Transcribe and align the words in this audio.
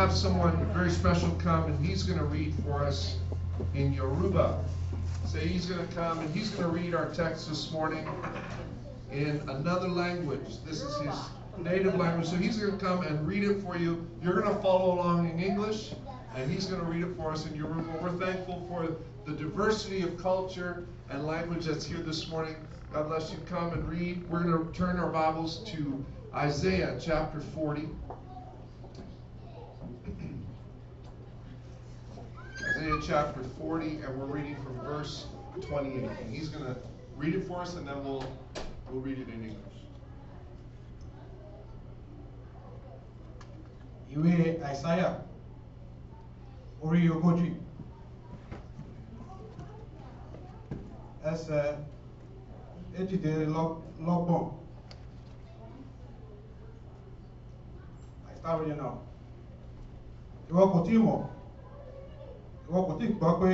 have 0.00 0.16
someone 0.16 0.56
very 0.72 0.90
special 0.90 1.28
come, 1.32 1.64
and 1.64 1.84
he's 1.84 2.04
going 2.04 2.18
to 2.18 2.24
read 2.24 2.54
for 2.64 2.82
us 2.82 3.18
in 3.74 3.92
Yoruba. 3.92 4.64
Say 5.26 5.46
he's 5.46 5.66
going 5.66 5.86
to 5.86 5.94
come, 5.94 6.18
and 6.20 6.34
he's 6.34 6.48
going 6.48 6.62
to 6.62 6.70
read 6.70 6.94
our 6.94 7.10
text 7.10 7.50
this 7.50 7.70
morning 7.70 8.08
in 9.12 9.42
another 9.50 9.88
language. 9.88 10.64
This 10.64 10.80
is 10.80 10.96
his 11.02 11.14
native 11.58 11.96
language. 11.96 12.28
So 12.28 12.36
he's 12.36 12.56
going 12.56 12.78
to 12.78 12.82
come 12.82 13.02
and 13.02 13.28
read 13.28 13.44
it 13.44 13.60
for 13.62 13.76
you. 13.76 14.08
You're 14.22 14.40
going 14.40 14.56
to 14.56 14.62
follow 14.62 14.94
along 14.94 15.28
in 15.28 15.38
English, 15.38 15.92
and 16.34 16.50
he's 16.50 16.64
going 16.64 16.80
to 16.80 16.86
read 16.86 17.04
it 17.04 17.14
for 17.14 17.30
us 17.30 17.44
in 17.44 17.54
Yoruba. 17.54 17.92
We're 18.02 18.12
thankful 18.12 18.66
for 18.70 18.96
the 19.30 19.36
diversity 19.36 20.00
of 20.00 20.16
culture 20.16 20.86
and 21.10 21.26
language 21.26 21.66
that's 21.66 21.84
here 21.84 21.98
this 21.98 22.26
morning. 22.30 22.56
God 22.90 23.08
bless 23.08 23.30
you. 23.32 23.38
Come 23.50 23.74
and 23.74 23.86
read. 23.86 24.26
We're 24.30 24.44
going 24.44 24.66
to 24.66 24.72
turn 24.72 24.98
our 24.98 25.10
Bibles 25.10 25.62
to 25.72 26.02
Isaiah 26.34 26.98
chapter 26.98 27.40
40. 27.54 27.86
Isaiah 32.80 32.98
chapter 33.06 33.42
40, 33.58 33.98
and 34.06 34.18
we're 34.18 34.24
reading 34.24 34.56
from 34.64 34.80
verse 34.80 35.26
28. 35.60 36.02
And 36.02 36.34
he's 36.34 36.48
going 36.48 36.64
to 36.64 36.74
read 37.14 37.34
it 37.34 37.44
for 37.46 37.60
us, 37.60 37.74
and 37.76 37.86
then 37.86 38.02
we'll 38.02 38.24
we'll 38.90 39.02
read 39.02 39.18
it 39.18 39.28
in 39.28 39.34
English. 39.44 39.56
ìwé 44.16 44.32
àìsáyà 44.68 45.08
orí 46.82 47.08
ogójì 47.14 47.48
ẹsẹ̀ 51.30 51.76
èjìdínlọ́gbọ̀n 52.98 54.44
I 58.30 58.34
start 58.38 58.60
reading 58.60 58.78
now. 58.82 58.94
ìwọ 60.50 60.64
kò 60.72 60.78
tí 60.86 60.94
mọ̀ 61.06 61.39
ìwọ 62.70 62.80
kò 62.86 62.92
tí 63.00 63.06
gbọ́ 63.18 63.30
pé 63.40 63.50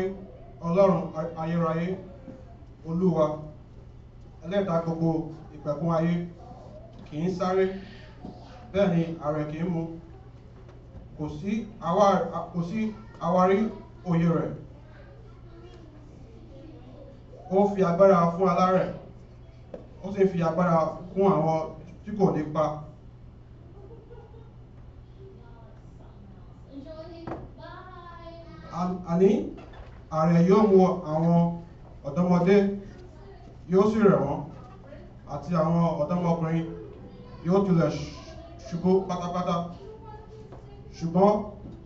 ọlọ́run 0.67 1.03
ayérayé 1.43 1.89
olúwa 2.89 3.25
ẹlẹ́dàá 4.45 4.81
gbogbo 4.85 5.11
ìpẹ̀kun 5.55 5.91
ayé 5.99 6.15
kì 7.07 7.17
í 7.27 7.29
sáré. 7.39 7.65
Bẹ́ẹ̀ 8.73 8.91
ni 8.95 9.03
ààrẹ 9.25 9.43
kì 9.51 9.59
í 9.59 9.65
mu. 9.73 9.83
Kò 11.19 11.25
sí 11.39 11.53
àwárí 13.27 13.59
òye 14.11 14.29
rẹ̀. 14.39 14.53
Ó 17.57 17.69
fi 17.73 17.81
agbára 17.91 18.19
fún 18.37 18.49
alárẹ̀ 18.53 18.89
ó 20.05 20.13
sì 20.15 20.23
fi 20.31 20.39
agbára 20.49 20.77
fún 21.15 21.27
àwọn 21.37 21.59
tí 22.05 22.11
kò 22.19 22.27
ní 22.37 22.43
pa 22.55 22.65
àní 29.11 29.31
ààrẹ 30.17 30.39
yóò 30.49 30.63
mú 30.71 30.79
àwọn 31.13 31.39
ọ̀dọ́mọdé 32.07 32.57
yóò 33.73 33.85
sì 33.91 33.99
rẹ̀ 34.09 34.21
wọ́n 34.25 34.41
àti 35.33 35.51
àwọn 35.63 35.83
ọ̀dọ́mọkùnrin 36.03 36.65
yóò 37.47 37.59
tilẹ̀ 37.67 37.91
ṣ- 37.97 38.13
ṣubú 38.67 38.91
pátápátá. 39.09 39.57
Ṣùgbọ́n 40.97 41.33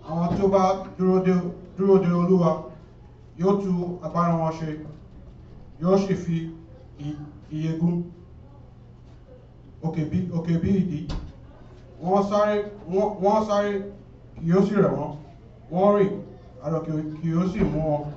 àwọn 0.09 0.27
tí 0.35 0.43
ó 0.43 0.49
bá 0.55 0.63
dúró 1.77 1.99
de 2.03 2.11
olúwa 2.21 2.51
yóò 3.41 3.53
tú 3.63 3.71
agbára 4.05 4.35
wọn 4.41 4.53
ṣe 4.59 4.69
yóò 5.83 5.97
sì 6.05 6.15
fi 6.15 6.37
ì- 6.99 7.17
ìyẹ̀gùn 7.57 7.97
òkè 10.37 10.59
bí 10.63 10.71
ìdí. 10.81 10.99
Wọ́n 12.03 12.23
sáré 12.31 12.57
yóò 14.49 14.63
sì 14.67 14.75
rẹ̀ 14.75 14.93
wọ́n. 14.99 15.13
Wọ́n 15.73 15.97
rìn 15.99 16.13
sì 17.49 17.61
mú. 17.65 18.13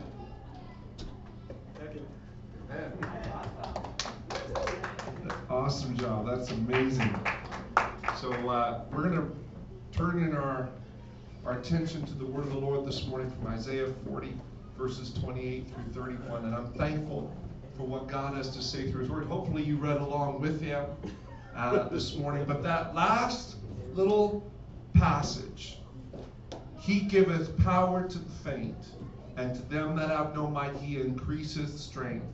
Awesome 5.50 5.96
job. 5.96 6.26
That's 6.26 6.52
amazing. 6.52 7.16
So 8.20 8.32
uh, 8.50 8.84
we're 8.92 9.10
going 9.10 9.16
to 9.16 9.98
turn 9.98 10.24
in 10.24 10.36
our 10.36 10.70
our 11.46 11.60
attention 11.60 12.06
to 12.06 12.14
the 12.14 12.26
word 12.26 12.46
of 12.46 12.52
the 12.52 12.58
Lord 12.58 12.86
this 12.86 13.06
morning 13.06 13.30
from 13.30 13.48
Isaiah 13.48 13.88
40, 14.10 14.34
verses 14.78 15.14
28 15.14 15.68
through 15.68 16.04
31. 16.04 16.46
And 16.46 16.56
I'm 16.56 16.74
thankful 16.74 17.34
for 17.78 17.84
what 17.84 18.08
God 18.08 18.34
has 18.36 18.50
to 18.56 18.62
say 18.62 18.92
through 18.92 19.02
His 19.02 19.10
word. 19.10 19.26
Hopefully, 19.28 19.64
you 19.64 19.78
read 19.78 19.98
along 19.98 20.42
with 20.42 20.62
Him 20.62 20.86
uh, 21.56 21.88
this 21.90 22.16
morning. 22.16 22.44
But 22.46 22.62
that 22.64 22.94
last 22.94 23.56
little 23.94 24.52
passage, 24.94 25.80
He 26.84 27.00
giveth 27.00 27.58
power 27.60 28.10
to 28.10 28.18
the 28.18 28.30
faint, 28.30 28.76
and 29.38 29.56
to 29.56 29.62
them 29.70 29.96
that 29.96 30.10
have 30.10 30.36
no 30.36 30.50
might 30.50 30.76
He 30.76 31.00
increaseth 31.00 31.80
strength. 31.80 32.26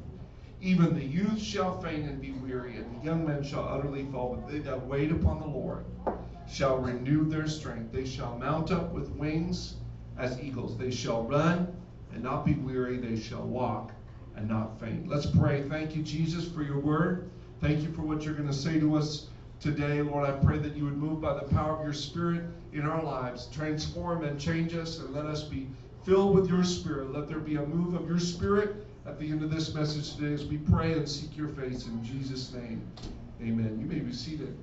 Even 0.60 0.96
the 0.96 1.06
youth 1.06 1.40
shall 1.40 1.80
faint 1.80 2.10
and 2.10 2.20
be 2.20 2.32
weary, 2.32 2.78
and 2.78 3.00
the 3.00 3.06
young 3.06 3.28
men 3.28 3.44
shall 3.44 3.70
utterly 3.70 4.06
fall. 4.06 4.34
But 4.34 4.52
they 4.52 4.58
that 4.58 4.88
wait 4.88 5.12
upon 5.12 5.40
the 5.40 5.46
Lord 5.46 5.86
shall 6.50 6.80
renew 6.80 7.30
their 7.30 7.48
strength. 7.48 7.94
They 7.94 8.08
shall 8.08 8.40
mount 8.40 8.72
up 8.72 8.92
with 8.92 9.12
wings 9.12 9.76
as 10.18 10.42
eagles. 10.42 10.80
They 10.80 10.90
shall 10.90 11.26
run 11.26 11.72
and 12.12 12.24
not 12.24 12.44
be 12.44 12.56
weary. 12.56 12.98
They 12.98 13.20
shall 13.20 13.44
walk 13.44 13.92
and 14.36 14.50
not 14.50 14.80
faint. 14.80 15.08
Let's 15.08 15.28
pray. 15.28 15.62
Thank 15.62 15.96
you, 15.96 16.02
Jesus, 16.02 16.52
for 16.52 16.64
your 16.64 16.80
word. 16.80 17.30
Thank 17.62 17.84
you 17.84 17.92
for 17.92 18.02
what 18.02 18.24
you're 18.24 18.34
going 18.34 18.48
to 18.48 18.54
say 18.54 18.80
to 18.80 18.96
us 18.96 19.28
today. 19.60 20.02
Lord, 20.02 20.30
I 20.30 20.32
pray 20.32 20.58
that 20.60 20.76
you 20.76 20.86
would 20.86 20.98
move 20.98 21.22
by 21.22 21.34
the 21.34 21.42
power 21.54 21.76
of 21.76 21.84
your 21.84 21.94
Spirit 21.94 22.44
in 22.74 22.82
our 22.82 23.04
lives, 23.04 23.48
transform 23.52 24.24
and 24.24 24.40
change 24.40 24.74
us, 24.74 25.00
and 25.00 25.14
let 25.14 25.26
us 25.26 25.44
be 25.44 25.68
filled 26.04 26.36
with 26.36 26.50
your 26.50 26.64
Spirit. 26.64 27.12
Let 27.12 27.28
there 27.28 27.40
be 27.40 27.56
a 27.56 27.66
move 27.66 27.94
of 27.94 28.08
your 28.08 28.20
Spirit 28.20 28.88
at 29.06 29.20
the 29.20 29.30
end 29.30 29.44
of 29.44 29.52
this 29.52 29.74
message 29.74 30.16
today 30.16 30.34
as 30.34 30.46
we 30.46 30.58
pray 30.58 30.94
and 30.94 31.08
seek 31.08 31.36
your 31.36 31.50
face 31.50 31.88
in 31.88 32.04
Jesus' 32.04 32.54
name. 32.54 32.82
Amen. 33.42 33.78
You 33.80 33.86
may 33.86 34.00
be 34.00 34.14
seated. 34.14 34.56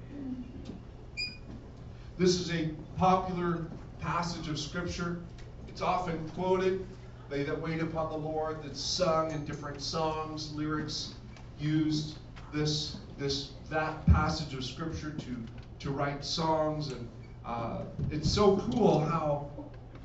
This 2.19 2.41
is 2.41 2.51
a 2.51 2.71
popular 2.97 3.67
passage 4.01 4.49
of 4.49 4.59
Scripture. 4.59 5.21
It's 5.69 5.83
often 5.83 6.27
quoted. 6.31 6.87
They 7.29 7.43
that 7.43 7.61
wait 7.61 7.83
upon 7.83 8.11
the 8.11 8.17
Lord, 8.17 8.63
that's 8.63 8.81
sung 8.81 9.33
in 9.33 9.45
different 9.45 9.83
songs, 9.83 10.53
lyrics 10.55 11.15
used 11.59 12.17
this 12.57 12.97
this 13.19 13.51
that 13.71 14.05
passage 14.07 14.55
of 14.55 14.65
Scripture 14.65 15.11
to 15.11 15.37
to 15.81 15.91
write 15.91 16.25
songs, 16.25 16.89
and 16.89 17.09
uh, 17.45 17.83
it's 18.11 18.31
so 18.31 18.57
cool 18.73 19.01
how 19.01 19.49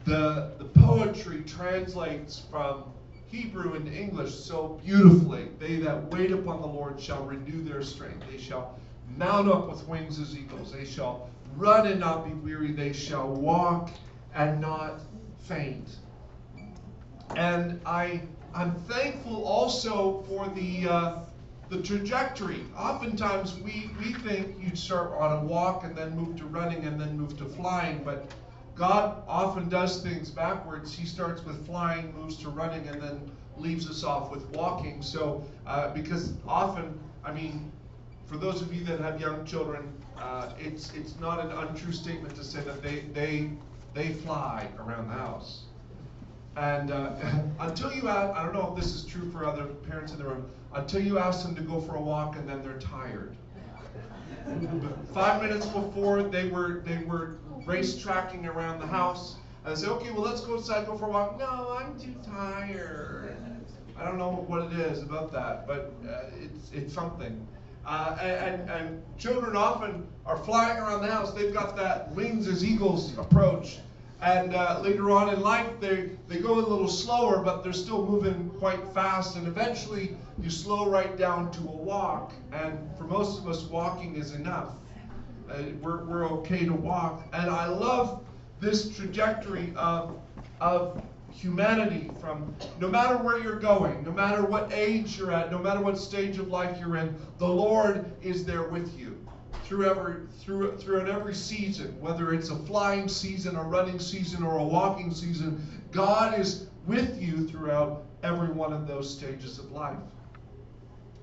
the 0.03 0.51
the 0.57 0.65
poetry 0.65 1.43
translates 1.43 2.43
from 2.51 2.83
Hebrew 3.27 3.75
into 3.75 3.91
English 3.91 4.35
so 4.35 4.79
beautifully. 4.83 5.47
They 5.59 5.77
that 5.77 6.11
wait 6.11 6.31
upon 6.31 6.61
the 6.61 6.67
Lord 6.67 6.99
shall 6.99 7.23
renew 7.23 7.63
their 7.63 7.81
strength. 7.81 8.25
They 8.29 8.37
shall 8.37 8.77
mount 9.17 9.47
up 9.49 9.69
with 9.69 9.87
wings 9.87 10.19
as 10.19 10.37
eagles. 10.37 10.71
They 10.73 10.85
shall 10.85 11.29
run 11.55 11.87
and 11.87 11.99
not 11.99 12.25
be 12.25 12.33
weary. 12.33 12.71
They 12.71 12.93
shall 12.93 13.29
walk 13.29 13.89
and 14.35 14.59
not 14.59 15.01
faint. 15.39 15.97
And 17.35 17.79
I, 17.85 18.21
I'm 18.53 18.75
thankful 18.75 19.43
also 19.45 20.23
for 20.27 20.49
the, 20.49 20.89
uh, 20.89 21.19
the 21.71 21.81
trajectory. 21.81 22.65
Oftentimes 22.77 23.57
we, 23.61 23.89
we 23.97 24.11
think 24.13 24.57
you'd 24.59 24.77
start 24.77 25.13
on 25.13 25.39
a 25.39 25.45
walk 25.45 25.85
and 25.85 25.95
then 25.95 26.13
move 26.17 26.35
to 26.35 26.45
running 26.45 26.83
and 26.83 26.99
then 26.99 27.17
move 27.17 27.37
to 27.37 27.45
flying, 27.45 28.03
but 28.03 28.29
God 28.75 29.23
often 29.25 29.69
does 29.69 30.03
things 30.03 30.29
backwards. 30.29 30.93
He 30.93 31.05
starts 31.05 31.45
with 31.45 31.65
flying, 31.65 32.13
moves 32.13 32.35
to 32.37 32.49
running, 32.49 32.89
and 32.89 33.01
then 33.01 33.31
leaves 33.55 33.89
us 33.89 34.03
off 34.03 34.31
with 34.31 34.43
walking. 34.49 35.01
So, 35.01 35.45
uh, 35.65 35.93
because 35.93 36.33
often, 36.45 36.99
I 37.23 37.31
mean, 37.31 37.71
for 38.25 38.35
those 38.35 38.61
of 38.61 38.73
you 38.73 38.83
that 38.85 38.99
have 38.99 39.21
young 39.21 39.45
children, 39.45 39.93
uh, 40.17 40.49
it's 40.59 40.93
it's 40.93 41.17
not 41.21 41.39
an 41.39 41.51
untrue 41.51 41.93
statement 41.93 42.35
to 42.35 42.43
say 42.43 42.59
that 42.61 42.83
they 42.83 43.05
they 43.13 43.49
they 43.93 44.13
fly 44.13 44.67
around 44.77 45.07
the 45.07 45.15
house. 45.15 45.63
And 46.57 46.91
uh, 46.91 47.13
until 47.59 47.93
you 47.93 48.09
ask, 48.09 48.37
I 48.37 48.43
don't 48.43 48.53
know 48.53 48.73
if 48.75 48.81
this 48.81 48.93
is 48.93 49.05
true 49.05 49.31
for 49.31 49.45
other 49.45 49.65
parents 49.65 50.11
in 50.11 50.17
the 50.17 50.25
room, 50.25 50.49
until 50.73 51.01
you 51.01 51.19
ask 51.19 51.45
them 51.45 51.55
to 51.55 51.61
go 51.61 51.79
for 51.79 51.95
a 51.95 52.01
walk 52.01 52.35
and 52.35 52.47
then 52.47 52.61
they're 52.61 52.79
tired. 52.79 53.35
Five 55.13 55.41
minutes 55.41 55.65
before 55.67 56.23
they 56.23 56.47
were 56.49 56.81
they 56.85 56.99
were 56.99 57.35
race 57.65 58.01
tracking 58.01 58.47
around 58.47 58.79
the 58.79 58.87
house, 58.87 59.35
I 59.65 59.75
say, 59.75 59.87
okay, 59.87 60.11
well 60.11 60.23
let's 60.23 60.41
go 60.41 60.55
outside, 60.55 60.87
go 60.87 60.97
for 60.97 61.05
a 61.05 61.09
walk. 61.09 61.37
No, 61.37 61.77
I'm 61.79 61.99
too 61.99 62.15
tired. 62.25 63.35
I 63.97 64.05
don't 64.05 64.17
know 64.17 64.31
what 64.47 64.71
it 64.71 64.79
is 64.79 65.03
about 65.03 65.31
that, 65.33 65.67
but 65.67 65.93
uh, 66.07 66.23
it's 66.39 66.71
it's 66.71 66.93
something. 66.93 67.47
Uh, 67.85 68.15
and, 68.21 68.69
and 68.69 69.03
children 69.17 69.55
often 69.55 70.07
are 70.25 70.37
flying 70.37 70.77
around 70.77 71.01
the 71.01 71.11
house. 71.11 71.33
They've 71.33 71.53
got 71.53 71.75
that 71.77 72.11
wings 72.11 72.47
as 72.47 72.63
eagles 72.63 73.17
approach. 73.17 73.79
And 74.21 74.53
uh, 74.53 74.79
later 74.81 75.09
on 75.09 75.33
in 75.33 75.41
life, 75.41 75.67
they, 75.79 76.11
they 76.27 76.39
go 76.39 76.53
a 76.53 76.61
little 76.61 76.87
slower, 76.87 77.41
but 77.41 77.63
they're 77.63 77.73
still 77.73 78.05
moving 78.05 78.51
quite 78.59 78.87
fast. 78.93 79.35
And 79.35 79.47
eventually, 79.47 80.15
you 80.39 80.51
slow 80.51 80.87
right 80.87 81.17
down 81.17 81.51
to 81.53 81.59
a 81.61 81.71
walk. 81.71 82.31
And 82.51 82.77
for 82.97 83.05
most 83.05 83.39
of 83.39 83.47
us, 83.47 83.63
walking 83.63 84.15
is 84.15 84.33
enough. 84.33 84.75
Uh, 85.49 85.63
we're, 85.81 86.03
we're 86.03 86.27
okay 86.27 86.65
to 86.65 86.73
walk. 86.73 87.27
And 87.33 87.49
I 87.49 87.65
love 87.65 88.23
this 88.59 88.95
trajectory 88.95 89.73
of, 89.75 90.19
of 90.59 91.01
humanity 91.31 92.11
from 92.19 92.53
no 92.79 92.89
matter 92.89 93.17
where 93.17 93.39
you're 93.39 93.59
going, 93.59 94.03
no 94.03 94.11
matter 94.11 94.45
what 94.45 94.71
age 94.71 95.17
you're 95.17 95.31
at, 95.31 95.49
no 95.49 95.57
matter 95.57 95.81
what 95.81 95.97
stage 95.97 96.37
of 96.37 96.49
life 96.49 96.77
you're 96.79 96.97
in, 96.97 97.15
the 97.39 97.47
Lord 97.47 98.05
is 98.21 98.45
there 98.45 98.63
with 98.63 98.99
you 98.99 99.17
through 99.71 99.89
every 99.89 100.15
through 100.39 100.75
throughout 100.75 101.07
every 101.07 101.33
season, 101.33 101.97
whether 102.01 102.33
it's 102.33 102.49
a 102.49 102.55
flying 102.57 103.07
season, 103.07 103.55
a 103.55 103.63
running 103.63 103.99
season, 103.99 104.43
or 104.43 104.57
a 104.57 104.63
walking 104.63 105.13
season, 105.13 105.65
God 105.91 106.37
is 106.37 106.67
with 106.85 107.21
you 107.21 107.47
throughout 107.47 108.03
every 108.21 108.49
one 108.49 108.73
of 108.73 108.85
those 108.85 109.09
stages 109.09 109.59
of 109.59 109.71
life. 109.71 109.97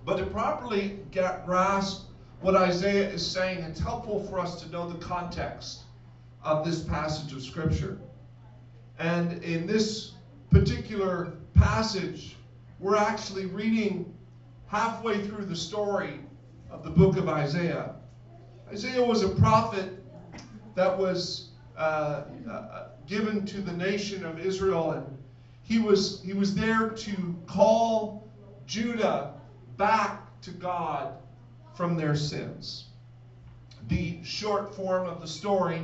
But 0.06 0.17
to 0.17 0.25
properly 0.25 1.00
grasp 1.45 2.06
what 2.41 2.56
Isaiah 2.56 3.11
is 3.11 3.27
saying, 3.27 3.59
it's 3.59 3.81
helpful 3.81 4.27
for 4.31 4.41
us 4.41 4.62
to 4.62 4.71
know 4.71 4.89
the 4.89 4.99
context 4.99 5.81
of 6.43 6.65
this 6.65 6.81
passage 6.83 7.35
of 7.35 7.43
Scripture. 7.43 7.99
And 8.99 9.43
in 9.43 9.67
this 9.67 10.12
particular 10.51 11.35
passage, 11.53 12.37
we're 12.81 12.97
actually 12.97 13.44
reading 13.44 14.11
halfway 14.69 15.23
through 15.27 15.44
the 15.44 15.56
story 15.56 16.21
of 16.71 16.83
the 16.83 16.91
book 16.91 17.19
of 17.19 17.29
Isaiah. 17.29 17.97
Isaiah 18.70 19.03
was 19.03 19.23
a 19.23 19.31
prophet 19.31 19.91
that 20.75 20.97
was 20.97 21.50
uh, 21.76 22.25
uh, 22.50 22.88
given 23.06 23.47
to 23.47 23.62
the 23.62 23.73
nation 23.73 24.26
of 24.26 24.38
Israel, 24.38 24.93
and 24.93 25.06
he 25.62 25.79
was, 25.79 26.20
he 26.23 26.35
was 26.35 26.55
there 26.55 26.91
to 26.91 27.37
call 27.47 28.29
Judah 28.67 29.35
back 29.79 30.41
to 30.43 30.50
God 30.50 31.15
from 31.75 31.97
their 31.97 32.15
sins. 32.15 32.88
The 33.88 34.23
short 34.23 34.75
form 34.75 35.06
of 35.06 35.23
the 35.23 35.29
story, 35.29 35.82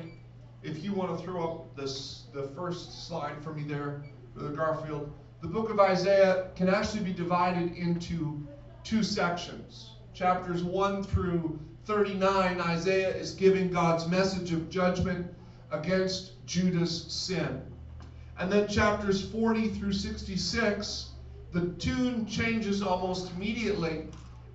if 0.63 0.85
you 0.85 0.93
want 0.93 1.19
to 1.19 1.25
throw 1.25 1.43
up 1.43 1.77
this, 1.77 2.25
the 2.35 2.49
first 2.49 3.07
slide 3.09 3.43
for 3.43 3.55
me 3.55 3.63
there, 3.63 4.05
Brother 4.35 4.55
Garfield, 4.55 5.11
the 5.41 5.49
book 5.49 5.71
of 5.71 5.81
Isaiah 5.81 6.49
can 6.55 6.69
actually 6.69 7.05
be 7.05 7.13
divided 7.13 7.77
into 7.77 8.47
two 8.83 9.03
sections. 9.03 9.93
Chapters 10.13 10.63
1 10.63 11.03
through 11.05 11.59
39, 11.85 12.61
Isaiah 12.61 13.15
is 13.15 13.33
giving 13.33 13.71
God's 13.71 14.09
message 14.09 14.53
of 14.53 14.71
judgment 14.71 15.27
against 15.71 16.45
Judah's 16.47 17.05
sin. 17.13 17.61
And 18.39 18.51
then 18.51 18.69
chapters 18.69 19.29
40 19.31 19.69
through 19.69 19.93
66, 19.93 21.11
the 21.53 21.67
tune 21.79 22.27
changes 22.27 22.83
almost 22.83 23.33
immediately 23.37 24.07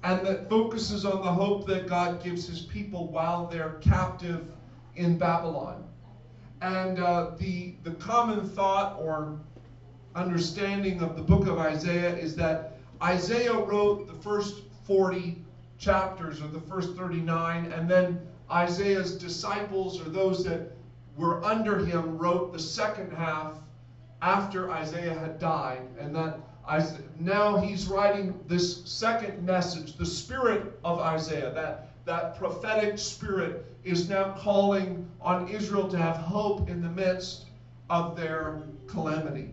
and 0.04 0.26
that 0.26 0.50
focuses 0.50 1.06
on 1.06 1.22
the 1.24 1.32
hope 1.32 1.68
that 1.68 1.88
God 1.88 2.24
gives 2.24 2.48
his 2.48 2.62
people 2.62 3.08
while 3.08 3.48
they're 3.48 3.78
captive 3.82 4.48
in 4.96 5.18
Babylon. 5.18 5.86
And 6.62 7.00
uh, 7.00 7.32
the, 7.38 7.76
the 7.84 7.92
common 7.92 8.48
thought 8.50 8.98
or 9.00 9.40
understanding 10.16 11.02
of 11.02 11.16
the 11.16 11.22
book 11.22 11.48
of 11.48 11.58
Isaiah 11.58 12.16
is 12.16 12.36
that 12.38 12.78
Isaiah 13.02 13.58
wrote 13.58 14.08
the 14.08 14.14
first 14.14 14.64
40 14.86 15.42
chapters 15.80 16.42
or 16.42 16.48
the 16.48 16.60
first 16.60 16.96
39, 16.96 17.72
and 17.72 17.90
then 17.90 18.20
Isaiah's 18.52 19.18
disciples 19.18 20.00
or 20.00 20.10
those 20.10 20.44
that 20.44 20.72
were 21.16 21.44
under 21.44 21.84
him 21.84 22.18
wrote 22.18 22.54
the 22.54 22.60
second 22.60 23.12
half 23.12 23.58
after 24.22 24.70
Isaiah 24.70 25.18
had 25.18 25.40
died. 25.40 25.82
And 26.00 26.16
that 26.16 26.40
Isaiah, 26.68 27.02
now 27.18 27.58
he's 27.58 27.88
writing 27.88 28.38
this 28.48 28.86
second 28.86 29.44
message, 29.46 29.96
the 29.96 30.06
spirit 30.06 30.80
of 30.84 31.00
Isaiah, 31.00 31.52
that, 31.54 31.90
that 32.06 32.38
prophetic 32.38 32.98
spirit 32.98 33.66
is 33.84 34.10
now 34.10 34.34
calling 34.34 35.10
on 35.22 35.48
Israel 35.48 35.88
to 35.88 35.98
have 35.98 36.18
hope 36.18 36.70
in 36.70 36.82
the 36.82 36.90
midst 36.90 37.46
of 37.90 38.16
their 38.16 38.62
calamity. 38.88 39.52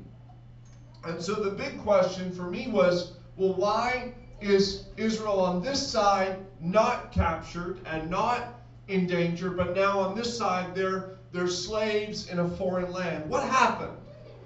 And 1.04 1.22
so 1.22 1.34
the 1.34 1.50
big 1.50 1.80
question 1.82 2.32
for 2.32 2.50
me 2.50 2.68
was 2.68 3.12
well, 3.36 3.54
why 3.54 4.14
is 4.40 4.84
Israel 4.96 5.40
on 5.40 5.62
this 5.62 5.84
side 5.84 6.38
not 6.60 7.12
captured 7.12 7.80
and 7.86 8.10
not 8.10 8.60
in 8.88 9.06
danger, 9.06 9.50
but 9.50 9.74
now 9.74 9.98
on 9.98 10.14
this 10.14 10.36
side 10.36 10.74
they're, 10.74 11.18
they're 11.32 11.48
slaves 11.48 12.30
in 12.30 12.38
a 12.38 12.48
foreign 12.48 12.92
land? 12.92 13.28
What 13.28 13.42
happened? 13.48 13.96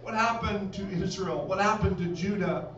What 0.02 0.14
happened 0.14 0.72
to 0.74 0.88
Israel? 0.90 1.46
What 1.46 1.60
happened 1.60 1.98
to 1.98 2.06
Judah? 2.06 2.68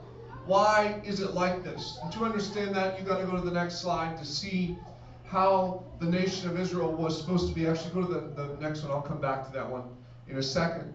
Why 0.46 1.00
is 1.04 1.20
it 1.20 1.34
like 1.34 1.62
this? 1.62 1.98
And 2.02 2.12
to 2.12 2.24
understand 2.24 2.74
that, 2.74 2.98
you've 2.98 3.06
got 3.06 3.18
to 3.18 3.24
go 3.26 3.36
to 3.36 3.42
the 3.42 3.52
next 3.52 3.80
slide 3.80 4.18
to 4.18 4.24
see 4.24 4.76
how 5.24 5.84
the 6.00 6.06
nation 6.06 6.50
of 6.50 6.58
Israel 6.58 6.92
was 6.92 7.18
supposed 7.18 7.48
to 7.48 7.54
be. 7.54 7.66
Actually, 7.66 7.94
go 7.94 8.06
to 8.06 8.12
the, 8.12 8.20
the 8.42 8.56
next 8.60 8.82
one. 8.82 8.90
I'll 8.90 9.00
come 9.00 9.20
back 9.20 9.46
to 9.46 9.52
that 9.52 9.68
one 9.68 9.84
in 10.28 10.38
a 10.38 10.42
second. 10.42 10.92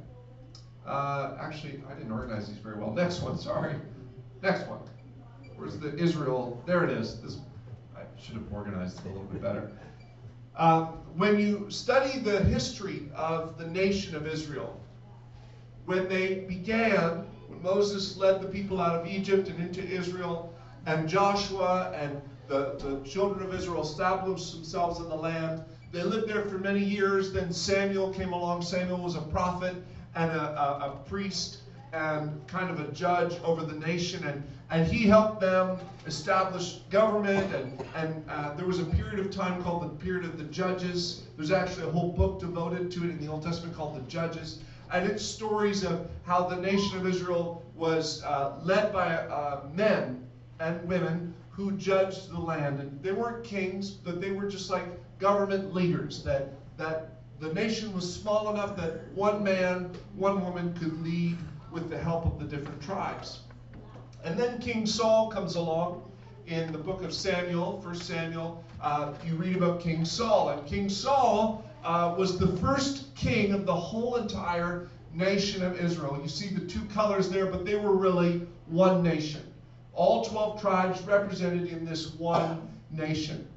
Uh, 0.86 1.38
actually, 1.40 1.82
I 1.90 1.94
didn't 1.94 2.12
organize 2.12 2.48
these 2.48 2.58
very 2.58 2.78
well. 2.78 2.92
Next 2.92 3.22
one, 3.22 3.38
sorry. 3.38 3.76
Next 4.42 4.68
one. 4.68 4.80
Where's 5.58 5.80
the 5.80 5.96
Israel? 5.98 6.62
There 6.68 6.84
it 6.84 6.92
is. 6.92 7.20
This, 7.20 7.40
I 7.96 8.02
should 8.22 8.36
have 8.36 8.54
organized 8.54 9.00
it 9.00 9.06
a 9.06 9.08
little 9.10 9.24
bit 9.24 9.42
better. 9.42 9.72
Um, 10.56 11.00
when 11.16 11.40
you 11.40 11.66
study 11.70 12.20
the 12.20 12.44
history 12.44 13.10
of 13.16 13.58
the 13.58 13.66
nation 13.66 14.16
of 14.16 14.28
Israel, 14.28 14.80
when 15.86 16.08
they 16.08 16.42
began, 16.42 17.26
when 17.48 17.62
Moses 17.64 18.18
led 18.18 18.42
the 18.42 18.48
people 18.48 18.80
out 18.80 18.96
of 18.96 19.08
Egypt 19.08 19.48
and 19.48 19.60
into 19.60 19.84
Israel, 19.84 20.54
and 20.86 21.10
Joshua 21.10 21.92
and 21.96 22.22
the, 22.48 22.76
the 22.78 23.02
children 23.04 23.46
of 23.48 23.54
Israel 23.54 23.82
established 23.82 24.54
themselves 24.54 25.00
in 25.00 25.10
the 25.10 25.16
land, 25.16 25.64
they 25.92 26.04
lived 26.04 26.30
there 26.30 26.44
for 26.44 26.60
many 26.60 26.84
years. 26.84 27.32
Then 27.32 27.52
Samuel 27.52 28.14
came 28.14 28.32
along. 28.32 28.62
Samuel 28.62 29.00
was 29.00 29.16
a 29.16 29.22
prophet 29.22 29.76
and 30.16 30.32
a, 30.32 30.62
a, 30.62 30.92
a 30.92 31.10
priest 31.10 31.60
and 31.94 32.46
kind 32.48 32.70
of 32.70 32.80
a 32.80 32.92
judge 32.92 33.40
over 33.44 33.64
the 33.64 33.76
nation. 33.80 34.24
And, 34.26 34.44
and 34.70 34.86
he 34.86 35.08
helped 35.08 35.40
them 35.40 35.78
establish 36.06 36.80
government. 36.90 37.54
And, 37.54 37.86
and 37.96 38.30
uh, 38.30 38.54
there 38.56 38.66
was 38.66 38.80
a 38.80 38.86
period 38.86 39.20
of 39.20 39.32
time 39.32 39.64
called 39.64 39.84
the 39.84 40.04
period 40.04 40.26
of 40.26 40.38
the 40.38 40.44
Judges. 40.46 41.24
There's 41.36 41.52
actually 41.52 41.88
a 41.88 41.92
whole 41.92 42.12
book 42.12 42.40
devoted 42.40 42.92
to 42.92 43.04
it 43.06 43.10
in 43.10 43.20
the 43.20 43.32
Old 43.32 43.44
Testament 43.44 43.76
called 43.76 43.96
the 43.96 44.10
Judges 44.10 44.60
and 44.92 45.10
it's 45.10 45.24
stories 45.24 45.84
of 45.84 46.10
how 46.24 46.48
the 46.48 46.56
nation 46.56 46.98
of 46.98 47.06
Israel 47.06 47.64
was 47.76 48.24
uh, 48.24 48.54
led 48.64 48.94
by 48.94 49.16
uh, 49.16 49.62
men 49.74 50.26
and 50.60 50.84
women 50.88 51.34
who 51.50 51.72
judged 51.74 52.32
the 52.32 52.40
land. 52.40 52.80
And 52.80 53.02
they 53.04 53.12
weren't 53.12 53.44
kings, 53.44 53.92
but 53.92 54.22
they 54.22 54.32
were 54.32 54.48
just 54.48 54.70
like 54.70 54.86
government 55.20 55.74
leaders. 55.74 56.24
That 56.24 56.54
that 56.78 57.22
the 57.40 57.54
nation 57.54 57.94
was 57.94 58.12
small 58.12 58.54
enough 58.54 58.78
that 58.78 59.12
one 59.14 59.44
man, 59.44 59.92
one 60.16 60.44
woman 60.44 60.74
could 60.76 61.04
lead 61.04 61.38
with 61.72 61.90
the 61.90 61.98
help 61.98 62.26
of 62.26 62.40
the 62.40 62.46
different 62.46 62.82
tribes. 62.82 63.42
And 64.28 64.38
then 64.38 64.60
King 64.60 64.86
Saul 64.86 65.30
comes 65.30 65.56
along 65.56 66.04
in 66.48 66.70
the 66.74 66.78
book 66.78 67.02
of 67.02 67.14
Samuel, 67.14 67.80
First 67.82 68.04
Samuel. 68.04 68.62
Uh, 68.82 69.14
you 69.26 69.36
read 69.36 69.56
about 69.56 69.80
King 69.80 70.04
Saul, 70.04 70.50
and 70.50 70.68
King 70.68 70.90
Saul 70.90 71.64
uh, 71.86 72.14
was 72.18 72.38
the 72.38 72.58
first 72.58 73.16
king 73.16 73.54
of 73.54 73.66
the 73.66 73.74
whole 73.74 74.18
entire 74.18 74.90
nation 75.14 75.64
of 75.64 75.80
Israel. 75.80 76.20
You 76.22 76.28
see 76.28 76.50
the 76.50 76.60
two 76.60 76.84
colors 76.94 77.30
there, 77.30 77.46
but 77.46 77.64
they 77.64 77.78
were 77.78 77.96
really 77.96 78.46
one 78.66 79.02
nation. 79.02 79.44
All 79.94 80.26
12 80.26 80.60
tribes 80.60 81.02
represented 81.04 81.70
in 81.70 81.86
this 81.86 82.14
one 82.16 82.68
nation. 82.92 83.48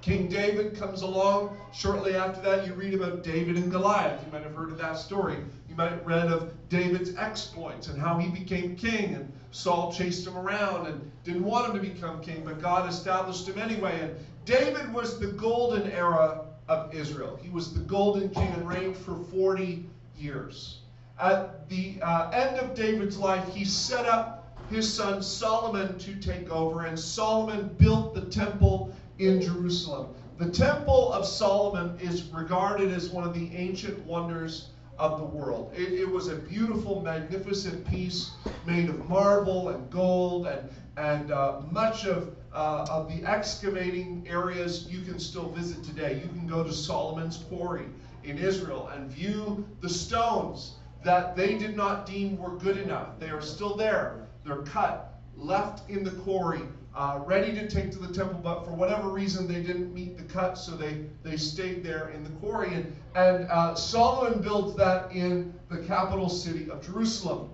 King 0.00 0.28
David 0.28 0.78
comes 0.78 1.02
along. 1.02 1.58
Shortly 1.74 2.16
after 2.16 2.40
that, 2.40 2.66
you 2.66 2.72
read 2.72 2.94
about 2.94 3.22
David 3.22 3.56
and 3.56 3.70
Goliath. 3.70 4.24
You 4.24 4.32
might 4.32 4.44
have 4.44 4.54
heard 4.54 4.70
of 4.70 4.78
that 4.78 4.96
story. 4.96 5.36
You 5.74 5.78
might 5.78 5.90
have 5.90 6.06
read 6.06 6.28
of 6.28 6.52
David's 6.68 7.16
exploits 7.16 7.88
and 7.88 8.00
how 8.00 8.16
he 8.18 8.28
became 8.30 8.76
king, 8.76 9.12
and 9.16 9.32
Saul 9.50 9.92
chased 9.92 10.24
him 10.24 10.38
around 10.38 10.86
and 10.86 11.10
didn't 11.24 11.42
want 11.42 11.66
him 11.66 11.74
to 11.74 11.80
become 11.80 12.20
king, 12.22 12.44
but 12.44 12.62
God 12.62 12.88
established 12.88 13.48
him 13.48 13.58
anyway. 13.58 13.98
And 14.00 14.14
David 14.44 14.94
was 14.94 15.18
the 15.18 15.26
golden 15.26 15.90
era 15.90 16.44
of 16.68 16.94
Israel. 16.94 17.36
He 17.42 17.50
was 17.50 17.74
the 17.74 17.80
golden 17.80 18.28
king 18.28 18.52
and 18.52 18.68
reigned 18.68 18.96
for 18.96 19.16
40 19.16 19.84
years. 20.16 20.78
At 21.18 21.68
the 21.68 22.00
uh, 22.02 22.30
end 22.30 22.56
of 22.58 22.76
David's 22.76 23.18
life, 23.18 23.44
he 23.52 23.64
set 23.64 24.06
up 24.06 24.56
his 24.70 24.92
son 24.92 25.24
Solomon 25.24 25.98
to 25.98 26.14
take 26.20 26.50
over, 26.50 26.84
and 26.84 26.96
Solomon 26.96 27.74
built 27.78 28.14
the 28.14 28.26
temple 28.26 28.94
in 29.18 29.42
Jerusalem. 29.42 30.14
The 30.38 30.50
temple 30.50 31.12
of 31.12 31.26
Solomon 31.26 31.98
is 31.98 32.22
regarded 32.26 32.92
as 32.92 33.08
one 33.08 33.24
of 33.24 33.34
the 33.34 33.50
ancient 33.56 33.98
wonders 34.06 34.68
of 34.98 35.18
the 35.18 35.24
world. 35.24 35.72
It, 35.76 35.92
it, 35.92 36.08
was 36.08 36.28
a 36.28 36.36
beautiful, 36.36 37.02
magnificent 37.02 37.86
piece 37.88 38.30
made 38.66 38.88
of 38.88 39.08
marble 39.08 39.70
and 39.70 39.90
gold, 39.90 40.46
and, 40.46 40.68
and 40.96 41.32
uh, 41.32 41.60
much 41.70 42.06
of 42.06 42.34
uh, 42.52 42.86
of 42.88 43.08
the 43.08 43.28
excavating 43.28 44.24
areas 44.28 44.86
you 44.88 45.02
can 45.02 45.18
still 45.18 45.50
visit 45.50 45.82
today. 45.82 46.20
You 46.22 46.28
can 46.28 46.46
go 46.46 46.62
to 46.62 46.72
Solomon's 46.72 47.38
Quarry 47.48 47.86
in 48.22 48.38
Israel 48.38 48.88
and 48.94 49.10
view 49.10 49.66
the 49.80 49.88
stones 49.88 50.74
that 51.02 51.36
they 51.36 51.58
did 51.58 51.76
not 51.76 52.06
deem 52.06 52.38
were 52.38 52.56
good 52.56 52.78
enough. 52.78 53.18
They 53.18 53.30
are 53.30 53.42
still 53.42 53.76
there. 53.76 54.28
They're 54.44 54.62
cut 54.62 55.20
left 55.36 55.88
in 55.90 56.04
the 56.04 56.10
quarry, 56.10 56.62
uh, 56.94 57.20
ready 57.24 57.52
to 57.52 57.68
take 57.68 57.90
to 57.90 57.98
the 57.98 58.12
temple, 58.12 58.38
but 58.42 58.64
for 58.64 58.70
whatever 58.70 59.08
reason 59.08 59.48
they 59.48 59.62
didn't 59.62 59.92
meet 59.92 60.16
the 60.16 60.22
cut, 60.24 60.54
so 60.54 60.76
they, 60.76 61.04
they 61.22 61.36
stayed 61.36 61.82
there 61.82 62.10
in 62.10 62.22
the 62.22 62.30
quarry. 62.30 62.72
And, 62.72 62.96
and 63.16 63.50
uh, 63.50 63.74
Solomon 63.74 64.40
builds 64.40 64.76
that 64.76 65.10
in 65.12 65.52
the 65.68 65.78
capital 65.78 66.28
city 66.28 66.70
of 66.70 66.84
Jerusalem. 66.84 67.50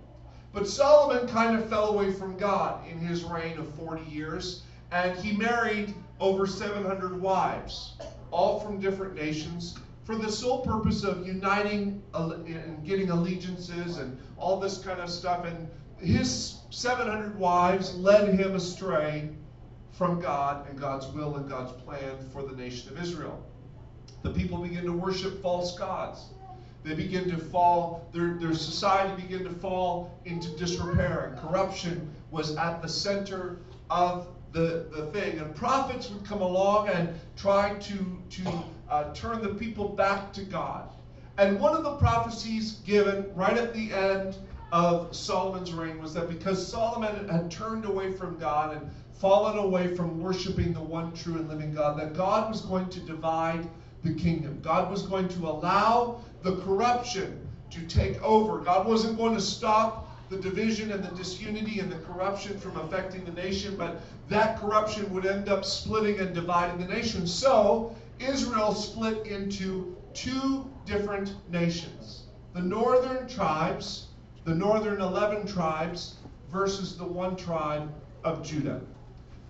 But 0.52 0.68
Solomon 0.68 1.28
kind 1.28 1.56
of 1.56 1.68
fell 1.68 1.90
away 1.90 2.12
from 2.12 2.36
God 2.36 2.86
in 2.88 2.98
his 2.98 3.22
reign 3.22 3.56
of 3.58 3.72
40 3.76 4.10
years, 4.10 4.62
and 4.90 5.16
he 5.18 5.36
married 5.36 5.94
over 6.18 6.46
700 6.46 7.20
wives, 7.20 7.94
all 8.30 8.60
from 8.60 8.80
different 8.80 9.14
nations, 9.14 9.78
for 10.04 10.16
the 10.16 10.30
sole 10.30 10.60
purpose 10.60 11.04
of 11.04 11.26
uniting 11.26 12.02
and 12.14 12.84
getting 12.84 13.10
allegiances 13.10 13.98
and 13.98 14.18
all 14.36 14.58
this 14.58 14.78
kind 14.78 15.00
of 15.00 15.08
stuff. 15.08 15.44
And 15.44 15.68
his 16.00 16.60
700 16.70 17.38
wives 17.38 17.94
led 17.96 18.34
him 18.34 18.54
astray 18.54 19.28
from 19.92 20.20
God 20.20 20.68
and 20.68 20.80
God's 20.80 21.06
will 21.08 21.36
and 21.36 21.48
God's 21.48 21.72
plan 21.82 22.16
for 22.32 22.42
the 22.42 22.56
nation 22.56 22.90
of 22.90 23.02
Israel. 23.02 23.44
The 24.22 24.30
people 24.30 24.58
begin 24.58 24.84
to 24.84 24.92
worship 24.92 25.42
false 25.42 25.78
gods. 25.78 26.30
They 26.82 26.94
begin 26.94 27.28
to 27.30 27.36
fall, 27.36 28.08
their, 28.12 28.34
their 28.34 28.54
society 28.54 29.22
began 29.22 29.44
to 29.44 29.50
fall 29.50 30.18
into 30.24 30.48
disrepair, 30.56 31.26
and 31.26 31.38
corruption 31.38 32.10
was 32.30 32.56
at 32.56 32.80
the 32.80 32.88
center 32.88 33.58
of 33.90 34.28
the, 34.52 34.86
the 34.90 35.06
thing. 35.12 35.38
And 35.38 35.54
prophets 35.54 36.10
would 36.10 36.24
come 36.24 36.40
along 36.40 36.88
and 36.88 37.10
try 37.36 37.74
to, 37.74 38.22
to 38.30 38.64
uh, 38.88 39.12
turn 39.12 39.42
the 39.42 39.54
people 39.54 39.88
back 39.88 40.32
to 40.34 40.42
God. 40.44 40.88
And 41.36 41.60
one 41.60 41.76
of 41.76 41.84
the 41.84 41.96
prophecies 41.96 42.80
given 42.86 43.30
right 43.34 43.56
at 43.56 43.74
the 43.74 43.92
end 43.92 44.36
of 44.72 45.14
Solomon's 45.14 45.72
reign 45.72 46.00
was 46.00 46.14
that 46.14 46.28
because 46.28 46.66
Solomon 46.66 47.28
had 47.28 47.50
turned 47.50 47.84
away 47.84 48.12
from 48.12 48.38
God 48.38 48.76
and 48.76 48.90
fallen 49.14 49.58
away 49.58 49.94
from 49.94 50.20
worshiping 50.20 50.72
the 50.72 50.80
one 50.80 51.12
true 51.12 51.36
and 51.36 51.48
living 51.48 51.74
God, 51.74 51.98
that 51.98 52.14
God 52.14 52.50
was 52.50 52.62
going 52.62 52.88
to 52.90 53.00
divide 53.00 53.68
the 54.02 54.14
kingdom. 54.14 54.60
God 54.62 54.90
was 54.90 55.02
going 55.02 55.28
to 55.28 55.46
allow 55.46 56.22
the 56.42 56.56
corruption 56.56 57.46
to 57.70 57.80
take 57.86 58.20
over. 58.22 58.58
God 58.58 58.86
wasn't 58.86 59.18
going 59.18 59.34
to 59.34 59.40
stop 59.40 60.08
the 60.30 60.38
division 60.38 60.92
and 60.92 61.04
the 61.04 61.14
disunity 61.16 61.80
and 61.80 61.90
the 61.90 61.98
corruption 61.98 62.58
from 62.58 62.76
affecting 62.78 63.24
the 63.24 63.32
nation, 63.32 63.76
but 63.76 64.00
that 64.28 64.58
corruption 64.58 65.12
would 65.12 65.26
end 65.26 65.48
up 65.48 65.64
splitting 65.64 66.20
and 66.20 66.34
dividing 66.34 66.78
the 66.78 66.92
nation. 66.92 67.26
So 67.26 67.94
Israel 68.20 68.74
split 68.74 69.26
into 69.26 69.96
two 70.14 70.70
different 70.86 71.34
nations 71.50 72.24
the 72.52 72.60
northern 72.60 73.28
tribes 73.28 74.08
the 74.44 74.54
northern 74.54 75.00
11 75.00 75.46
tribes 75.46 76.16
versus 76.50 76.96
the 76.96 77.04
one 77.04 77.36
tribe 77.36 77.92
of 78.24 78.42
Judah. 78.42 78.80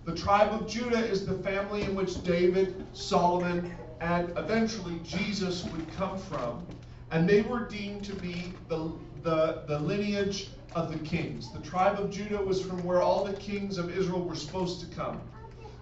The 0.05 0.15
tribe 0.15 0.51
of 0.51 0.67
Judah 0.67 0.97
is 0.97 1.25
the 1.25 1.35
family 1.35 1.83
in 1.83 1.95
which 1.95 2.23
David, 2.23 2.85
Solomon, 2.93 3.75
and 3.99 4.31
eventually 4.37 4.99
Jesus 5.03 5.63
would 5.65 5.85
come 5.95 6.17
from. 6.17 6.65
And 7.11 7.29
they 7.29 7.41
were 7.41 7.67
deemed 7.67 8.03
to 8.05 8.15
be 8.15 8.53
the, 8.67 8.91
the, 9.21 9.63
the 9.67 9.79
lineage 9.79 10.49
of 10.75 10.91
the 10.91 10.99
kings. 10.99 11.51
The 11.51 11.59
tribe 11.59 11.99
of 11.99 12.09
Judah 12.09 12.41
was 12.41 12.61
from 12.61 12.83
where 12.83 13.01
all 13.01 13.25
the 13.25 13.33
kings 13.33 13.77
of 13.77 13.95
Israel 13.95 14.23
were 14.23 14.35
supposed 14.35 14.79
to 14.81 14.95
come. 14.95 15.21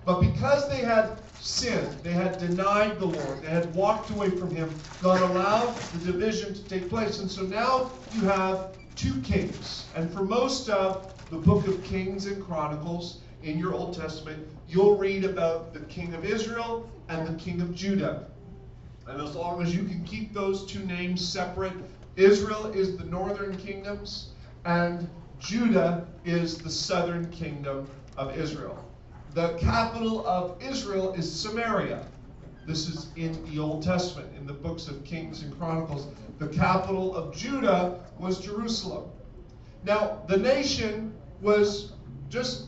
But 0.05 0.21
because 0.21 0.67
they 0.69 0.79
had 0.79 1.19
sinned, 1.39 1.91
they 2.03 2.11
had 2.11 2.39
denied 2.39 2.99
the 2.99 3.05
Lord, 3.05 3.41
they 3.41 3.49
had 3.49 3.73
walked 3.75 4.09
away 4.09 4.31
from 4.31 4.53
Him, 4.53 4.73
God 5.01 5.21
allowed 5.21 5.75
the 5.75 6.11
division 6.11 6.53
to 6.53 6.63
take 6.63 6.89
place. 6.89 7.19
And 7.19 7.29
so 7.29 7.43
now 7.43 7.91
you 8.13 8.21
have 8.21 8.71
two 9.00 9.22
kings. 9.22 9.86
And 9.96 10.12
for 10.12 10.24
most 10.24 10.68
of 10.70 11.13
the 11.29 11.38
book 11.38 11.65
of 11.68 11.82
Kings 11.86 12.25
and 12.25 12.44
Chronicles 12.44 13.22
in 13.44 13.58
your 13.58 13.74
Old 13.74 13.96
Testament, 13.96 14.46
you'll 14.68 14.98
read 14.98 15.24
about 15.24 15.74
the 15.74 15.79
king 15.82 16.13
of 16.13 16.25
Israel 16.25 16.91
and 17.08 17.25
the 17.25 17.41
king 17.41 17.62
of 17.62 17.74
Judah. 17.74 18.27
And 19.08 19.22
as 19.22 19.36
long 19.36 19.62
as 19.62 19.74
you 19.74 19.84
can 19.84 20.03
keep 20.03 20.34
those 20.34 20.65
two 20.65 20.84
names 20.84 21.25
separate, 21.25 21.74
Israel 22.18 22.65
is 22.74 22.98
the 22.98 23.06
northern 23.06 23.56
kingdoms, 23.56 24.34
and 24.65 25.10
Judah 25.39 26.06
is 26.25 26.58
the 26.58 26.70
southern 26.70 27.32
kingdom 27.32 27.88
of 28.18 28.38
Israel. 28.38 28.84
The 29.34 29.53
capital 29.60 30.27
of 30.27 30.62
Israel 30.62 31.13
is 31.13 31.32
Samaria. 31.32 32.06
This 32.69 32.88
is 32.88 33.07
in 33.15 33.43
the 33.45 33.57
Old 33.57 33.81
Testament, 33.81 34.29
in 34.38 34.45
the 34.45 34.53
books 34.53 34.88
of 34.88 35.03
Kings 35.03 35.41
and 35.41 35.57
Chronicles. 35.57 36.07
The 36.38 36.49
capital 36.49 37.15
of 37.15 37.35
Judah 37.35 37.99
was 38.19 38.39
Jerusalem. 38.39 39.05
Now, 39.83 40.21
the 40.27 40.38
nation 40.38 41.15
was 41.41 41.93
just 42.29 42.67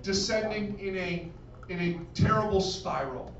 descending 0.00 0.78
in 0.78 0.96
a, 0.96 1.28
in 1.68 1.80
a 1.80 2.00
terrible 2.14 2.62
spiral. 2.62 3.30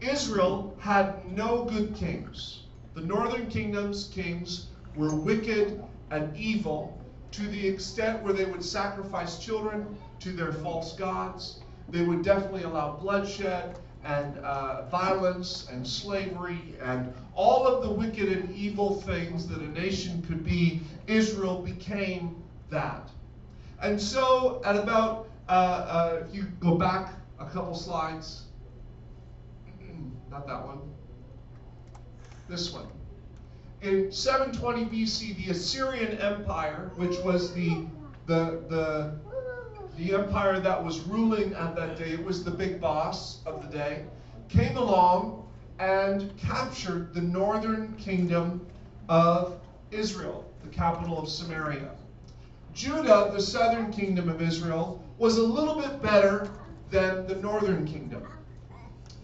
Israel 0.00 0.76
had 0.78 1.28
no 1.28 1.64
good 1.64 1.96
kings. 1.96 2.60
The 2.94 3.00
northern 3.00 3.48
kingdom's 3.48 4.06
kings 4.14 4.68
were 4.94 5.16
wicked 5.16 5.82
and 6.12 6.36
evil 6.36 6.96
to 7.32 7.42
the 7.42 7.66
extent 7.66 8.22
where 8.22 8.32
they 8.32 8.44
would 8.44 8.64
sacrifice 8.64 9.40
children 9.40 9.98
to 10.20 10.30
their 10.30 10.52
false 10.52 10.92
gods. 10.92 11.58
They 11.88 12.04
would 12.04 12.22
definitely 12.22 12.62
allow 12.62 12.92
bloodshed 12.92 13.80
and 14.04 14.38
uh, 14.38 14.82
violence 14.88 15.66
and 15.70 15.86
slavery 15.86 16.74
and 16.80 17.12
all 17.34 17.66
of 17.66 17.82
the 17.82 17.90
wicked 17.90 18.28
and 18.28 18.54
evil 18.54 19.00
things 19.02 19.46
that 19.48 19.58
a 19.58 19.68
nation 19.68 20.22
could 20.22 20.44
be, 20.44 20.80
Israel 21.06 21.60
became 21.60 22.42
that. 22.70 23.08
And 23.80 24.00
so, 24.00 24.60
at 24.64 24.76
about, 24.76 25.28
uh, 25.48 25.52
uh, 25.52 26.22
if 26.26 26.34
you 26.34 26.44
go 26.60 26.74
back 26.74 27.14
a 27.38 27.46
couple 27.46 27.74
slides, 27.74 28.44
not 30.30 30.46
that 30.46 30.64
one, 30.64 30.80
this 32.48 32.72
one. 32.72 32.86
In 33.82 34.10
720 34.10 34.86
BC, 34.86 35.36
the 35.36 35.52
Assyrian 35.52 36.18
Empire, 36.18 36.90
which 36.96 37.16
was 37.18 37.54
the, 37.54 37.86
the, 38.26 38.62
the 38.68 39.14
the 39.98 40.14
empire 40.14 40.60
that 40.60 40.82
was 40.82 41.00
ruling 41.00 41.52
at 41.54 41.74
that 41.74 41.98
day, 41.98 42.10
it 42.10 42.24
was 42.24 42.44
the 42.44 42.50
big 42.50 42.80
boss 42.80 43.40
of 43.44 43.62
the 43.62 43.76
day, 43.76 44.04
came 44.48 44.76
along 44.76 45.44
and 45.80 46.36
captured 46.36 47.12
the 47.12 47.20
northern 47.20 47.94
kingdom 47.96 48.64
of 49.08 49.58
Israel, 49.90 50.48
the 50.62 50.70
capital 50.70 51.18
of 51.18 51.28
Samaria. 51.28 51.90
Judah, 52.74 53.30
the 53.32 53.40
southern 53.40 53.92
kingdom 53.92 54.28
of 54.28 54.40
Israel, 54.40 55.02
was 55.18 55.38
a 55.38 55.42
little 55.42 55.80
bit 55.80 56.00
better 56.00 56.48
than 56.90 57.26
the 57.26 57.34
northern 57.36 57.84
kingdom. 57.84 58.24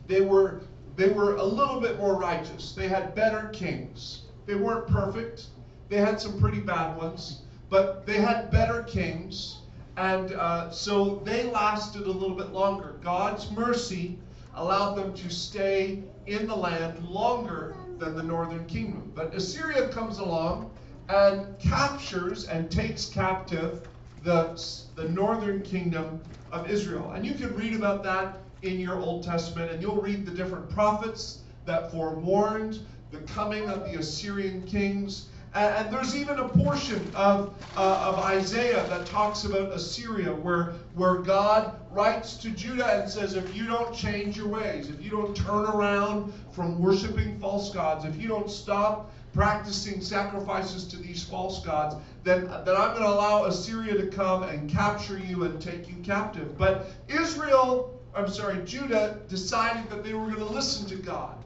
They 0.09 0.23
were, 0.23 0.63
they 0.97 1.09
were 1.09 1.37
a 1.37 1.45
little 1.45 1.81
bit 1.81 1.99
more 1.99 2.19
righteous. 2.19 2.73
They 2.73 2.89
had 2.89 3.15
better 3.15 3.49
kings. 3.53 4.23
They 4.45 4.57
weren't 4.57 4.89
perfect. 4.89 5.47
They 5.89 5.99
had 5.99 6.21
some 6.21 6.41
pretty 6.41 6.61
bad 6.61 6.97
ones, 6.97 7.43
but 7.71 8.07
they 8.07 8.21
had 8.21 8.51
better 8.51 8.83
kings. 8.83 9.59
And 9.97 10.33
uh, 10.33 10.71
so 10.71 11.23
they 11.25 11.45
lasted 11.45 12.03
a 12.03 12.11
little 12.11 12.37
bit 12.37 12.53
longer. 12.53 12.97
God's 13.03 13.51
mercy 13.51 14.19
allowed 14.57 14.95
them 14.95 15.15
to 15.15 15.31
stay 15.31 16.03
in 16.27 16.47
the 16.47 16.57
land 16.57 17.05
longer 17.05 17.77
than 17.99 18.17
the 18.17 18.23
northern 18.23 18.67
kingdom. 18.67 19.13
But 19.15 19.35
Assyria 19.35 19.89
comes 19.89 20.19
along 20.19 20.71
and 21.09 21.59
captures 21.59 22.47
and 22.47 22.71
takes 22.71 23.07
captive 23.07 23.87
the, 24.23 24.61
the 24.95 25.09
northern 25.11 25.63
kingdom 25.63 26.21
of 26.51 26.69
Israel. 26.71 27.13
And 27.13 27.25
you 27.25 27.35
can 27.35 27.55
read 27.55 27.75
about 27.75 28.03
that 28.05 28.39
in 28.63 28.81
your 28.81 28.99
Old 28.99 29.23
Testament, 29.23 29.71
and 29.71 29.83
you'll 29.83 30.01
read 30.01 30.25
the 30.25 30.33
different 30.33 30.71
prophets 30.71 31.41
that 31.67 31.91
forewarned 31.91 32.81
the 33.11 33.19
coming 33.19 33.69
of 33.69 33.85
the 33.85 33.99
Assyrian 33.99 34.63
kings 34.63 35.27
and, 35.55 35.93
there's 35.93 36.17
even 36.17 36.39
a 36.39 36.49
portion 36.49 37.11
of, 37.15 37.55
uh, 37.77 38.13
of 38.13 38.19
Isaiah 38.19 38.85
that 38.89 39.07
talks 39.07 39.45
about 39.45 39.71
Assyria, 39.71 40.35
where, 40.35 40.73
where 40.95 41.17
God 41.17 41.79
writes 41.93 42.37
to 42.39 42.51
Judah 42.51 43.01
and 43.01 43.11
says, 43.11 43.35
If 43.35 43.55
you 43.55 43.67
don't 43.67 43.95
change 43.95 44.37
your 44.37 44.49
ways, 44.49 44.89
if 44.89 45.03
you 45.03 45.11
don't 45.11 45.37
turn 45.37 45.65
around 45.65 46.33
from 46.53 46.81
worshiping 46.81 47.39
false 47.39 47.71
gods, 47.73 48.05
if 48.05 48.21
you 48.21 48.27
don't 48.27 48.51
stop 48.51 49.13
practicing 49.33 50.01
sacrifices 50.01 50.85
to 50.87 50.97
these 50.97 51.25
false 51.25 51.65
gods, 51.65 51.97
then, 52.25 52.47
then 52.47 52.77
I'm 52.77 52.91
going 52.91 53.03
to 53.03 53.09
allow 53.09 53.45
Assyria 53.45 53.97
to 53.97 54.07
come 54.09 54.45
and 54.45 54.69
capture 54.69 55.19
you 55.19 55.45
and 55.45 55.61
take 55.61 55.89
you 55.89 55.97
captive. 56.03 56.59
But 56.59 56.91
Israel, 57.09 58.01
I'm 58.15 58.29
sorry, 58.29 58.61
Judah 58.65 59.21
decided 59.29 59.89
that 59.91 60.03
they 60.03 60.15
were 60.15 60.27
going 60.27 60.39
to 60.39 60.45
listen 60.45 60.87
to 60.89 60.97
God 60.97 61.45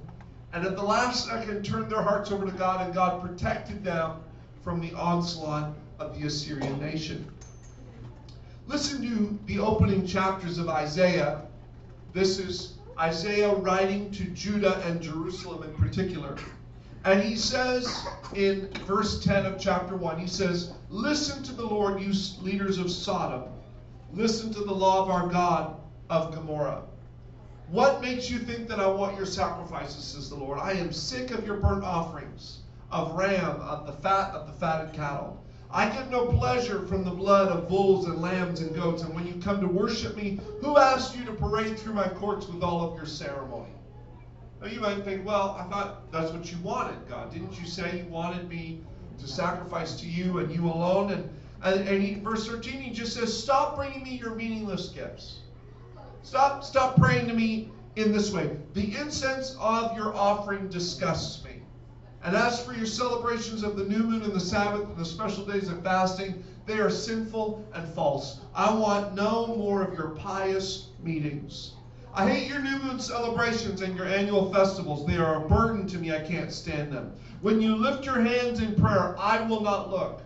and 0.52 0.64
at 0.64 0.76
the 0.76 0.83
last 0.83 1.26
second 1.26 1.64
turned 1.64 1.90
their 1.90 2.02
hearts 2.02 2.31
over 2.31 2.47
to 2.47 2.52
God, 2.52 2.85
and 2.85 2.95
God 2.95 3.21
protected 3.21 3.85
them 3.85 4.12
from 4.64 4.81
the 4.81 4.93
onslaught 4.95 5.75
of 5.99 6.19
the 6.19 6.26
Assyrian 6.26 6.81
nation. 6.81 7.31
Listen 8.67 9.02
to 9.02 9.38
the 9.47 9.59
opening 9.59 10.07
chapters 10.07 10.59
of 10.59 10.69
Isaiah. 10.69 11.43
This 12.12 12.38
is 12.38 12.75
Isaiah 12.99 13.55
writing 13.55 14.11
to 14.12 14.25
Judah 14.25 14.83
and 14.87 15.00
Jerusalem 15.00 15.62
in 15.62 15.75
particular. 15.75 16.37
And 17.05 17.23
he 17.23 17.37
says 17.37 18.07
in 18.35 18.69
verse 18.87 19.23
10 19.25 19.47
of 19.47 19.59
chapter 19.59 19.97
1, 19.97 20.19
he 20.19 20.26
says, 20.26 20.73
Listen 20.90 21.43
to 21.45 21.52
the 21.52 21.64
Lord, 21.64 22.00
you 22.00 22.12
leaders 22.43 22.78
of 22.78 22.90
Sodom. 22.90 23.45
Listen 24.12 24.52
to 24.52 24.61
the 24.61 24.75
law 24.75 25.02
of 25.02 25.11
our 25.11 25.28
God 25.28 25.76
of 26.11 26.35
Gomorrah. 26.35 26.83
What 27.71 28.01
makes 28.01 28.31
you 28.31 28.39
think 28.39 28.67
that 28.69 28.81
I 28.81 28.87
want 28.87 29.19
your 29.19 29.27
sacrifices, 29.27 30.03
says 30.03 30.31
the 30.31 30.37
Lord? 30.37 30.59
I 30.59 30.73
am 30.73 30.91
sick 30.91 31.33
of 31.33 31.47
your 31.47 31.57
burnt 31.57 31.85
offerings, 31.85 32.61
of 32.91 33.13
ram, 33.13 33.61
of 33.61 33.87
the 33.87 33.93
fat 33.93 34.33
of 34.33 34.47
the 34.47 34.55
fatted 34.55 34.95
cattle. 34.95 35.45
I 35.71 35.87
get 35.91 36.11
no 36.11 36.25
pleasure 36.29 36.87
from 36.87 37.05
the 37.05 37.11
blood 37.11 37.49
of 37.49 37.69
bulls 37.69 38.07
and 38.07 38.23
lambs 38.23 38.63
and 38.63 38.75
goats. 38.75 39.03
And 39.03 39.15
when 39.15 39.27
you 39.27 39.35
come 39.35 39.61
to 39.61 39.67
worship 39.67 40.17
me, 40.17 40.41
who 40.63 40.79
asked 40.79 41.15
you 41.15 41.27
to 41.27 41.33
parade 41.33 41.79
through 41.79 41.93
my 41.93 42.09
courts 42.09 42.49
with 42.49 42.63
all 42.63 42.91
of 42.91 42.97
your 42.97 43.05
ceremony? 43.05 43.73
Now 44.63 44.69
you 44.69 44.81
might 44.81 45.05
think, 45.05 45.27
well, 45.27 45.55
I 45.61 45.65
thought 45.65 46.11
that's 46.11 46.33
what 46.33 46.51
you 46.51 46.57
wanted, 46.63 47.07
God. 47.07 47.31
Didn't 47.31 47.61
you 47.61 47.67
say 47.67 47.99
you 47.99 48.11
wanted 48.11 48.49
me 48.49 48.81
to 49.19 49.29
sacrifice 49.29 49.95
to 50.01 50.07
you 50.07 50.39
and 50.39 50.51
you 50.51 50.65
alone? 50.65 51.13
And, 51.13 51.29
and, 51.63 51.87
and 51.87 52.03
he, 52.03 52.15
verse 52.15 52.47
13, 52.49 52.81
he 52.81 52.95
just 52.95 53.13
says, 53.13 53.37
stop 53.37 53.77
bringing 53.77 54.03
me 54.03 54.17
your 54.17 54.35
meaningless 54.35 54.89
gifts. 54.89 55.41
Stop, 56.23 56.65
stop 56.65 56.97
praying 56.97 57.29
to 57.29 57.35
me 57.35 57.71
in 57.97 58.13
this 58.13 58.33
way. 58.33 58.57
The 58.75 58.95
incense 58.97 59.57
of 59.59 59.97
your 59.97 60.15
offering 60.15 60.69
disgusts 60.69 61.45
me. 61.45 61.63
And 62.23 62.37
as 62.37 62.63
for 62.63 62.75
your 62.75 62.87
celebrations 62.87 63.63
of 63.63 63.77
the 63.77 63.85
new 63.85 64.05
moon 64.05 64.23
and 64.23 64.33
the 64.33 64.41
Sabbath 64.41 64.83
and 64.85 64.97
the 64.97 65.05
special 65.05 65.45
days 65.45 65.69
of 65.69 65.83
fasting, 65.83 66.43
they 66.67 66.81
are 66.81 66.91
sinful 66.91 67.65
and 67.75 67.89
false. 67.95 68.41
I 68.55 68.73
want 68.73 69.15
no 69.15 69.47
more 69.47 69.83
of 69.83 69.95
your 69.95 70.11
pious 70.11 70.89
meetings. 71.03 71.73
I 72.13 72.29
hate 72.29 72.49
your 72.49 72.61
new 72.61 72.79
moon 72.79 73.01
celebrations 73.01 73.81
and 73.81 73.97
your 73.97 74.07
annual 74.07 74.53
festivals. 74.53 75.07
They 75.07 75.17
are 75.17 75.45
a 75.45 75.49
burden 75.49 75.87
to 75.89 75.99
me. 75.99 76.13
I 76.13 76.21
can't 76.21 76.53
stand 76.53 76.93
them. 76.93 77.13
When 77.41 77.61
you 77.61 77.77
lift 77.77 78.05
your 78.05 78.21
hands 78.21 78.61
in 78.61 78.75
prayer, 78.75 79.15
I 79.19 79.41
will 79.43 79.61
not 79.61 79.91
look. 79.91 80.23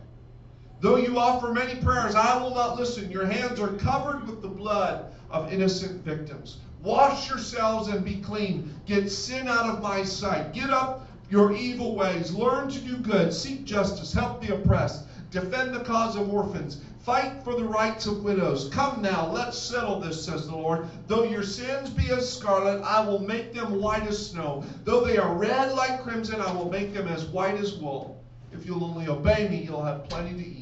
Though 0.81 0.97
you 0.97 1.19
offer 1.19 1.53
many 1.53 1.77
prayers, 1.77 2.15
I 2.15 2.43
will 2.43 2.55
not 2.55 2.77
listen. 2.77 3.11
Your 3.11 3.27
hands 3.27 3.61
are 3.61 3.69
covered 3.75 4.27
with 4.27 4.43
the 4.43 4.49
blood 4.49 5.13
of 5.33 5.53
innocent 5.53 6.05
victims. 6.05 6.59
Wash 6.83 7.29
yourselves 7.29 7.89
and 7.89 8.05
be 8.05 8.17
clean. 8.17 8.75
Get 8.87 9.11
sin 9.11 9.49
out 9.49 9.67
of 9.67 9.83
my 9.83 10.05
sight. 10.05 10.53
Get 10.53 10.71
up 10.71 11.09
your 11.31 11.53
evil 11.53 11.95
ways. 11.97 12.33
Learn 12.35 12.69
to 12.69 12.79
do 12.79 12.97
good. 12.97 13.33
Seek 13.33 13.65
justice. 13.65 14.13
Help 14.13 14.43
the 14.43 14.55
oppressed. 14.55 15.07
Defend 15.31 15.75
the 15.75 15.85
cause 15.85 16.17
of 16.17 16.33
orphans. 16.33 16.83
Fight 17.05 17.43
for 17.43 17.57
the 17.57 17.65
rights 17.65 18.07
of 18.07 18.23
widows. 18.23 18.69
Come 18.69 19.03
now, 19.03 19.29
let's 19.33 19.59
settle 19.59 19.99
this, 19.99 20.25
says 20.25 20.47
the 20.47 20.55
Lord. 20.55 20.87
Though 21.09 21.25
your 21.25 21.43
sins 21.43 21.91
be 21.91 22.11
as 22.11 22.33
scarlet, 22.33 22.81
I 22.83 23.05
will 23.05 23.19
make 23.19 23.53
them 23.53 23.81
white 23.81 24.07
as 24.07 24.31
snow. 24.31 24.63
Though 24.85 25.01
they 25.01 25.19
are 25.19 25.35
red 25.35 25.73
like 25.73 26.03
crimson, 26.03 26.41
I 26.41 26.53
will 26.53 26.71
make 26.71 26.95
them 26.95 27.09
as 27.09 27.25
white 27.25 27.57
as 27.57 27.75
wool. 27.75 28.23
If 28.53 28.67
you'll 28.67 28.85
only 28.85 29.09
obey 29.09 29.49
me, 29.49 29.65
you'll 29.65 29.83
have 29.83 30.09
plenty 30.09 30.35
to 30.35 30.49
eat. 30.49 30.62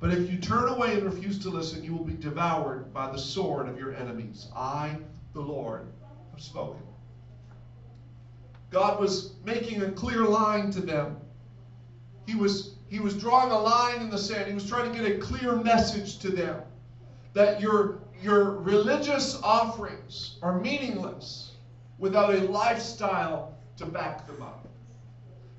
But 0.00 0.12
if 0.12 0.30
you 0.30 0.38
turn 0.38 0.68
away 0.68 0.94
and 0.94 1.02
refuse 1.02 1.38
to 1.40 1.50
listen, 1.50 1.82
you 1.82 1.94
will 1.94 2.04
be 2.04 2.14
devoured 2.14 2.92
by 2.94 3.10
the 3.10 3.18
sword 3.18 3.68
of 3.68 3.78
your 3.78 3.94
enemies. 3.94 4.48
I, 4.54 4.96
the 5.34 5.40
Lord, 5.40 5.86
have 6.30 6.40
spoken. 6.40 6.82
God 8.70 9.00
was 9.00 9.32
making 9.44 9.82
a 9.82 9.90
clear 9.90 10.24
line 10.24 10.70
to 10.72 10.80
them. 10.80 11.16
He 12.26 12.36
was, 12.36 12.74
he 12.88 13.00
was 13.00 13.14
drawing 13.14 13.50
a 13.50 13.58
line 13.58 14.00
in 14.00 14.10
the 14.10 14.18
sand. 14.18 14.46
He 14.46 14.54
was 14.54 14.68
trying 14.68 14.92
to 14.92 14.96
get 14.96 15.10
a 15.10 15.18
clear 15.18 15.56
message 15.56 16.18
to 16.18 16.30
them 16.30 16.62
that 17.32 17.60
your, 17.60 17.98
your 18.22 18.52
religious 18.52 19.40
offerings 19.42 20.38
are 20.42 20.60
meaningless 20.60 21.52
without 21.98 22.34
a 22.34 22.40
lifestyle 22.42 23.56
to 23.78 23.86
back 23.86 24.26
them 24.26 24.42
up. 24.42 24.67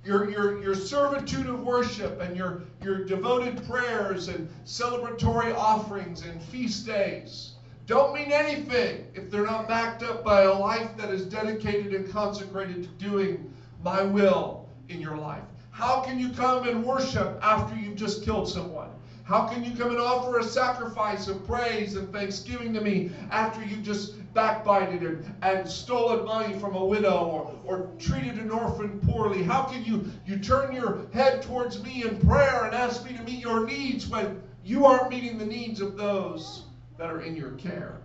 Your, 0.05 0.29
your, 0.29 0.61
your 0.61 0.75
servitude 0.75 1.47
of 1.47 1.61
worship 1.61 2.21
and 2.21 2.35
your, 2.35 2.61
your 2.81 3.03
devoted 3.03 3.67
prayers 3.67 4.27
and 4.27 4.49
celebratory 4.65 5.53
offerings 5.53 6.25
and 6.25 6.41
feast 6.41 6.85
days 6.85 7.53
don't 7.89 8.13
mean 8.13 8.31
anything 8.31 9.07
if 9.15 9.31
they're 9.31 9.47
not 9.47 9.67
backed 9.67 10.03
up 10.03 10.23
by 10.23 10.43
a 10.43 10.53
life 10.53 10.95
that 10.95 11.09
is 11.09 11.25
dedicated 11.25 11.91
and 11.95 12.07
consecrated 12.11 12.83
to 12.83 12.89
doing 13.03 13.51
my 13.83 14.03
will 14.03 14.69
in 14.89 15.01
your 15.01 15.17
life. 15.17 15.41
How 15.71 16.01
can 16.01 16.19
you 16.19 16.29
come 16.29 16.67
and 16.67 16.83
worship 16.83 17.39
after 17.41 17.75
you've 17.75 17.95
just 17.95 18.23
killed 18.23 18.47
someone? 18.47 18.89
How 19.23 19.47
can 19.47 19.63
you 19.63 19.75
come 19.75 19.89
and 19.89 19.99
offer 19.99 20.37
a 20.37 20.43
sacrifice 20.43 21.27
of 21.27 21.47
praise 21.47 21.95
and 21.95 22.11
thanksgiving 22.13 22.73
to 22.75 22.81
me 22.81 23.09
after 23.31 23.63
you've 23.63 23.81
just 23.81 24.13
backbited 24.33 25.01
and, 25.03 25.35
and 25.41 25.69
stolen 25.69 26.25
money 26.25 26.57
from 26.59 26.75
a 26.75 26.85
widow 26.85 27.25
or, 27.25 27.59
or 27.65 27.89
treated 27.99 28.35
an 28.35 28.51
orphan 28.51 28.99
poorly? 28.99 29.43
How 29.43 29.63
can 29.63 29.83
you, 29.83 30.11
you 30.25 30.37
turn 30.37 30.73
your 30.73 31.07
head 31.13 31.41
towards 31.41 31.83
me 31.83 32.03
in 32.03 32.17
prayer 32.19 32.65
and 32.65 32.75
ask 32.75 33.03
me 33.05 33.15
to 33.15 33.23
meet 33.23 33.39
your 33.39 33.65
needs 33.65 34.07
when 34.07 34.41
you 34.63 34.85
aren't 34.85 35.09
meeting 35.09 35.37
the 35.37 35.45
needs 35.45 35.81
of 35.81 35.97
those 35.97 36.63
that 36.97 37.09
are 37.09 37.21
in 37.21 37.35
your 37.35 37.51
care. 37.51 38.01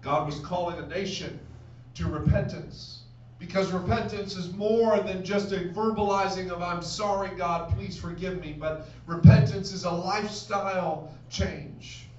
God 0.00 0.26
was 0.26 0.38
calling 0.38 0.78
a 0.78 0.86
nation 0.86 1.38
to 1.94 2.06
repentance 2.06 3.02
because 3.38 3.72
repentance 3.72 4.36
is 4.36 4.52
more 4.52 5.00
than 5.00 5.24
just 5.24 5.52
a 5.52 5.56
verbalizing 5.74 6.50
of, 6.50 6.62
I'm 6.62 6.82
sorry, 6.82 7.30
God, 7.36 7.74
please 7.74 7.98
forgive 7.98 8.40
me, 8.40 8.54
but 8.58 8.88
repentance 9.06 9.72
is 9.72 9.84
a 9.84 9.90
lifestyle 9.90 11.12
change. 11.30 12.09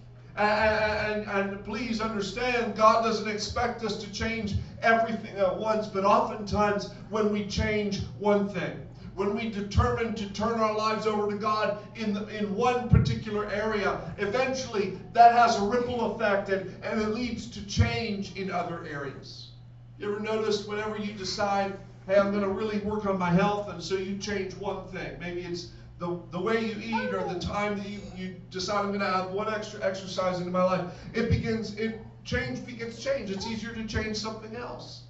And, 0.41 1.27
and, 1.27 1.51
and, 1.51 1.65
please 1.65 2.01
understand, 2.01 2.75
God 2.75 3.03
doesn't 3.03 3.29
expect 3.29 3.83
us 3.83 3.97
to 3.97 4.11
change 4.11 4.55
everything 4.81 5.35
at 5.37 5.55
once, 5.55 5.85
but 5.85 6.03
oftentimes 6.03 6.89
when 7.11 7.31
we 7.31 7.45
change 7.45 8.01
one 8.17 8.49
thing, 8.49 8.81
when 9.13 9.35
we 9.35 9.51
determine 9.51 10.15
to 10.15 10.27
turn 10.33 10.59
our 10.59 10.75
lives 10.75 11.05
over 11.05 11.29
to 11.29 11.37
God 11.37 11.77
in, 11.95 12.13
the, 12.13 12.25
in 12.35 12.55
one 12.55 12.89
particular 12.89 13.51
area, 13.51 14.01
eventually 14.17 14.97
that 15.13 15.33
has 15.33 15.59
a 15.59 15.63
ripple 15.63 16.15
effect 16.15 16.49
and, 16.49 16.75
and 16.83 16.99
it 16.99 17.09
leads 17.09 17.45
to 17.51 17.63
change 17.67 18.35
in 18.35 18.49
other 18.49 18.83
areas. 18.85 19.49
You 19.99 20.11
ever 20.11 20.21
notice 20.21 20.65
whenever 20.65 20.97
you 20.97 21.13
decide, 21.13 21.77
hey, 22.07 22.17
I'm 22.17 22.31
going 22.31 22.43
to 22.43 22.49
really 22.49 22.79
work 22.79 23.05
on 23.05 23.19
my 23.19 23.29
health, 23.29 23.69
and 23.69 23.83
so 23.83 23.93
you 23.93 24.17
change 24.17 24.55
one 24.55 24.87
thing? 24.87 25.19
Maybe 25.19 25.41
it's 25.41 25.67
the, 26.01 26.19
the 26.31 26.41
way 26.41 26.65
you 26.65 26.75
eat 26.83 27.13
or 27.13 27.19
the 27.19 27.35
oh. 27.35 27.39
time 27.39 27.77
that 27.77 27.87
you, 27.87 27.99
you 28.17 28.35
decide 28.49 28.79
I'm 28.79 28.87
going 28.87 29.01
to 29.01 29.05
add 29.05 29.31
one 29.31 29.53
extra 29.53 29.85
exercise 29.85 30.39
into 30.39 30.49
my 30.49 30.63
life. 30.63 30.85
It 31.13 31.29
begins, 31.29 31.75
it 31.75 32.01
change 32.25 32.65
begins 32.65 33.01
change. 33.01 33.29
It's 33.29 33.45
easier 33.45 33.71
to 33.73 33.85
change 33.85 34.17
something 34.17 34.55
else. 34.55 35.03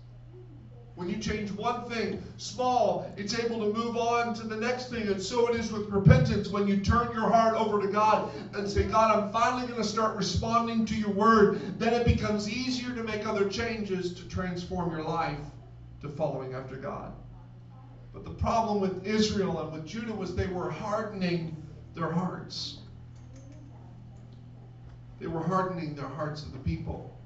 When 0.96 1.08
you 1.08 1.18
change 1.18 1.50
one 1.52 1.90
thing 1.90 2.22
small, 2.36 3.10
it's 3.16 3.40
able 3.40 3.60
to 3.60 3.74
move 3.74 3.96
on 3.96 4.34
to 4.34 4.46
the 4.46 4.58
next 4.58 4.90
thing. 4.90 5.08
And 5.08 5.22
so 5.22 5.48
it 5.48 5.56
is 5.56 5.72
with 5.72 5.88
repentance. 5.88 6.50
When 6.50 6.68
you 6.68 6.82
turn 6.82 7.14
your 7.14 7.30
heart 7.30 7.56
over 7.56 7.82
to 7.82 7.88
God 7.88 8.30
and 8.54 8.70
say, 8.70 8.84
God, 8.84 9.18
I'm 9.18 9.32
finally 9.32 9.68
going 9.68 9.82
to 9.82 9.88
start 9.88 10.18
responding 10.18 10.86
to 10.88 10.94
your 10.94 11.12
word, 11.12 11.80
then 11.80 11.94
it 11.94 12.06
becomes 12.06 12.50
easier 12.50 12.94
to 12.94 13.04
make 13.04 13.26
other 13.26 13.48
changes 13.48 14.14
to 14.16 14.28
transform 14.28 14.92
your 14.92 15.04
life 15.04 15.40
to 16.02 16.10
following 16.10 16.54
after 16.54 16.76
God. 16.76 17.14
But 18.14 18.26
the 18.26 18.32
problem 18.32 18.82
with 18.82 19.06
Israel 19.06 19.60
and 19.60 19.72
with 19.72 19.86
Judah 19.86 20.14
was 20.14 20.36
they 20.36 20.48
were 20.48 20.70
hardening 20.70 21.56
their 21.96 22.12
hearts. 22.12 22.80
They 25.20 25.28
were 25.28 25.44
hardening 25.44 25.96
their 25.96 26.08
hearts 26.08 26.44
of 26.44 26.52
the 26.52 26.60
people. 26.60 27.18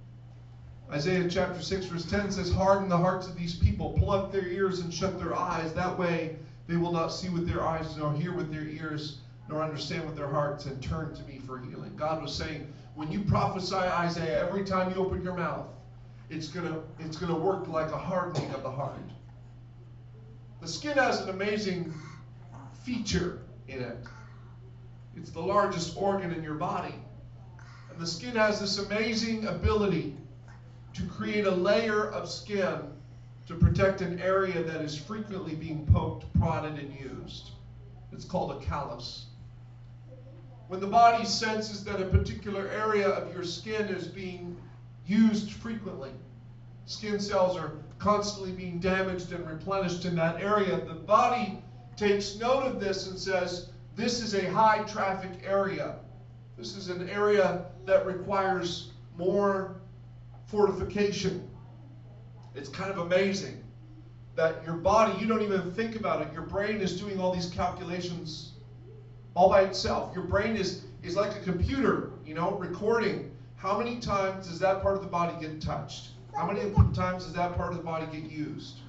Isaiah 0.92 1.28
chapter 1.30 1.62
6, 1.62 1.86
verse 1.88 2.06
10 2.06 2.32
says, 2.32 2.52
Harden 2.52 2.90
the 2.90 2.98
hearts 2.98 3.28
of 3.28 3.36
these 3.36 3.56
people, 3.56 3.94
plug 3.94 4.32
their 4.32 4.46
ears 4.46 4.80
and 4.80 4.94
shut 4.94 5.18
their 5.18 5.36
eyes. 5.36 5.74
That 5.74 5.98
way 5.98 6.36
they 6.68 6.76
will 6.76 6.92
not 6.92 7.08
see 7.08 7.30
with 7.30 7.48
their 7.48 7.64
eyes, 7.66 7.98
nor 7.98 8.14
hear 8.14 8.34
with 8.34 8.52
their 8.52 8.68
ears, 8.68 9.20
nor 9.50 9.64
understand 9.64 10.06
with 10.06 10.16
their 10.16 10.28
hearts, 10.28 10.66
and 10.66 10.82
turn 10.82 11.16
to 11.16 11.24
me 11.24 11.40
for 11.46 11.58
healing. 11.58 11.96
God 11.96 12.22
was 12.22 12.36
saying, 12.36 12.72
when 12.96 13.12
you 13.12 13.22
prophesy 13.22 13.76
Isaiah, 13.76 14.48
every 14.48 14.64
time 14.64 14.92
you 14.92 14.98
open 14.98 15.24
your 15.24 15.36
mouth, 15.36 15.68
it's 16.30 16.48
gonna 16.48 16.80
it's 17.00 17.18
gonna 17.18 17.38
work 17.38 17.68
like 17.68 17.92
a 17.92 17.98
hardening 17.98 18.50
of 18.54 18.64
the 18.64 18.72
heart. 18.72 18.98
The 20.66 20.72
skin 20.72 20.98
has 20.98 21.22
an 21.22 21.30
amazing 21.30 21.94
feature 22.82 23.44
in 23.68 23.84
it. 23.84 23.98
It's 25.16 25.30
the 25.30 25.40
largest 25.40 25.96
organ 25.96 26.34
in 26.34 26.44
your 26.44 26.56
body. 26.56 26.96
And 27.92 28.00
the 28.00 28.08
skin 28.08 28.36
has 28.36 28.60
this 28.60 28.80
amazing 28.80 29.46
ability 29.46 30.18
to 30.96 31.04
create 31.04 31.46
a 31.46 31.52
layer 31.52 32.10
of 32.10 32.28
skin 32.28 32.80
to 33.46 33.54
protect 33.54 34.02
an 34.02 34.20
area 34.20 34.64
that 34.64 34.82
is 34.82 34.98
frequently 34.98 35.54
being 35.54 35.86
poked, 35.94 36.26
prodded, 36.40 36.80
and 36.80 36.92
used. 37.00 37.52
It's 38.12 38.26
called 38.26 38.60
a 38.60 38.66
callus. 38.66 39.28
When 40.68 40.80
the 40.80 40.88
body 40.88 41.26
senses 41.26 41.84
that 41.84 42.02
a 42.02 42.06
particular 42.06 42.70
area 42.70 43.08
of 43.08 43.32
your 43.32 43.44
skin 43.44 43.84
is 43.90 44.08
being 44.08 44.58
used 45.06 45.52
frequently, 45.52 46.10
skin 46.88 47.20
cells 47.20 47.56
are 47.56 47.74
constantly 47.98 48.52
being 48.52 48.80
damaged 48.80 49.32
and 49.32 49.48
replenished 49.48 50.06
in 50.06 50.16
that 50.16 50.42
area, 50.42 50.80
the 50.86 50.94
body 50.94 51.58
takes 51.96 52.36
note 52.38 52.64
of 52.64 52.80
this 52.80 53.08
and 53.08 53.18
says, 53.18 53.70
This 53.96 54.22
is 54.22 54.34
a 54.34 54.50
high 54.52 54.84
traffic 54.84 55.32
area. 55.44 55.96
This 56.58 56.76
is 56.76 56.90
an 56.90 57.10
area 57.10 57.66
that 57.86 58.06
requires 58.06 58.92
more 59.18 59.76
fortification. 60.46 61.50
It's 62.54 62.70
kind 62.70 62.92
of 62.92 63.00
amazing 63.00 63.62
that 64.36 64.64
your 64.66 64.76
body, 64.76 65.18
you 65.20 65.28
don't 65.28 65.42
even 65.42 65.72
think 65.72 65.96
about 65.96 66.22
it. 66.22 66.34
Your 66.34 66.44
brain 66.44 66.82
is 66.82 67.00
doing 67.00 67.20
all 67.20 67.34
these 67.34 67.50
calculations 67.50 68.52
all 69.34 69.50
by 69.50 69.62
itself. 69.62 70.14
Your 70.16 70.24
brain 70.26 70.56
is, 70.56 70.86
is 71.04 71.16
like 71.16 71.36
a 71.36 71.40
computer, 71.40 72.12
you 72.26 72.34
know, 72.34 72.52
recording. 72.52 73.32
How 73.56 73.78
many 73.78 74.00
times 74.00 74.48
does 74.48 74.60
that 74.60 74.82
part 74.82 74.96
of 74.96 75.02
the 75.02 75.08
body 75.08 75.36
get 75.40 75.62
touched? 75.62 76.10
How 76.36 76.46
many 76.46 76.70
times 76.94 77.24
does 77.24 77.34
that 77.34 77.56
part 77.56 77.72
of 77.72 77.78
the 77.78 77.84
body 77.84 78.06
get 78.08 78.30
used? 78.30 78.80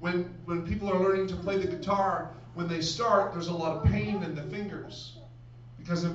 When, 0.00 0.34
when 0.46 0.64
people 0.64 0.90
are 0.90 0.98
learning 0.98 1.26
to 1.28 1.36
play 1.36 1.58
the 1.58 1.66
guitar, 1.66 2.30
when 2.54 2.66
they 2.66 2.80
start, 2.80 3.32
there's 3.32 3.48
a 3.48 3.54
lot 3.54 3.76
of 3.76 3.84
pain 3.84 4.22
in 4.22 4.34
the 4.34 4.42
fingers. 4.42 5.18
Because 5.76 6.06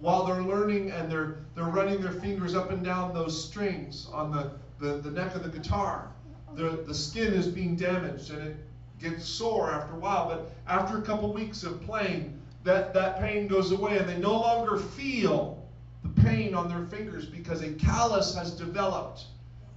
while 0.00 0.24
they're 0.24 0.42
learning 0.42 0.90
and 0.90 1.10
they're, 1.10 1.36
they're 1.54 1.64
running 1.64 2.00
their 2.00 2.12
fingers 2.12 2.54
up 2.54 2.70
and 2.70 2.82
down 2.82 3.12
those 3.12 3.44
strings 3.44 4.08
on 4.12 4.32
the, 4.32 4.52
the, 4.78 4.98
the 4.98 5.10
neck 5.10 5.34
of 5.34 5.42
the 5.42 5.50
guitar, 5.50 6.08
the, 6.54 6.82
the 6.86 6.94
skin 6.94 7.34
is 7.34 7.46
being 7.46 7.76
damaged 7.76 8.30
and 8.30 8.42
it 8.42 8.56
gets 8.98 9.24
sore 9.26 9.70
after 9.70 9.94
a 9.94 9.98
while. 9.98 10.28
But 10.28 10.50
after 10.66 10.98
a 10.98 11.02
couple 11.02 11.32
weeks 11.32 11.62
of 11.62 11.82
playing, 11.82 12.38
that, 12.64 12.94
that 12.94 13.20
pain 13.20 13.48
goes 13.48 13.70
away 13.70 13.98
and 13.98 14.08
they 14.08 14.18
no 14.18 14.40
longer 14.40 14.78
feel 14.78 15.62
the 16.02 16.22
pain 16.22 16.54
on 16.54 16.68
their 16.68 16.86
fingers 16.86 17.26
because 17.26 17.62
a 17.62 17.72
callus 17.72 18.34
has 18.34 18.52
developed 18.52 19.26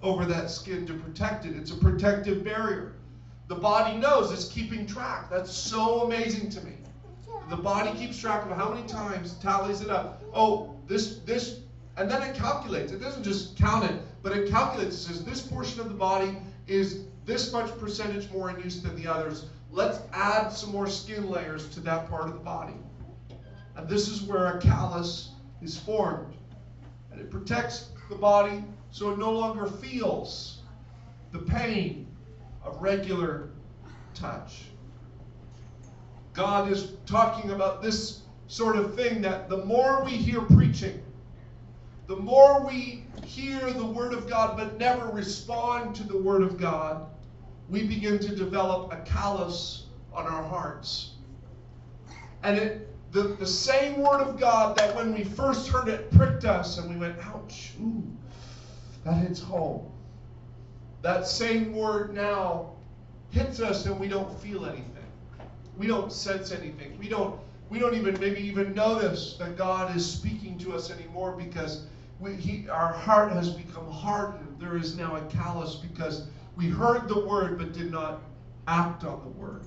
over 0.06 0.24
that 0.26 0.52
skin 0.52 0.86
to 0.86 0.94
protect 0.94 1.46
it. 1.46 1.56
It's 1.56 1.72
a 1.72 1.76
protective 1.76 2.44
barrier. 2.44 2.94
The 3.48 3.56
body 3.56 3.98
knows 3.98 4.32
it's 4.32 4.48
keeping 4.48 4.86
track. 4.86 5.30
That's 5.30 5.52
so 5.52 6.02
amazing 6.02 6.50
to 6.52 6.62
me. 6.62 6.74
The 7.50 7.56
body 7.56 7.92
keeps 7.98 8.18
track 8.18 8.46
of 8.46 8.56
how 8.56 8.70
many 8.74 8.88
times, 8.88 9.34
tallies 9.34 9.82
it 9.82 9.90
up. 9.90 10.22
Oh, 10.34 10.76
this, 10.88 11.20
this, 11.26 11.60
and 11.98 12.10
then 12.10 12.22
it 12.22 12.36
calculates. 12.36 12.92
It 12.92 13.00
doesn't 13.00 13.24
just 13.24 13.58
count 13.58 13.86
it, 13.86 14.00
but 14.22 14.32
it 14.32 14.50
calculates. 14.50 14.96
It 14.96 15.08
says 15.08 15.24
this 15.26 15.42
portion 15.42 15.80
of 15.80 15.90
the 15.90 15.96
body 15.96 16.38
is 16.68 17.06
this 17.26 17.52
much 17.52 17.76
percentage 17.80 18.32
more 18.32 18.50
in 18.50 18.64
use 18.64 18.82
than 18.82 18.96
the 18.96 19.08
others. 19.08 19.46
Let's 19.72 20.00
add 20.14 20.50
some 20.50 20.72
more 20.72 20.88
skin 20.88 21.30
layers 21.30 21.68
to 21.70 21.80
that 21.82 22.10
part 22.10 22.26
of 22.26 22.34
the 22.34 22.40
body. 22.40 22.76
And 23.76 23.90
this 23.90 24.08
is 24.08 24.22
where 24.22 24.58
a 24.58 24.62
callus 24.62 25.32
is 25.62 25.78
formed. 25.78 26.36
And 27.12 27.20
it 27.20 27.30
protects 27.30 27.90
the 28.10 28.16
body 28.16 28.64
so 28.96 29.12
it 29.12 29.20
no 29.20 29.30
longer 29.30 29.68
feels 29.68 30.60
the 31.34 31.40
pain 31.40 32.08
of 32.64 32.82
regular 32.82 33.50
touch. 34.14 34.68
God 36.32 36.72
is 36.72 36.94
talking 37.06 37.52
about 37.52 37.84
this 37.84 38.22
sort 38.48 38.78
of 38.78 38.96
thing 38.96 39.22
that 39.22 39.50
the 39.50 39.66
more 39.66 40.02
we 40.06 40.12
hear 40.12 40.40
preaching, 40.40 41.04
the 42.08 42.16
more 42.16 42.66
we 42.66 43.04
hear 43.26 43.70
the 43.70 43.86
Word 43.86 44.14
of 44.14 44.30
God 44.30 44.56
but 44.56 44.78
never 44.78 45.08
respond 45.08 45.94
to 45.98 46.04
the 46.04 46.18
Word 46.18 46.42
of 46.42 46.58
God, 46.58 47.06
we 47.68 47.86
begin 47.86 48.18
to 48.20 48.34
develop 48.34 48.94
a 48.94 49.02
callus 49.02 49.88
on 50.14 50.26
our 50.26 50.44
hearts. 50.44 51.16
And 52.44 52.58
it, 52.58 53.12
the, 53.12 53.24
the 53.24 53.46
same 53.46 54.00
Word 54.00 54.22
of 54.22 54.40
God 54.40 54.78
that 54.78 54.96
when 54.96 55.14
we 55.14 55.26
first 55.26 55.68
heard 55.68 55.90
it 55.90 56.10
pricked 56.12 56.46
us 56.46 56.78
and 56.78 56.90
we 56.90 56.96
went, 56.96 57.18
ouch, 57.26 57.74
ooh, 57.82 58.02
that 59.06 59.14
hits 59.14 59.40
home. 59.40 59.90
That 61.02 61.28
same 61.28 61.74
Word 61.74 62.14
now 62.14 62.72
hits 63.30 63.62
us 63.62 63.86
and 63.86 64.00
we 64.00 64.08
don't 64.08 64.38
feel 64.40 64.66
anything. 64.66 64.92
We 65.78 65.88
don't 65.88 66.12
sense 66.12 66.52
anything. 66.52 66.98
We 67.00 67.08
don't 67.08 67.40
we 67.70 67.80
don't 67.80 67.96
even 67.96 68.20
maybe 68.20 68.42
even 68.42 68.74
notice 68.74 69.36
that 69.40 69.58
God 69.58 69.96
is 69.96 70.06
speaking 70.06 70.58
to 70.60 70.74
us 70.74 70.92
anymore 70.92 71.32
because 71.32 71.88
we, 72.20 72.36
he, 72.36 72.70
our 72.70 72.94
heart 72.94 73.32
has 73.32 73.50
become 73.50 73.90
hardened. 73.90 74.58
There 74.60 74.78
is 74.78 74.96
now 74.96 75.16
a 75.16 75.22
callus 75.22 75.76
because 75.76 76.28
we 76.56 76.68
heard 76.70 77.08
the 77.08 77.26
word 77.26 77.58
but 77.58 77.74
did 77.74 77.92
not 77.92 78.22
act 78.68 79.04
on 79.04 79.22
the 79.24 79.30
word. 79.30 79.64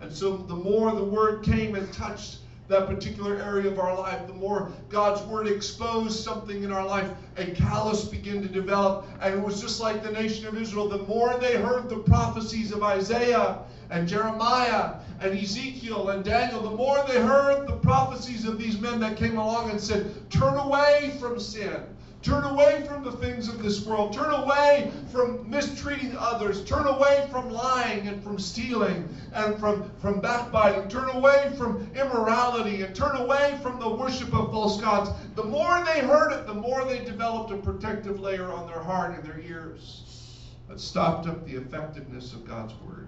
And 0.00 0.12
so 0.12 0.36
the 0.36 0.56
more 0.56 0.94
the 0.94 1.04
word 1.04 1.44
came 1.44 1.76
and 1.76 1.90
touched 1.92 2.38
that 2.68 2.86
particular 2.86 3.36
area 3.36 3.70
of 3.70 3.78
our 3.78 3.96
life, 3.96 4.26
the 4.26 4.32
more 4.32 4.70
God's 4.88 5.22
word 5.22 5.46
exposed 5.46 6.18
something 6.22 6.62
in 6.62 6.72
our 6.72 6.84
life, 6.84 7.08
a 7.36 7.46
callus 7.52 8.04
began 8.04 8.42
to 8.42 8.48
develop. 8.48 9.06
And 9.20 9.34
it 9.34 9.40
was 9.40 9.60
just 9.60 9.80
like 9.80 10.02
the 10.02 10.10
nation 10.10 10.46
of 10.46 10.56
Israel. 10.56 10.88
The 10.88 11.04
more 11.04 11.38
they 11.38 11.56
heard 11.56 11.88
the 11.88 11.98
prophecies 11.98 12.72
of 12.72 12.82
Isaiah 12.82 13.58
and 13.90 14.08
Jeremiah 14.08 14.94
and 15.20 15.38
Ezekiel 15.38 16.10
and 16.10 16.24
Daniel, 16.24 16.62
the 16.62 16.76
more 16.76 17.04
they 17.06 17.20
heard 17.20 17.66
the 17.68 17.76
prophecies 17.76 18.44
of 18.44 18.58
these 18.58 18.80
men 18.80 19.00
that 19.00 19.16
came 19.16 19.38
along 19.38 19.70
and 19.70 19.80
said, 19.80 20.12
Turn 20.30 20.56
away 20.56 21.16
from 21.20 21.38
sin. 21.38 21.82
Turn 22.26 22.42
away 22.42 22.84
from 22.88 23.04
the 23.04 23.12
things 23.12 23.46
of 23.48 23.62
this 23.62 23.86
world. 23.86 24.12
Turn 24.12 24.34
away 24.34 24.90
from 25.12 25.48
mistreating 25.48 26.16
others. 26.18 26.64
Turn 26.64 26.88
away 26.88 27.28
from 27.30 27.50
lying 27.50 28.08
and 28.08 28.20
from 28.20 28.36
stealing 28.36 29.08
and 29.32 29.56
from, 29.60 29.88
from 30.00 30.20
backbiting. 30.20 30.88
Turn 30.88 31.08
away 31.10 31.54
from 31.56 31.88
immorality 31.94 32.82
and 32.82 32.96
turn 32.96 33.14
away 33.14 33.56
from 33.62 33.78
the 33.78 33.88
worship 33.88 34.34
of 34.34 34.50
false 34.50 34.80
gods. 34.80 35.10
The 35.36 35.44
more 35.44 35.84
they 35.84 36.00
heard 36.00 36.32
it, 36.32 36.48
the 36.48 36.54
more 36.54 36.84
they 36.84 37.04
developed 37.04 37.52
a 37.52 37.58
protective 37.58 38.18
layer 38.18 38.50
on 38.50 38.66
their 38.66 38.82
heart 38.82 39.14
and 39.14 39.24
their 39.24 39.38
ears 39.38 40.50
that 40.68 40.80
stopped 40.80 41.28
up 41.28 41.46
the 41.46 41.54
effectiveness 41.54 42.32
of 42.32 42.44
God's 42.44 42.74
word. 42.84 43.06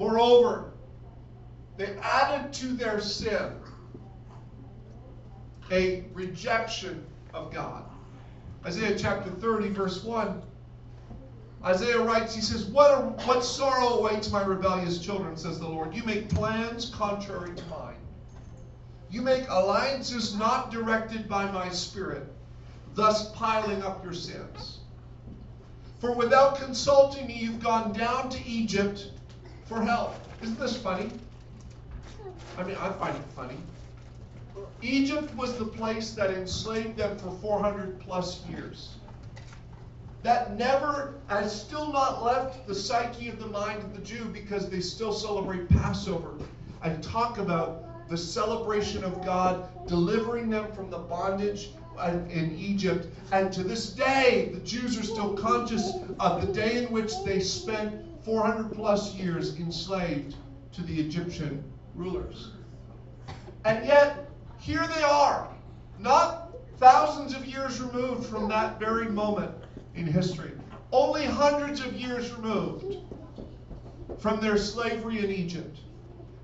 Moreover, 0.00 0.72
they 1.76 1.96
added 2.02 2.52
to 2.54 2.66
their 2.72 3.00
sin 3.00 3.52
a 5.70 6.06
rejection 6.12 7.06
of 7.36 7.52
God. 7.52 7.84
Isaiah 8.64 8.98
chapter 8.98 9.30
30, 9.30 9.68
verse 9.70 10.02
1. 10.02 10.42
Isaiah 11.64 12.00
writes, 12.00 12.34
he 12.34 12.40
says, 12.40 12.64
What, 12.64 12.92
a, 12.92 13.02
what 13.24 13.44
sorrow 13.44 13.98
awaits 13.98 14.30
my 14.30 14.42
rebellious 14.42 14.98
children, 14.98 15.36
says 15.36 15.58
the 15.58 15.68
Lord. 15.68 15.94
You 15.94 16.02
make 16.04 16.28
plans 16.28 16.90
contrary 16.90 17.54
to 17.54 17.64
mine. 17.66 17.96
You 19.10 19.22
make 19.22 19.48
alliances 19.48 20.34
not 20.34 20.70
directed 20.70 21.28
by 21.28 21.50
my 21.50 21.68
spirit, 21.68 22.24
thus 22.94 23.30
piling 23.32 23.82
up 23.82 24.02
your 24.02 24.14
sins. 24.14 24.78
For 26.00 26.12
without 26.12 26.56
consulting 26.56 27.26
me, 27.26 27.34
you've 27.34 27.62
gone 27.62 27.92
down 27.92 28.28
to 28.30 28.46
Egypt 28.46 29.10
for 29.64 29.80
help. 29.80 30.14
Isn't 30.42 30.58
this 30.58 30.76
funny? 30.76 31.10
I 32.58 32.64
mean, 32.64 32.76
I 32.76 32.90
find 32.92 33.16
it 33.16 33.22
funny. 33.34 33.56
Egypt 34.82 35.34
was 35.34 35.56
the 35.56 35.64
place 35.64 36.10
that 36.12 36.30
enslaved 36.30 36.96
them 36.96 37.16
for 37.18 37.30
400 37.40 37.98
plus 38.00 38.44
years. 38.46 38.96
That 40.22 40.56
never 40.56 41.14
has 41.28 41.58
still 41.58 41.92
not 41.92 42.22
left 42.22 42.66
the 42.66 42.74
psyche 42.74 43.28
of 43.28 43.38
the 43.38 43.46
mind 43.46 43.82
of 43.82 43.94
the 43.94 44.02
Jew 44.02 44.26
because 44.26 44.68
they 44.68 44.80
still 44.80 45.12
celebrate 45.12 45.68
Passover 45.68 46.32
and 46.82 47.02
talk 47.02 47.38
about 47.38 48.08
the 48.08 48.18
celebration 48.18 49.02
of 49.02 49.24
God 49.24 49.68
delivering 49.86 50.50
them 50.50 50.72
from 50.72 50.90
the 50.90 50.98
bondage 50.98 51.70
in 52.28 52.56
Egypt. 52.58 53.06
And 53.32 53.52
to 53.52 53.62
this 53.62 53.90
day, 53.90 54.50
the 54.52 54.60
Jews 54.60 54.98
are 54.98 55.02
still 55.02 55.34
conscious 55.34 55.92
of 56.20 56.46
the 56.46 56.52
day 56.52 56.76
in 56.84 56.92
which 56.92 57.12
they 57.24 57.40
spent 57.40 58.04
400 58.24 58.72
plus 58.72 59.14
years 59.14 59.56
enslaved 59.56 60.36
to 60.72 60.82
the 60.82 61.00
Egyptian 61.00 61.64
rulers. 61.94 62.50
And 63.64 63.86
yet, 63.86 64.25
here 64.66 64.84
they 64.88 65.02
are, 65.04 65.46
not 66.00 66.52
thousands 66.78 67.36
of 67.36 67.46
years 67.46 67.80
removed 67.80 68.26
from 68.26 68.48
that 68.48 68.80
very 68.80 69.06
moment 69.06 69.52
in 69.94 70.04
history, 70.04 70.50
only 70.90 71.24
hundreds 71.24 71.80
of 71.80 71.92
years 71.92 72.32
removed 72.32 72.96
from 74.18 74.40
their 74.40 74.58
slavery 74.58 75.20
in 75.20 75.30
Egypt. 75.30 75.78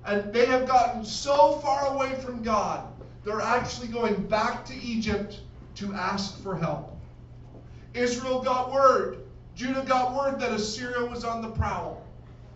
And 0.05 0.31
they 0.31 0.45
have 0.45 0.65
gotten 0.65 1.03
so 1.03 1.59
far 1.59 1.93
away 1.93 2.15
from 2.15 2.41
God, 2.43 2.87
they're 3.25 3.41
actually 3.41 3.89
going 3.89 4.25
back 4.27 4.63
to 4.67 4.73
Egypt 4.73 5.41
to 5.75 5.93
ask 5.93 6.41
for 6.41 6.55
help. 6.55 6.97
Israel 7.93 8.41
got 8.41 8.71
word, 8.71 9.17
Judah 9.53 9.83
got 9.85 10.15
word 10.15 10.39
that 10.39 10.53
Assyria 10.53 11.05
was 11.05 11.25
on 11.25 11.41
the 11.41 11.49
prowl. 11.49 12.02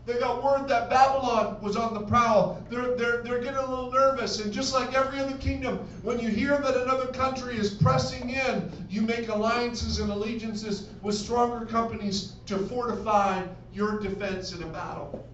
They 0.08 0.18
got 0.18 0.42
word 0.42 0.70
that 0.70 0.90
Babylon 0.90 1.58
was 1.62 1.76
on 1.76 1.94
the 1.94 2.00
prowl. 2.00 2.64
They're, 2.70 2.96
they're, 2.96 3.22
they're 3.24 3.42
getting 3.42 3.60
a 3.60 3.70
little 3.70 3.92
nervous. 3.92 4.40
And 4.40 4.54
just 4.54 4.74
like 4.74 4.94
every 4.94 5.20
other 5.20 5.36
kingdom, 5.36 5.80
when 6.02 6.18
you 6.18 6.30
hear 6.30 6.58
that 6.58 6.78
another 6.78 7.08
country 7.08 7.58
is 7.58 7.72
pressing 7.72 8.30
in, 8.30 8.72
you 8.90 9.02
make 9.02 9.28
alliances 9.28 10.00
and 10.00 10.10
allegiances 10.10 10.88
with 11.02 11.14
stronger 11.14 11.66
companies 11.66 12.36
to 12.46 12.58
fortify 12.58 13.44
your 13.74 14.00
defense 14.00 14.54
in 14.54 14.64
a 14.64 14.68
battle. 14.68 15.28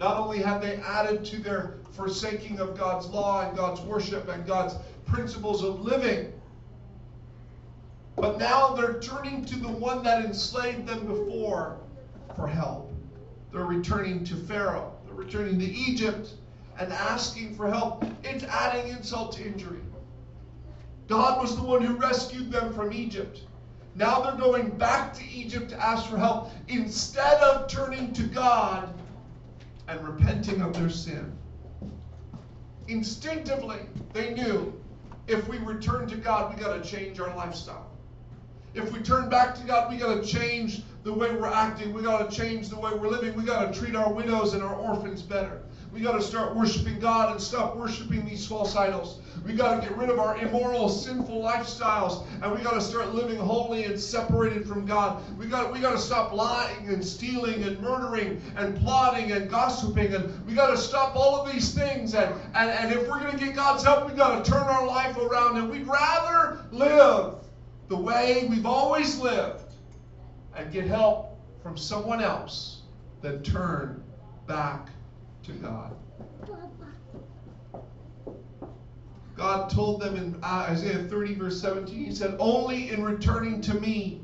Not 0.00 0.16
only 0.16 0.38
have 0.38 0.62
they 0.62 0.76
added 0.76 1.22
to 1.26 1.36
their 1.36 1.74
forsaking 1.92 2.60
of 2.60 2.78
God's 2.78 3.08
law 3.08 3.46
and 3.46 3.54
God's 3.54 3.82
worship 3.82 4.26
and 4.30 4.46
God's 4.46 4.74
principles 5.04 5.62
of 5.62 5.82
living, 5.82 6.32
but 8.16 8.38
now 8.38 8.74
they're 8.74 9.00
turning 9.00 9.44
to 9.44 9.58
the 9.58 9.68
one 9.68 10.02
that 10.02 10.24
enslaved 10.24 10.86
them 10.86 11.06
before 11.06 11.76
for 12.34 12.46
help. 12.46 12.93
They're 13.54 13.64
returning 13.64 14.24
to 14.24 14.34
Pharaoh. 14.34 14.92
They're 15.06 15.14
returning 15.14 15.60
to 15.60 15.64
Egypt 15.64 16.30
and 16.76 16.92
asking 16.92 17.54
for 17.54 17.70
help. 17.70 18.04
It's 18.24 18.42
adding 18.42 18.90
insult 18.90 19.34
to 19.34 19.46
injury. 19.46 19.78
God 21.06 21.40
was 21.40 21.54
the 21.54 21.62
one 21.62 21.80
who 21.80 21.94
rescued 21.94 22.50
them 22.50 22.74
from 22.74 22.92
Egypt. 22.92 23.42
Now 23.94 24.20
they're 24.20 24.34
going 24.34 24.70
back 24.70 25.14
to 25.14 25.24
Egypt 25.24 25.70
to 25.70 25.80
ask 25.80 26.10
for 26.10 26.18
help 26.18 26.50
instead 26.66 27.40
of 27.42 27.68
turning 27.68 28.12
to 28.14 28.24
God 28.24 28.92
and 29.86 30.04
repenting 30.04 30.60
of 30.60 30.74
their 30.74 30.90
sin. 30.90 31.32
instinctively, 32.88 33.86
they 34.12 34.34
knew 34.34 34.74
if 35.28 35.46
we 35.46 35.58
return 35.58 36.08
to 36.08 36.16
God, 36.16 36.52
we 36.52 36.60
got 36.60 36.82
to 36.82 36.90
change 36.90 37.20
our 37.20 37.34
lifestyle. 37.36 37.83
If 38.74 38.92
we 38.92 38.98
turn 39.00 39.28
back 39.28 39.54
to 39.56 39.62
God, 39.62 39.90
we 39.90 39.98
got 39.98 40.20
to 40.20 40.26
change 40.26 40.82
the 41.04 41.12
way 41.12 41.32
we're 41.32 41.46
acting. 41.46 41.92
We 41.92 42.02
got 42.02 42.28
to 42.28 42.36
change 42.36 42.68
the 42.68 42.76
way 42.76 42.90
we're 42.92 43.08
living. 43.08 43.36
We 43.36 43.44
got 43.44 43.72
to 43.72 43.78
treat 43.78 43.94
our 43.94 44.12
widows 44.12 44.54
and 44.54 44.62
our 44.62 44.74
orphans 44.74 45.22
better. 45.22 45.62
We 45.92 46.00
got 46.00 46.12
to 46.14 46.22
start 46.22 46.56
worshiping 46.56 46.98
God 46.98 47.30
and 47.30 47.40
stop 47.40 47.76
worshiping 47.76 48.26
these 48.26 48.44
false 48.44 48.74
idols. 48.74 49.20
We 49.46 49.52
got 49.52 49.80
to 49.80 49.88
get 49.88 49.96
rid 49.96 50.10
of 50.10 50.18
our 50.18 50.36
immoral, 50.38 50.88
sinful 50.88 51.40
lifestyles, 51.40 52.26
and 52.42 52.50
we 52.50 52.62
got 52.62 52.72
to 52.72 52.80
start 52.80 53.14
living 53.14 53.38
holy 53.38 53.84
and 53.84 54.00
separated 54.00 54.66
from 54.66 54.86
God. 54.86 55.22
We 55.38 55.46
got 55.46 55.72
we 55.72 55.78
got 55.78 55.92
to 55.92 55.98
stop 55.98 56.32
lying 56.32 56.88
and 56.88 57.04
stealing 57.04 57.62
and 57.62 57.78
murdering 57.80 58.42
and 58.56 58.76
plotting 58.76 59.30
and 59.30 59.48
gossiping, 59.48 60.14
and 60.14 60.46
we 60.48 60.54
got 60.54 60.70
to 60.70 60.76
stop 60.76 61.14
all 61.14 61.36
of 61.36 61.52
these 61.52 61.72
things. 61.72 62.14
And 62.16 62.34
and, 62.56 62.70
and 62.70 62.92
if 62.92 63.08
we're 63.08 63.20
going 63.20 63.38
to 63.38 63.38
get 63.38 63.54
God's 63.54 63.84
help, 63.84 64.10
we 64.10 64.16
got 64.16 64.44
to 64.44 64.50
turn 64.50 64.62
our 64.62 64.84
life 64.84 65.16
around, 65.16 65.58
and 65.58 65.70
we'd 65.70 65.86
rather 65.86 66.58
live 66.72 67.34
the 67.88 67.96
way 67.96 68.46
we've 68.48 68.66
always 68.66 69.18
lived 69.18 69.72
and 70.56 70.72
get 70.72 70.86
help 70.86 71.38
from 71.62 71.76
someone 71.76 72.22
else 72.22 72.82
than 73.20 73.42
turn 73.42 74.02
back 74.46 74.88
to 75.44 75.52
God. 75.52 75.96
God 79.36 79.68
told 79.68 80.00
them 80.00 80.14
in 80.16 80.36
uh, 80.42 80.66
Isaiah 80.70 81.02
30, 81.02 81.34
verse 81.34 81.60
17, 81.60 82.04
He 82.04 82.14
said, 82.14 82.36
Only 82.38 82.90
in 82.90 83.02
returning 83.02 83.60
to 83.62 83.74
me 83.74 84.20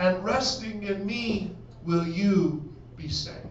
and 0.00 0.22
resting 0.24 0.82
in 0.82 1.06
me 1.06 1.52
will 1.84 2.06
you 2.06 2.74
be 2.96 3.08
saved. 3.08 3.46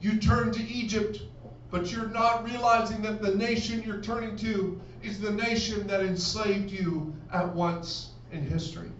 You 0.00 0.18
turn 0.18 0.52
to 0.52 0.62
Egypt, 0.62 1.22
but 1.70 1.90
you're 1.90 2.08
not 2.08 2.44
realizing 2.44 3.00
that 3.02 3.22
the 3.22 3.34
nation 3.34 3.82
you're 3.84 4.02
turning 4.02 4.36
to 4.36 4.78
is 5.02 5.18
the 5.18 5.30
nation 5.30 5.86
that 5.86 6.02
enslaved 6.02 6.70
you 6.70 7.14
at 7.32 7.54
once 7.54 8.10
in 8.32 8.42
history. 8.42 8.90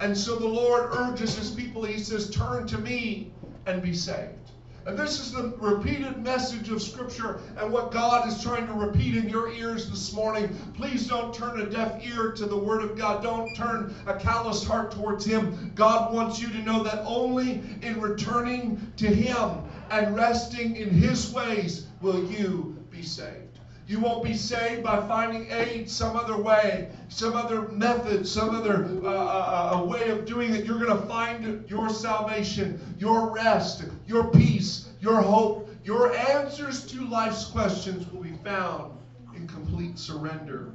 And 0.00 0.16
so 0.16 0.36
the 0.36 0.46
Lord 0.46 0.90
urges 0.92 1.36
his 1.36 1.50
people, 1.50 1.84
He 1.84 1.98
says, 1.98 2.30
Turn 2.30 2.66
to 2.66 2.78
me 2.78 3.32
and 3.66 3.82
be 3.82 3.94
saved. 3.94 4.44
And 4.86 4.98
this 4.98 5.18
is 5.18 5.32
the 5.32 5.54
repeated 5.58 6.22
message 6.22 6.68
of 6.68 6.82
Scripture 6.82 7.40
and 7.56 7.72
what 7.72 7.90
God 7.90 8.28
is 8.28 8.42
trying 8.42 8.66
to 8.66 8.74
repeat 8.74 9.16
in 9.16 9.30
your 9.30 9.50
ears 9.50 9.88
this 9.88 10.12
morning. 10.12 10.54
Please 10.74 11.06
don't 11.06 11.32
turn 11.32 11.62
a 11.62 11.66
deaf 11.66 12.04
ear 12.04 12.32
to 12.32 12.44
the 12.44 12.56
Word 12.56 12.82
of 12.82 12.98
God. 12.98 13.22
Don't 13.22 13.54
turn 13.54 13.94
a 14.06 14.18
callous 14.18 14.62
heart 14.62 14.90
towards 14.90 15.24
Him. 15.24 15.72
God 15.74 16.12
wants 16.12 16.38
you 16.38 16.48
to 16.48 16.58
know 16.58 16.82
that 16.82 17.02
only 17.06 17.62
in 17.80 17.98
returning 17.98 18.92
to 18.98 19.06
Him 19.06 19.62
and 19.90 20.14
resting 20.14 20.76
in 20.76 20.90
His 20.90 21.32
ways 21.32 21.86
will 22.02 22.22
you 22.24 22.76
be 22.90 23.02
saved. 23.02 23.43
You 23.86 24.00
won't 24.00 24.24
be 24.24 24.34
saved 24.34 24.82
by 24.82 25.06
finding 25.06 25.50
aid 25.50 25.90
some 25.90 26.16
other 26.16 26.38
way, 26.38 26.88
some 27.08 27.34
other 27.34 27.68
method, 27.68 28.26
some 28.26 28.54
other 28.54 28.86
uh, 29.02 29.08
uh, 29.08 29.80
uh 29.80 29.84
way 29.84 30.08
of 30.08 30.24
doing 30.24 30.54
it. 30.54 30.64
You're 30.64 30.78
going 30.78 30.98
to 30.98 31.06
find 31.06 31.68
your 31.68 31.90
salvation, 31.90 32.80
your 32.98 33.30
rest, 33.30 33.84
your 34.06 34.30
peace, 34.30 34.88
your 35.00 35.20
hope, 35.20 35.68
your 35.84 36.14
answers 36.14 36.86
to 36.86 37.06
life's 37.08 37.44
questions 37.44 38.10
will 38.10 38.22
be 38.22 38.32
found 38.42 38.96
in 39.36 39.46
complete 39.46 39.98
surrender 39.98 40.72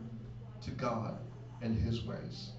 to 0.61 0.71
God 0.71 1.17
and 1.63 1.75
His 1.75 2.03
ways. 2.03 2.51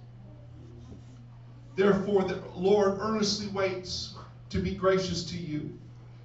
Therefore, 1.76 2.24
the 2.24 2.42
Lord 2.56 2.98
earnestly 3.00 3.46
waits 3.48 4.16
to 4.48 4.58
be 4.58 4.74
gracious 4.74 5.22
to 5.24 5.36
you 5.36 5.78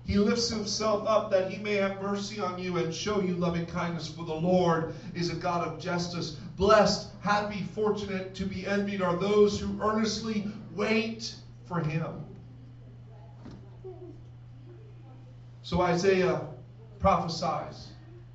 he 0.05 0.19
lifts 0.19 0.49
himself 0.49 1.07
up 1.07 1.31
that 1.31 1.51
he 1.51 1.61
may 1.63 1.75
have 1.75 1.99
mercy 2.01 2.39
on 2.39 2.59
you 2.59 2.77
and 2.77 2.93
show 2.93 3.21
you 3.21 3.33
loving 3.35 3.65
kindness. 3.65 4.07
For 4.07 4.23
the 4.23 4.35
Lord 4.35 4.93
is 5.15 5.31
a 5.31 5.35
God 5.35 5.67
of 5.67 5.79
justice. 5.79 6.37
Blessed, 6.57 7.09
happy, 7.21 7.63
fortunate, 7.73 8.35
to 8.35 8.45
be 8.45 8.67
envied 8.67 9.01
are 9.01 9.15
those 9.15 9.59
who 9.59 9.81
earnestly 9.81 10.47
wait 10.75 11.35
for 11.65 11.79
him. 11.79 12.23
So 15.63 15.81
Isaiah 15.81 16.41
prophesies. 16.99 17.87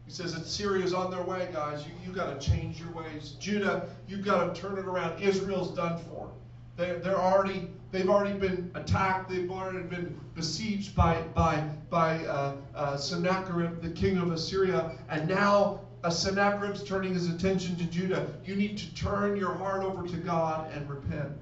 He 0.04 0.10
says 0.10 0.34
that 0.34 0.42
Assyria's 0.42 0.92
on 0.92 1.12
their 1.12 1.22
way, 1.22 1.48
guys. 1.52 1.84
You, 1.86 1.92
you 2.04 2.12
got 2.12 2.40
to 2.40 2.50
change 2.50 2.80
your 2.80 2.90
ways. 2.90 3.36
Judah, 3.38 3.88
you've 4.08 4.24
got 4.24 4.52
to 4.52 4.60
turn 4.60 4.76
it 4.76 4.86
around. 4.86 5.22
Israel's 5.22 5.70
done 5.76 6.02
for. 6.02 6.32
They, 6.76 6.98
they're 6.98 7.16
already 7.16 7.68
They've 7.92 8.08
already 8.08 8.38
been 8.38 8.70
attacked. 8.74 9.30
They've 9.30 9.50
already 9.50 9.82
been 9.82 10.18
besieged 10.34 10.94
by, 10.94 11.22
by, 11.34 11.64
by 11.88 12.24
uh, 12.24 12.54
uh, 12.74 12.96
Sennacherib, 12.96 13.82
the 13.82 13.90
king 13.90 14.16
of 14.18 14.30
Assyria. 14.30 14.92
And 15.08 15.28
now 15.28 15.80
uh, 16.04 16.10
Sennacherib's 16.10 16.84
turning 16.84 17.14
his 17.14 17.28
attention 17.28 17.76
to 17.76 17.84
Judah. 17.84 18.28
You 18.44 18.54
need 18.54 18.78
to 18.78 18.94
turn 18.94 19.36
your 19.36 19.54
heart 19.54 19.82
over 19.82 20.06
to 20.06 20.16
God 20.16 20.70
and 20.72 20.88
repent. 20.88 21.32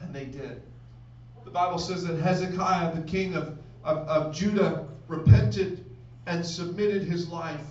And 0.00 0.14
they 0.14 0.24
did. 0.24 0.62
The 1.44 1.50
Bible 1.50 1.78
says 1.78 2.04
that 2.04 2.18
Hezekiah, 2.18 2.94
the 2.94 3.02
king 3.02 3.34
of, 3.34 3.58
of, 3.84 3.98
of 4.08 4.34
Judah, 4.34 4.86
repented 5.06 5.84
and 6.26 6.44
submitted 6.44 7.04
his 7.04 7.28
life 7.28 7.64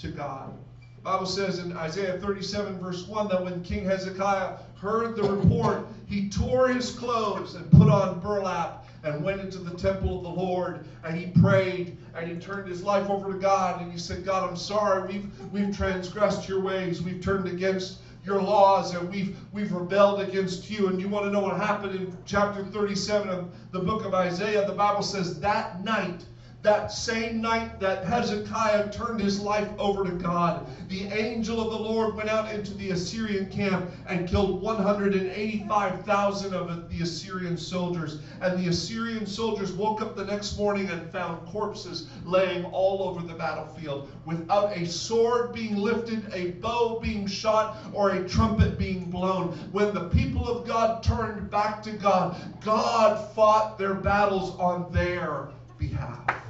to 0.00 0.08
God. 0.08 0.52
The 0.96 1.02
Bible 1.02 1.26
says 1.26 1.58
in 1.58 1.76
Isaiah 1.76 2.18
37, 2.18 2.78
verse 2.78 3.06
1, 3.06 3.28
that 3.28 3.42
when 3.42 3.62
King 3.62 3.84
Hezekiah 3.84 4.58
heard 4.82 5.14
the 5.14 5.22
report, 5.22 5.86
he 6.06 6.28
tore 6.28 6.66
his 6.66 6.90
clothes 6.90 7.54
and 7.54 7.70
put 7.70 7.88
on 7.88 8.18
burlap 8.18 8.84
and 9.04 9.22
went 9.22 9.40
into 9.40 9.58
the 9.58 9.76
temple 9.76 10.16
of 10.16 10.24
the 10.24 10.42
Lord 10.42 10.84
and 11.04 11.16
he 11.16 11.26
prayed 11.40 11.96
and 12.16 12.28
he 12.28 12.36
turned 12.36 12.68
his 12.68 12.82
life 12.82 13.08
over 13.08 13.32
to 13.32 13.38
God 13.38 13.80
and 13.80 13.92
he 13.92 13.98
said, 13.98 14.24
God, 14.24 14.48
I'm 14.48 14.56
sorry. 14.56 15.06
We've, 15.06 15.52
we've 15.52 15.76
transgressed 15.76 16.48
your 16.48 16.60
ways. 16.60 17.00
We've 17.00 17.22
turned 17.22 17.46
against 17.46 17.98
your 18.24 18.42
laws 18.42 18.92
and 18.92 19.08
we've, 19.08 19.36
we've 19.52 19.72
rebelled 19.72 20.20
against 20.20 20.68
you. 20.68 20.88
And 20.88 21.00
you 21.00 21.08
want 21.08 21.26
to 21.26 21.30
know 21.30 21.40
what 21.40 21.56
happened 21.56 21.94
in 21.94 22.16
chapter 22.26 22.64
37 22.64 23.28
of 23.28 23.54
the 23.70 23.80
book 23.80 24.04
of 24.04 24.14
Isaiah? 24.14 24.66
The 24.66 24.74
Bible 24.74 25.02
says 25.02 25.38
that 25.40 25.82
night 25.84 26.24
that 26.62 26.92
same 26.92 27.40
night 27.40 27.80
that 27.80 28.04
Hezekiah 28.04 28.92
turned 28.92 29.20
his 29.20 29.40
life 29.40 29.68
over 29.78 30.04
to 30.04 30.12
God, 30.12 30.64
the 30.88 31.06
angel 31.06 31.60
of 31.60 31.72
the 31.72 31.78
Lord 31.78 32.14
went 32.14 32.28
out 32.28 32.52
into 32.52 32.72
the 32.74 32.90
Assyrian 32.90 33.46
camp 33.46 33.90
and 34.06 34.28
killed 34.28 34.62
185,000 34.62 36.54
of 36.54 36.88
the 36.88 37.02
Assyrian 37.02 37.56
soldiers. 37.56 38.20
And 38.40 38.62
the 38.62 38.68
Assyrian 38.68 39.26
soldiers 39.26 39.72
woke 39.72 40.02
up 40.02 40.14
the 40.14 40.24
next 40.24 40.56
morning 40.56 40.88
and 40.88 41.10
found 41.10 41.44
corpses 41.48 42.06
laying 42.24 42.64
all 42.66 43.08
over 43.08 43.26
the 43.26 43.34
battlefield 43.34 44.12
without 44.24 44.76
a 44.76 44.86
sword 44.86 45.52
being 45.52 45.76
lifted, 45.76 46.32
a 46.32 46.52
bow 46.52 47.00
being 47.02 47.26
shot, 47.26 47.76
or 47.92 48.10
a 48.10 48.28
trumpet 48.28 48.78
being 48.78 49.10
blown. 49.10 49.48
When 49.72 49.92
the 49.92 50.04
people 50.10 50.46
of 50.48 50.64
God 50.64 51.02
turned 51.02 51.50
back 51.50 51.82
to 51.82 51.90
God, 51.92 52.36
God 52.60 53.34
fought 53.34 53.78
their 53.78 53.94
battles 53.94 54.56
on 54.60 54.92
their 54.92 55.48
behalf. 55.76 56.41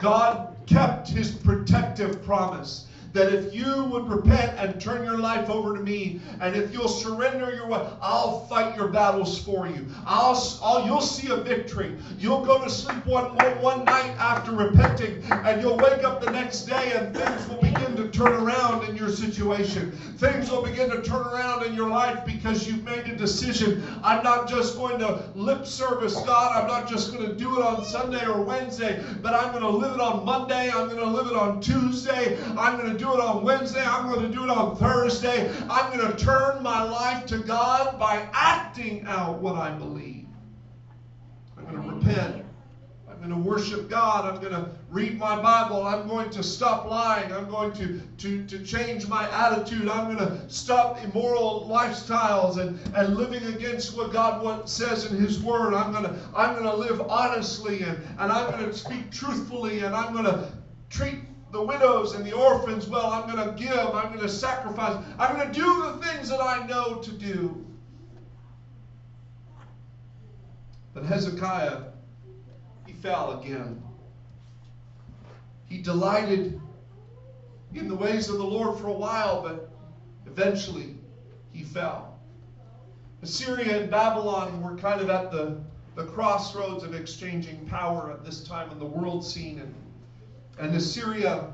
God 0.00 0.56
kept 0.66 1.08
his 1.08 1.30
protective 1.30 2.22
promise 2.24 2.86
that 3.16 3.32
if 3.32 3.54
you 3.54 3.84
would 3.84 4.08
repent 4.10 4.52
and 4.58 4.78
turn 4.78 5.02
your 5.02 5.16
life 5.16 5.48
over 5.48 5.74
to 5.74 5.82
me, 5.82 6.20
and 6.40 6.54
if 6.54 6.72
you'll 6.72 6.86
surrender 6.86 7.54
your 7.54 7.66
way, 7.66 7.88
I'll 8.02 8.46
fight 8.46 8.76
your 8.76 8.88
battles 8.88 9.38
for 9.38 9.66
you. 9.66 9.86
I'll, 10.06 10.36
I'll 10.62 10.84
you'll 10.86 11.00
see 11.00 11.28
a 11.32 11.36
victory. 11.36 11.96
You'll 12.18 12.44
go 12.44 12.62
to 12.62 12.68
sleep 12.68 13.04
one 13.06 13.34
one 13.62 13.84
night 13.84 14.14
after 14.18 14.52
repenting, 14.52 15.22
and 15.30 15.62
you'll 15.62 15.78
wake 15.78 16.04
up 16.04 16.20
the 16.20 16.30
next 16.30 16.62
day, 16.66 16.92
and 16.94 17.16
things 17.16 17.48
will 17.48 17.60
begin 17.60 17.96
to 17.96 18.10
turn 18.10 18.32
around 18.32 18.86
in 18.86 18.96
your 18.96 19.08
situation. 19.08 19.92
Things 20.18 20.50
will 20.50 20.62
begin 20.62 20.90
to 20.90 21.02
turn 21.02 21.26
around 21.26 21.64
in 21.64 21.74
your 21.74 21.88
life 21.88 22.24
because 22.26 22.68
you've 22.68 22.84
made 22.84 23.06
a 23.06 23.16
decision. 23.16 23.82
I'm 24.02 24.22
not 24.22 24.46
just 24.48 24.76
going 24.76 24.98
to 24.98 25.22
lip 25.34 25.66
service 25.66 26.14
God. 26.26 26.52
I'm 26.54 26.66
not 26.68 26.88
just 26.88 27.12
going 27.12 27.26
to 27.26 27.34
do 27.34 27.58
it 27.58 27.64
on 27.64 27.84
Sunday 27.84 28.26
or 28.26 28.42
Wednesday, 28.42 29.02
but 29.22 29.34
I'm 29.34 29.52
going 29.52 29.62
to 29.62 29.70
live 29.70 29.94
it 29.94 30.00
on 30.00 30.24
Monday. 30.24 30.70
I'm 30.70 30.88
going 30.88 30.98
to 30.98 31.06
live 31.06 31.28
it 31.28 31.36
on 31.36 31.60
Tuesday. 31.62 32.38
I'm 32.58 32.76
going 32.76 32.92
to 32.92 32.98
do 32.98 33.05
do 33.06 33.14
it 33.14 33.20
on 33.20 33.44
Wednesday. 33.44 33.84
I'm 33.84 34.10
going 34.10 34.28
to 34.28 34.36
do 34.36 34.44
it 34.44 34.50
on 34.50 34.76
Thursday. 34.76 35.50
I'm 35.70 35.96
going 35.96 36.10
to 36.10 36.16
turn 36.16 36.62
my 36.62 36.82
life 36.82 37.26
to 37.26 37.38
God 37.38 37.98
by 37.98 38.28
acting 38.32 39.06
out 39.06 39.40
what 39.40 39.54
I 39.54 39.70
believe. 39.70 40.26
I'm 41.56 41.64
going 41.64 41.82
to 41.82 41.94
repent. 41.94 42.44
I'm 43.08 43.18
going 43.18 43.30
to 43.30 43.48
worship 43.48 43.88
God. 43.88 44.24
I'm 44.24 44.40
going 44.40 44.52
to 44.52 44.70
read 44.90 45.18
my 45.18 45.40
Bible. 45.40 45.86
I'm 45.86 46.08
going 46.08 46.30
to 46.30 46.42
stop 46.42 46.90
lying. 46.90 47.32
I'm 47.32 47.48
going 47.48 47.72
to, 47.74 48.00
to, 48.18 48.44
to 48.44 48.64
change 48.64 49.06
my 49.06 49.30
attitude. 49.30 49.88
I'm 49.88 50.14
going 50.14 50.28
to 50.28 50.50
stop 50.50 51.02
immoral 51.04 51.68
lifestyles 51.70 52.58
and, 52.58 52.78
and 52.96 53.16
living 53.16 53.44
against 53.54 53.96
what 53.96 54.12
God 54.12 54.68
says 54.68 55.10
in 55.10 55.16
His 55.16 55.40
Word. 55.40 55.74
I'm 55.74 55.92
going 55.92 56.04
to, 56.04 56.16
I'm 56.34 56.54
going 56.54 56.66
to 56.66 56.76
live 56.76 57.00
honestly 57.02 57.82
and, 57.82 57.98
and 58.18 58.32
I'm 58.32 58.50
going 58.50 58.64
to 58.64 58.76
speak 58.76 59.12
truthfully 59.12 59.80
and 59.80 59.94
I'm 59.94 60.12
going 60.12 60.24
to 60.24 60.50
treat 60.90 61.20
the 61.56 61.62
widows 61.62 62.14
and 62.14 62.24
the 62.24 62.32
orphans 62.32 62.86
well. 62.86 63.06
I'm 63.06 63.30
going 63.30 63.48
to 63.48 63.54
give. 63.54 63.78
I'm 63.78 64.08
going 64.08 64.20
to 64.20 64.28
sacrifice. 64.28 65.02
I'm 65.18 65.36
going 65.36 65.50
to 65.50 65.58
do 65.58 65.82
the 65.82 66.06
things 66.06 66.28
that 66.28 66.40
I 66.40 66.66
know 66.66 66.96
to 66.96 67.10
do. 67.12 67.64
But 70.92 71.04
Hezekiah, 71.04 71.80
he 72.86 72.92
fell 72.92 73.40
again. 73.40 73.82
he 75.68 75.78
delighted 75.78 76.60
in 77.74 77.88
the 77.88 77.94
ways 77.94 78.28
of 78.28 78.36
the 78.36 78.44
Lord 78.44 78.78
for 78.78 78.88
a 78.88 78.92
while, 78.92 79.42
but 79.42 79.70
eventually 80.26 80.94
he 81.52 81.62
fell. 81.62 82.18
Assyria 83.22 83.80
and 83.80 83.90
Babylon 83.90 84.62
were 84.62 84.76
kind 84.76 85.00
of 85.00 85.10
at 85.10 85.30
the, 85.30 85.58
the 85.94 86.04
crossroads 86.04 86.84
of 86.84 86.94
exchanging 86.94 87.66
power 87.66 88.12
at 88.12 88.24
this 88.24 88.44
time 88.44 88.70
in 88.70 88.78
the 88.78 88.86
world 88.86 89.24
scene. 89.24 89.58
And, 89.58 89.74
and 90.58 90.74
Assyria, 90.74 91.52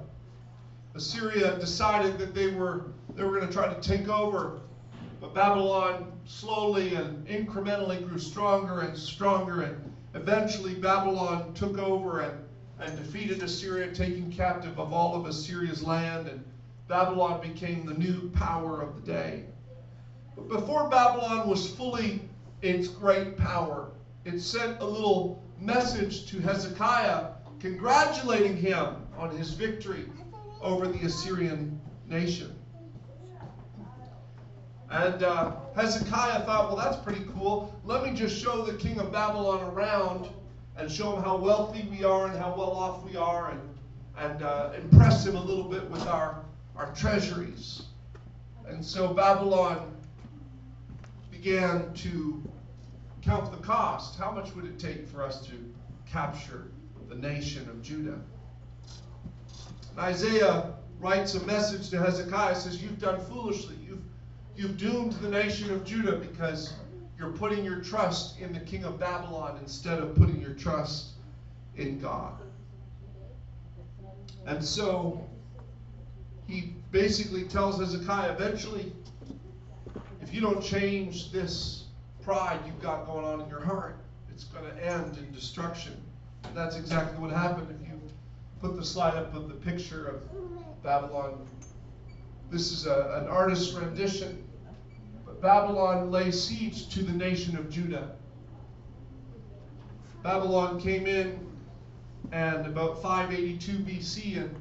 Assyria 0.94 1.58
decided 1.58 2.18
that 2.18 2.34
they 2.34 2.48
were, 2.48 2.86
they 3.14 3.24
were 3.24 3.36
going 3.36 3.46
to 3.46 3.52
try 3.52 3.72
to 3.72 3.80
take 3.80 4.08
over. 4.08 4.60
But 5.20 5.34
Babylon 5.34 6.12
slowly 6.24 6.94
and 6.94 7.26
incrementally 7.26 8.06
grew 8.08 8.18
stronger 8.18 8.80
and 8.80 8.96
stronger. 8.96 9.62
And 9.62 9.92
eventually 10.14 10.74
Babylon 10.74 11.52
took 11.54 11.78
over 11.78 12.20
and, 12.20 12.38
and 12.80 12.96
defeated 12.96 13.42
Assyria, 13.42 13.92
taking 13.92 14.30
captive 14.30 14.78
of 14.78 14.92
all 14.92 15.16
of 15.16 15.26
Assyria's 15.26 15.82
land. 15.82 16.28
And 16.28 16.44
Babylon 16.86 17.40
became 17.40 17.86
the 17.86 17.94
new 17.94 18.30
power 18.30 18.82
of 18.82 18.94
the 18.96 19.12
day. 19.12 19.44
But 20.36 20.48
before 20.48 20.88
Babylon 20.88 21.48
was 21.48 21.70
fully 21.70 22.22
its 22.62 22.88
great 22.88 23.36
power, 23.36 23.90
it 24.24 24.40
sent 24.40 24.80
a 24.80 24.84
little 24.84 25.42
message 25.60 26.26
to 26.26 26.40
Hezekiah 26.40 27.32
congratulating 27.62 28.56
him 28.56 28.96
on 29.16 29.30
his 29.36 29.52
victory 29.52 30.04
over 30.60 30.88
the 30.88 30.98
Assyrian 31.06 31.80
nation. 32.08 32.52
And 34.90 35.22
uh, 35.22 35.52
Hezekiah 35.76 36.44
thought, 36.44 36.66
well, 36.66 36.76
that's 36.76 36.96
pretty 36.96 37.24
cool. 37.34 37.80
Let 37.84 38.02
me 38.02 38.12
just 38.14 38.36
show 38.36 38.62
the 38.62 38.74
king 38.74 38.98
of 38.98 39.12
Babylon 39.12 39.62
around 39.72 40.28
and 40.76 40.90
show 40.90 41.16
him 41.16 41.22
how 41.22 41.36
wealthy 41.36 41.86
we 41.88 42.02
are 42.02 42.26
and 42.26 42.36
how 42.36 42.52
well 42.56 42.72
off 42.72 43.04
we 43.04 43.16
are 43.16 43.52
and, 43.52 43.60
and 44.18 44.42
uh, 44.42 44.72
impress 44.76 45.24
him 45.24 45.36
a 45.36 45.42
little 45.42 45.64
bit 45.64 45.88
with 45.88 46.06
our, 46.08 46.44
our 46.76 46.92
treasuries. 46.94 47.82
And 48.66 48.84
so 48.84 49.14
Babylon 49.14 49.96
began 51.30 51.94
to 51.94 52.42
count 53.22 53.52
the 53.52 53.58
cost. 53.58 54.18
How 54.18 54.32
much 54.32 54.52
would 54.56 54.64
it 54.64 54.80
take 54.80 55.06
for 55.06 55.22
us 55.22 55.46
to 55.46 55.52
capture 56.10 56.66
the 57.12 57.28
nation 57.28 57.68
of 57.68 57.82
Judah? 57.82 58.18
And 59.90 59.98
Isaiah 59.98 60.72
writes 60.98 61.34
a 61.34 61.44
message 61.44 61.90
to 61.90 61.98
Hezekiah, 61.98 62.54
says, 62.54 62.82
You've 62.82 62.98
done 62.98 63.20
foolishly. 63.26 63.76
You've, 63.86 64.02
you've 64.56 64.78
doomed 64.78 65.12
the 65.14 65.28
nation 65.28 65.70
of 65.70 65.84
Judah 65.84 66.16
because 66.16 66.72
you're 67.18 67.32
putting 67.32 67.64
your 67.64 67.80
trust 67.80 68.40
in 68.40 68.52
the 68.52 68.60
king 68.60 68.84
of 68.84 68.98
Babylon 68.98 69.58
instead 69.60 69.98
of 69.98 70.14
putting 70.14 70.40
your 70.40 70.54
trust 70.54 71.10
in 71.76 72.00
God. 72.00 72.34
And 74.46 74.64
so 74.64 75.28
he 76.48 76.74
basically 76.90 77.44
tells 77.44 77.78
Hezekiah, 77.78 78.32
eventually, 78.32 78.92
if 80.20 80.32
you 80.32 80.40
don't 80.40 80.62
change 80.62 81.30
this 81.30 81.84
pride 82.22 82.60
you've 82.66 82.80
got 82.80 83.06
going 83.06 83.24
on 83.24 83.40
in 83.42 83.48
your 83.48 83.60
heart, 83.60 83.96
it's 84.30 84.44
going 84.44 84.64
to 84.64 84.84
end 84.84 85.18
in 85.18 85.30
destruction. 85.32 86.00
That's 86.54 86.76
exactly 86.76 87.18
what 87.18 87.30
happened. 87.30 87.68
If 87.70 87.88
you 87.88 88.00
put 88.60 88.76
the 88.76 88.84
slide 88.84 89.14
up 89.14 89.34
of 89.34 89.48
the 89.48 89.54
picture 89.54 90.06
of 90.06 90.82
Babylon, 90.82 91.46
this 92.50 92.72
is 92.72 92.86
a, 92.86 93.20
an 93.22 93.28
artist's 93.28 93.72
rendition. 93.72 94.44
But 95.24 95.40
Babylon 95.40 96.10
lay 96.10 96.30
siege 96.30 96.88
to 96.90 97.02
the 97.02 97.12
nation 97.12 97.56
of 97.56 97.70
Judah. 97.70 98.16
Babylon 100.22 100.80
came 100.80 101.06
in 101.06 101.38
and 102.30 102.66
about 102.66 103.02
582 103.02 103.72
BC 103.78 104.36
and 104.38 104.54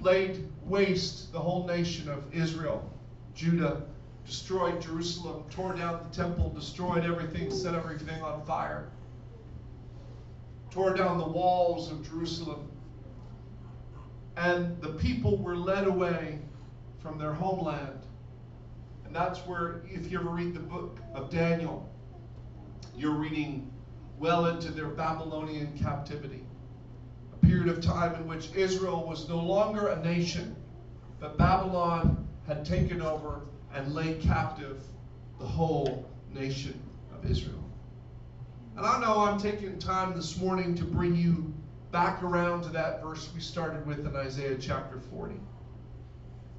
laid 0.00 0.48
waste 0.64 1.32
the 1.32 1.38
whole 1.38 1.66
nation 1.66 2.08
of 2.08 2.22
Israel, 2.34 2.88
Judah, 3.34 3.82
destroyed 4.26 4.80
Jerusalem, 4.80 5.44
tore 5.50 5.74
down 5.74 6.00
the 6.08 6.16
temple, 6.16 6.50
destroyed 6.50 7.04
everything, 7.04 7.50
set 7.50 7.74
everything 7.74 8.22
on 8.22 8.44
fire, 8.44 8.88
tore 10.76 10.92
down 10.92 11.16
the 11.16 11.26
walls 11.26 11.90
of 11.90 12.06
Jerusalem. 12.06 12.70
And 14.36 14.78
the 14.82 14.90
people 14.90 15.38
were 15.38 15.56
led 15.56 15.86
away 15.86 16.38
from 17.00 17.18
their 17.18 17.32
homeland. 17.32 18.00
And 19.06 19.16
that's 19.16 19.38
where, 19.46 19.80
if 19.86 20.12
you 20.12 20.20
ever 20.20 20.28
read 20.28 20.52
the 20.52 20.60
book 20.60 20.98
of 21.14 21.30
Daniel, 21.30 21.90
you're 22.94 23.14
reading 23.14 23.72
well 24.18 24.46
into 24.46 24.70
their 24.70 24.88
Babylonian 24.88 25.78
captivity. 25.78 26.44
A 27.32 27.46
period 27.46 27.68
of 27.68 27.82
time 27.82 28.14
in 28.16 28.28
which 28.28 28.54
Israel 28.54 29.06
was 29.08 29.30
no 29.30 29.38
longer 29.38 29.88
a 29.88 30.04
nation, 30.04 30.54
but 31.20 31.38
Babylon 31.38 32.28
had 32.46 32.66
taken 32.66 33.00
over 33.00 33.40
and 33.72 33.94
laid 33.94 34.20
captive 34.20 34.82
the 35.38 35.46
whole 35.46 36.06
nation 36.34 36.78
of 37.14 37.30
Israel. 37.30 37.65
And 38.76 38.84
I 38.84 39.00
know 39.00 39.20
I'm 39.20 39.38
taking 39.38 39.78
time 39.78 40.14
this 40.14 40.36
morning 40.36 40.74
to 40.74 40.84
bring 40.84 41.16
you 41.16 41.54
back 41.92 42.22
around 42.22 42.62
to 42.64 42.68
that 42.70 43.02
verse 43.02 43.30
we 43.34 43.40
started 43.40 43.86
with 43.86 44.06
in 44.06 44.14
Isaiah 44.14 44.58
chapter 44.60 45.00
40. 45.00 45.36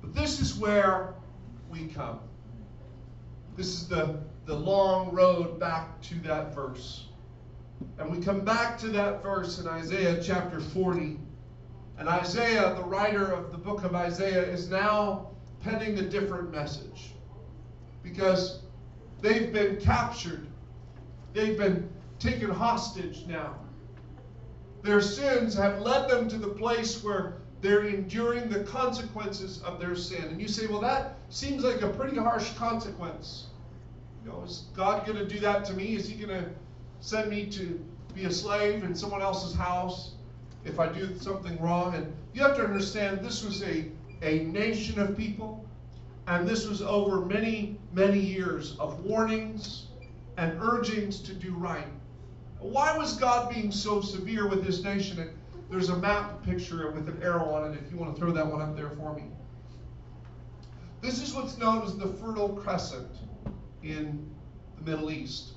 But 0.02 0.16
this 0.16 0.40
is 0.40 0.58
where 0.58 1.14
we 1.70 1.86
come. 1.86 2.20
This 3.56 3.68
is 3.68 3.88
the, 3.88 4.18
the 4.46 4.56
long 4.56 5.14
road 5.14 5.60
back 5.60 6.02
to 6.04 6.16
that 6.22 6.56
verse. 6.56 7.06
And 8.00 8.12
we 8.12 8.20
come 8.20 8.44
back 8.44 8.80
to 8.80 8.88
that 8.88 9.22
verse 9.22 9.60
in 9.60 9.68
Isaiah 9.68 10.20
chapter 10.20 10.60
40. 10.60 11.20
And 12.00 12.10
Isaiah, 12.10 12.74
the 12.74 12.84
writer 12.84 13.32
of 13.32 13.52
the 13.52 13.60
book 13.60 13.84
of 13.84 13.94
Isaiah, 13.94 14.42
is 14.42 14.70
now 14.70 15.30
penning 15.62 16.00
a 16.00 16.04
different 16.04 16.52
message. 16.52 17.14
Because 18.02 18.62
they've 19.22 19.54
been 19.54 19.80
captured, 19.80 20.48
they've 21.34 21.58
been 21.58 21.88
taken 22.20 22.50
hostage 22.50 23.26
now. 23.28 23.56
Their 24.84 25.02
sins 25.02 25.54
have 25.56 25.82
led 25.82 26.10
them 26.10 26.30
to 26.30 26.38
the 26.38 26.48
place 26.48 27.04
where 27.04 27.38
they're 27.62 27.86
enduring 27.86 28.50
the 28.50 28.62
consequences 28.62 29.62
of 29.64 29.80
their 29.80 29.96
sin. 29.96 30.24
And 30.24 30.42
you 30.42 30.48
say, 30.48 30.68
well, 30.68 30.82
that 30.82 31.18
seems 31.30 31.64
like 31.64 31.82
a 31.82 31.90
pretty 31.90 32.18
harsh 32.18 32.54
consequence. 32.54 33.48
You 34.24 34.32
know, 34.32 34.44
is 34.44 34.66
God 34.76 35.06
going 35.06 35.18
to 35.18 35.26
do 35.26 35.40
that 35.40 35.66
to 35.66 35.74
me? 35.74 35.96
Is 35.96 36.08
He 36.08 36.16
going 36.16 36.44
to 36.44 36.50
send 37.00 37.30
me 37.30 37.48
to 37.48 37.84
be 38.14 38.26
a 38.26 38.32
slave 38.32 38.84
in 38.84 38.96
someone 38.96 39.22
else's 39.22 39.56
house 39.56 40.12
if 40.66 40.80
I 40.80 40.88
do 40.88 41.18
something 41.18 41.60
wrong? 41.60 41.96
And 41.96 42.14
you 42.34 42.42
have 42.44 42.56
to 42.58 42.64
understand 42.64 43.20
this 43.20 43.44
was 43.44 43.64
a, 43.64 43.86
a 44.22 44.44
nation 44.46 45.00
of 45.00 45.18
people 45.18 45.68
and 46.28 46.48
this 46.48 46.68
was 46.68 46.82
over 46.82 47.26
many, 47.26 47.80
many 47.94 48.20
years 48.20 48.76
of 48.80 49.04
warnings 49.06 49.88
and 50.36 50.58
urgings 50.62 51.22
to 51.22 51.34
do 51.34 51.54
right. 51.54 51.88
Why 52.60 52.98
was 52.98 53.14
God 53.18 53.54
being 53.54 53.72
so 53.72 54.02
severe 54.02 54.48
with 54.48 54.66
this 54.66 54.84
nation? 54.84 55.20
And 55.20 55.32
there's 55.70 55.90
a 55.90 55.98
map 55.98 56.44
picture 56.44 56.92
with 56.92 57.08
an 57.08 57.22
arrow 57.22 57.50
on 57.50 57.72
it 57.72 57.80
if 57.84 57.92
you 57.92 57.98
want 57.98 58.16
to 58.16 58.20
throw 58.20 58.32
that 58.32 58.46
one 58.46 58.62
up 58.62 58.76
there 58.76 58.90
for 58.92 59.14
me. 59.14 59.26
This 61.02 61.22
is 61.22 61.34
what's 61.34 61.58
known 61.58 61.84
as 61.84 61.96
the 61.98 62.08
Fertile 62.08 62.50
Crescent 62.50 63.12
in 63.84 64.30
the 64.78 64.92
Middle 64.92 65.12
East. 65.12 65.54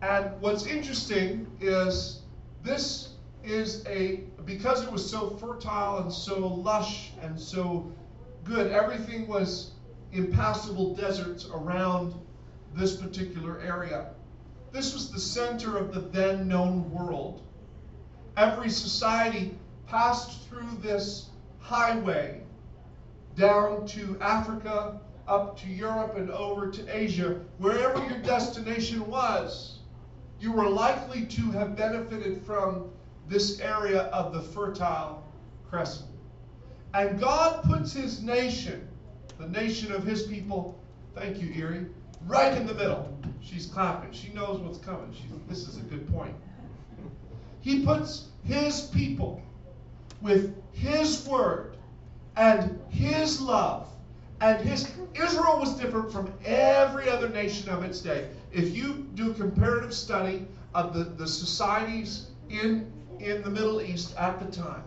And 0.00 0.40
what's 0.40 0.66
interesting 0.66 1.46
is 1.60 2.22
this 2.62 3.14
is 3.42 3.84
a, 3.86 4.20
because 4.44 4.82
it 4.82 4.90
was 4.90 5.08
so 5.08 5.30
fertile 5.30 5.98
and 5.98 6.12
so 6.12 6.46
lush 6.46 7.10
and 7.20 7.38
so 7.38 7.92
good. 8.42 8.72
Everything 8.72 9.26
was 9.26 9.72
impassable 10.12 10.94
deserts 10.94 11.46
around 11.52 12.14
this 12.74 12.96
particular 12.96 13.60
area. 13.60 14.10
This 14.74 14.92
was 14.92 15.08
the 15.08 15.20
center 15.20 15.78
of 15.78 15.94
the 15.94 16.00
then 16.00 16.48
known 16.48 16.90
world. 16.90 17.42
Every 18.36 18.68
society 18.68 19.56
passed 19.86 20.48
through 20.48 20.68
this 20.82 21.30
highway 21.60 22.40
down 23.36 23.86
to 23.86 24.18
Africa, 24.20 25.00
up 25.28 25.56
to 25.60 25.68
Europe, 25.68 26.16
and 26.16 26.28
over 26.28 26.72
to 26.72 26.84
Asia. 26.88 27.40
Wherever 27.58 28.04
your 28.04 28.18
destination 28.18 29.06
was, 29.06 29.78
you 30.40 30.50
were 30.50 30.68
likely 30.68 31.24
to 31.24 31.52
have 31.52 31.76
benefited 31.76 32.44
from 32.44 32.90
this 33.28 33.60
area 33.60 34.02
of 34.06 34.32
the 34.32 34.42
Fertile 34.42 35.22
Crescent. 35.70 36.10
And 36.94 37.20
God 37.20 37.62
puts 37.62 37.92
his 37.92 38.24
nation, 38.24 38.88
the 39.38 39.48
nation 39.48 39.92
of 39.92 40.02
his 40.02 40.24
people, 40.24 40.76
thank 41.14 41.40
you, 41.40 41.52
Erie, 41.54 41.86
right 42.26 42.56
in 42.56 42.66
the 42.66 42.74
middle. 42.74 43.16
She's 43.44 43.66
clapping. 43.66 44.12
She 44.12 44.32
knows 44.32 44.58
what's 44.58 44.78
coming. 44.78 45.12
She, 45.12 45.24
this 45.48 45.68
is 45.68 45.76
a 45.76 45.82
good 45.82 46.10
point. 46.12 46.34
He 47.60 47.84
puts 47.84 48.28
his 48.44 48.82
people 48.82 49.42
with 50.20 50.54
his 50.72 51.26
word 51.26 51.76
and 52.36 52.80
his 52.88 53.40
love 53.40 53.88
and 54.40 54.60
his 54.60 54.90
Israel 55.14 55.60
was 55.60 55.74
different 55.74 56.10
from 56.10 56.32
every 56.44 57.08
other 57.08 57.28
nation 57.28 57.70
of 57.70 57.84
its 57.84 58.00
day. 58.00 58.28
If 58.52 58.76
you 58.76 59.06
do 59.14 59.32
comparative 59.32 59.94
study 59.94 60.46
of 60.74 60.92
the, 60.92 61.04
the 61.04 61.26
societies 61.26 62.26
in, 62.50 62.92
in 63.20 63.42
the 63.42 63.50
Middle 63.50 63.80
East 63.80 64.14
at 64.16 64.40
the 64.40 64.50
time, 64.50 64.82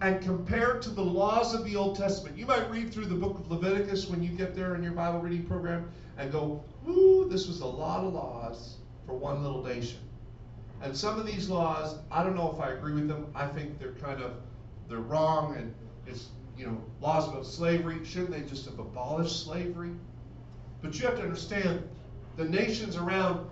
and 0.00 0.22
compare 0.22 0.78
to 0.78 0.90
the 0.90 1.02
laws 1.02 1.54
of 1.54 1.64
the 1.64 1.74
Old 1.74 1.96
Testament. 1.96 2.38
You 2.38 2.46
might 2.46 2.70
read 2.70 2.92
through 2.92 3.06
the 3.06 3.16
book 3.16 3.38
of 3.38 3.50
Leviticus 3.50 4.06
when 4.06 4.22
you 4.22 4.30
get 4.30 4.54
there 4.54 4.76
in 4.76 4.82
your 4.82 4.92
Bible 4.92 5.18
reading 5.18 5.44
program 5.44 5.90
and 6.16 6.30
go, 6.30 6.62
"Ooh, 6.88 7.28
this 7.28 7.46
was 7.46 7.60
a 7.60 7.66
lot 7.66 8.04
of 8.04 8.14
laws 8.14 8.78
for 9.06 9.14
one 9.14 9.42
little 9.42 9.62
nation." 9.62 10.00
And 10.80 10.96
some 10.96 11.18
of 11.18 11.26
these 11.26 11.48
laws, 11.50 11.98
I 12.10 12.22
don't 12.22 12.36
know 12.36 12.52
if 12.52 12.60
I 12.60 12.70
agree 12.70 12.94
with 12.94 13.08
them. 13.08 13.26
I 13.34 13.46
think 13.46 13.78
they're 13.78 13.92
kind 13.92 14.22
of 14.22 14.32
they're 14.88 14.98
wrong 14.98 15.56
and 15.56 15.74
it's 16.06 16.28
you 16.56 16.66
know 16.66 16.80
laws 17.00 17.28
about 17.28 17.46
slavery. 17.46 18.04
Shouldn't 18.04 18.30
they 18.30 18.42
just 18.42 18.64
have 18.66 18.78
abolished 18.78 19.44
slavery? 19.44 19.92
But 20.80 20.98
you 20.98 21.06
have 21.06 21.16
to 21.16 21.22
understand 21.22 21.82
the 22.36 22.44
nations 22.44 22.96
around 22.96 23.48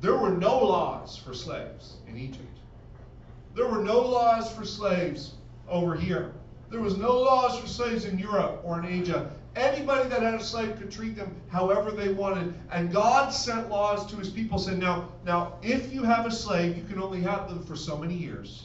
there 0.00 0.16
were 0.16 0.30
no 0.30 0.58
laws 0.64 1.16
for 1.16 1.32
slaves 1.34 1.96
in 2.08 2.18
Egypt. 2.18 2.58
There 3.54 3.68
were 3.68 3.82
no 3.82 4.00
laws 4.00 4.52
for 4.52 4.64
slaves 4.64 5.34
over 5.68 5.94
here. 5.94 6.32
There 6.70 6.80
was 6.80 6.96
no 6.96 7.20
laws 7.20 7.58
for 7.58 7.68
slaves 7.68 8.04
in 8.04 8.18
Europe 8.18 8.62
or 8.64 8.78
in 8.80 8.86
Asia. 8.86 9.30
Anybody 9.56 10.08
that 10.08 10.22
had 10.22 10.34
a 10.34 10.42
slave 10.42 10.76
could 10.78 10.90
treat 10.90 11.16
them 11.16 11.34
however 11.48 11.92
they 11.92 12.12
wanted. 12.12 12.54
And 12.72 12.92
God 12.92 13.30
sent 13.30 13.70
laws 13.70 14.04
to 14.06 14.16
his 14.16 14.28
people 14.28 14.58
saying, 14.58 14.80
now, 14.80 15.08
now, 15.24 15.54
if 15.62 15.92
you 15.92 16.02
have 16.02 16.26
a 16.26 16.30
slave, 16.30 16.76
you 16.76 16.82
can 16.84 17.00
only 17.00 17.20
have 17.20 17.48
them 17.48 17.64
for 17.64 17.76
so 17.76 17.96
many 17.96 18.14
years. 18.14 18.64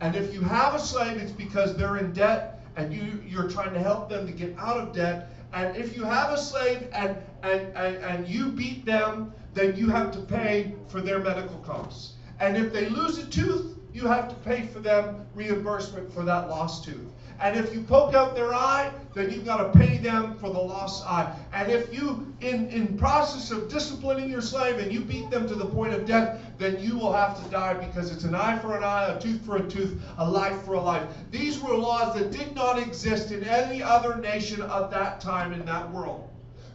And 0.00 0.14
if 0.16 0.32
you 0.32 0.40
have 0.40 0.74
a 0.74 0.78
slave, 0.78 1.18
it's 1.18 1.32
because 1.32 1.76
they're 1.76 1.98
in 1.98 2.12
debt 2.12 2.62
and 2.76 2.92
you, 2.92 3.22
you're 3.26 3.48
trying 3.50 3.72
to 3.74 3.80
help 3.80 4.08
them 4.08 4.26
to 4.26 4.32
get 4.32 4.54
out 4.58 4.78
of 4.78 4.94
debt. 4.94 5.30
And 5.52 5.76
if 5.76 5.96
you 5.96 6.04
have 6.04 6.32
a 6.32 6.38
slave 6.38 6.88
and, 6.92 7.16
and, 7.42 7.74
and, 7.76 7.96
and 7.96 8.28
you 8.28 8.48
beat 8.48 8.84
them, 8.84 9.32
then 9.54 9.76
you 9.76 9.88
have 9.88 10.12
to 10.12 10.20
pay 10.20 10.74
for 10.88 11.00
their 11.00 11.18
medical 11.18 11.58
costs. 11.58 12.14
And 12.40 12.56
if 12.56 12.72
they 12.72 12.88
lose 12.88 13.18
a 13.18 13.26
tooth, 13.26 13.74
you 13.94 14.06
have 14.06 14.28
to 14.28 14.34
pay 14.36 14.66
for 14.66 14.80
them 14.80 15.24
reimbursement 15.34 16.12
for 16.12 16.22
that 16.24 16.50
lost 16.50 16.84
tooth. 16.84 17.10
And 17.40 17.56
if 17.56 17.74
you 17.74 17.82
poke 17.82 18.14
out 18.14 18.34
their 18.34 18.54
eye, 18.54 18.90
then 19.14 19.30
you've 19.30 19.44
got 19.44 19.58
to 19.58 19.78
pay 19.78 19.98
them 19.98 20.36
for 20.38 20.50
the 20.50 20.58
lost 20.58 21.04
eye. 21.04 21.34
And 21.52 21.70
if 21.70 21.92
you, 21.92 22.32
in, 22.40 22.68
in 22.70 22.96
process 22.96 23.50
of 23.50 23.68
disciplining 23.68 24.30
your 24.30 24.40
slave 24.40 24.78
and 24.78 24.92
you 24.92 25.00
beat 25.00 25.30
them 25.30 25.46
to 25.48 25.54
the 25.54 25.66
point 25.66 25.92
of 25.92 26.06
death, 26.06 26.40
then 26.58 26.78
you 26.80 26.96
will 26.96 27.12
have 27.12 27.42
to 27.42 27.50
die 27.50 27.74
because 27.74 28.10
it's 28.10 28.24
an 28.24 28.34
eye 28.34 28.58
for 28.58 28.76
an 28.76 28.82
eye, 28.84 29.08
a 29.08 29.20
tooth 29.20 29.44
for 29.44 29.56
a 29.56 29.68
tooth, 29.68 30.00
a 30.18 30.30
life 30.30 30.62
for 30.62 30.74
a 30.74 30.80
life. 30.80 31.08
These 31.30 31.60
were 31.60 31.74
laws 31.74 32.14
that 32.14 32.30
did 32.30 32.54
not 32.54 32.78
exist 32.78 33.30
in 33.32 33.44
any 33.44 33.82
other 33.82 34.16
nation 34.16 34.62
of 34.62 34.90
that 34.90 35.20
time 35.20 35.52
in 35.52 35.64
that 35.66 35.90
world. 35.90 36.28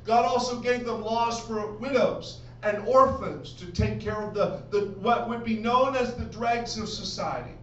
God 0.06 0.26
also 0.26 0.60
gave 0.60 0.86
them 0.86 1.02
laws 1.02 1.40
for 1.40 1.74
widows 1.74 2.40
and 2.64 2.78
orphans 2.88 3.54
to 3.54 3.66
take 3.68 4.00
care 4.00 4.22
of 4.22 4.34
the, 4.34 4.62
the 4.70 4.88
what 5.00 5.28
would 5.30 5.44
be 5.44 5.58
known 5.58 5.96
as 5.96 6.16
the 6.16 6.26
dregs 6.26 6.78
of 6.78 6.88
society. 6.88 7.54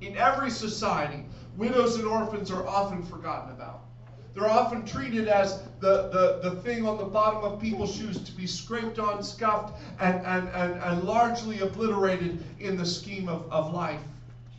In 0.00 0.16
every 0.16 0.50
society, 0.50 1.24
widows 1.58 1.96
and 1.96 2.06
orphans 2.06 2.50
are 2.50 2.66
often 2.66 3.02
forgotten 3.02 3.50
about. 3.50 3.80
They're 4.32 4.48
often 4.48 4.86
treated 4.86 5.26
as 5.26 5.62
the, 5.80 6.08
the, 6.08 6.48
the 6.48 6.56
thing 6.62 6.86
on 6.86 6.96
the 6.96 7.04
bottom 7.04 7.42
of 7.42 7.60
people's 7.60 7.96
shoes 7.96 8.22
to 8.22 8.32
be 8.32 8.46
scraped 8.46 9.00
on, 9.00 9.22
scuffed, 9.22 9.76
and, 9.98 10.24
and, 10.24 10.48
and, 10.50 10.80
and 10.80 11.02
largely 11.02 11.58
obliterated 11.60 12.44
in 12.60 12.76
the 12.76 12.86
scheme 12.86 13.28
of, 13.28 13.50
of 13.50 13.74
life 13.74 14.00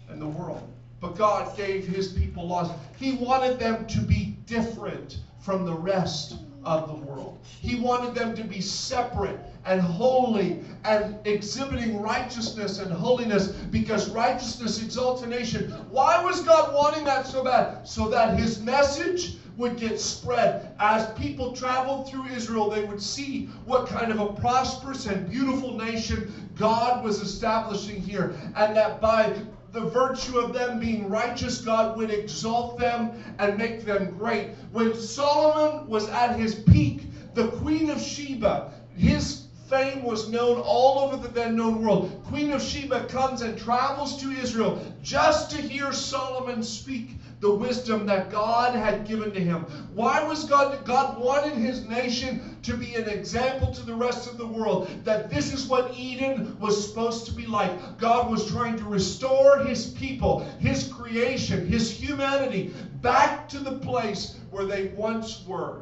and 0.09 0.21
the 0.21 0.27
world. 0.27 0.69
But 0.99 1.15
God 1.15 1.55
gave 1.55 1.87
his 1.87 2.09
people 2.09 2.45
laws. 2.45 2.69
He 2.97 3.13
wanted 3.13 3.57
them 3.57 3.87
to 3.87 4.01
be 4.01 4.37
different 4.45 5.19
from 5.39 5.65
the 5.65 5.73
rest 5.73 6.35
of 6.65 6.89
the 6.89 6.95
world. 6.95 7.39
He 7.61 7.79
wanted 7.79 8.13
them 8.13 8.35
to 8.35 8.43
be 8.43 8.59
separate 8.59 9.39
and 9.69 9.81
holy 9.81 10.59
and 10.83 11.15
exhibiting 11.25 12.01
righteousness 12.01 12.79
and 12.79 12.91
holiness 12.91 13.49
because 13.69 14.09
righteousness 14.09 14.81
exalts 14.81 15.21
a 15.21 15.27
nation. 15.27 15.69
Why 15.91 16.23
was 16.23 16.41
God 16.41 16.73
wanting 16.73 17.03
that 17.05 17.27
so 17.27 17.43
bad? 17.43 17.87
So 17.87 18.09
that 18.09 18.39
his 18.39 18.59
message 18.61 19.35
would 19.57 19.77
get 19.77 19.99
spread. 19.99 20.73
As 20.79 21.11
people 21.13 21.55
traveled 21.55 22.09
through 22.09 22.25
Israel, 22.27 22.71
they 22.71 22.83
would 22.83 23.01
see 23.01 23.45
what 23.65 23.87
kind 23.87 24.11
of 24.11 24.19
a 24.19 24.33
prosperous 24.33 25.05
and 25.05 25.29
beautiful 25.29 25.77
nation 25.77 26.49
God 26.55 27.03
was 27.03 27.21
establishing 27.21 28.01
here. 28.01 28.33
And 28.55 28.75
that 28.75 28.99
by 28.99 29.39
the 29.71 29.81
virtue 29.81 30.39
of 30.39 30.51
them 30.51 30.79
being 30.79 31.09
righteous, 31.09 31.59
God 31.59 31.95
would 31.95 32.09
exalt 32.09 32.79
them 32.79 33.11
and 33.37 33.55
make 33.55 33.85
them 33.85 34.17
great. 34.17 34.49
When 34.71 34.95
Solomon 34.95 35.87
was 35.87 36.09
at 36.09 36.39
his 36.39 36.55
peak, 36.55 37.03
the 37.35 37.49
Queen 37.49 37.91
of 37.91 38.01
Sheba, 38.01 38.71
his 38.95 39.48
fame 39.69 40.03
was 40.03 40.31
known 40.31 40.57
all 40.57 40.99
over 40.99 41.17
the 41.17 41.31
then 41.31 41.55
known 41.55 41.81
world. 41.81 42.23
Queen 42.25 42.51
of 42.51 42.61
Sheba 42.61 43.05
comes 43.05 43.41
and 43.41 43.57
travels 43.57 44.21
to 44.21 44.31
Israel 44.31 44.95
just 45.03 45.51
to 45.51 45.57
hear 45.61 45.93
Solomon 45.93 46.63
speak 46.63 47.19
the 47.39 47.53
wisdom 47.53 48.05
that 48.07 48.31
God 48.31 48.75
had 48.75 49.07
given 49.07 49.31
to 49.33 49.39
him. 49.39 49.61
Why 49.93 50.19
was 50.19 50.43
God? 50.43 50.83
God 50.85 51.17
wanted 51.19 51.55
his 51.55 51.83
nation 51.83 52.59
to 52.63 52.75
be 52.75 52.95
an 52.95 53.07
example 53.07 53.71
to 53.73 53.83
the 53.83 53.93
rest 53.93 54.27
of 54.27 54.37
the 54.37 54.47
world 54.47 54.89
that 55.05 55.29
this 55.29 55.51
is 55.53 55.67
what 55.67 55.93
Eden 55.95 56.57
was 56.59 56.89
supposed 56.89 57.27
to 57.27 57.33
be 57.33 57.45
like. 57.45 57.97
God 57.97 58.29
was 58.29 58.45
trying 58.45 58.75
to 58.77 58.85
restore 58.85 59.57
his 59.59 59.85
people, 59.85 60.39
his 60.59 60.83
creation, 60.83 61.65
his 61.65 61.89
humanity 61.89 62.73
back 63.01 63.47
to 63.49 63.59
the 63.59 63.71
place 63.71 64.35
where 64.49 64.65
they 64.65 64.83
once 64.83 65.41
were. 65.45 65.81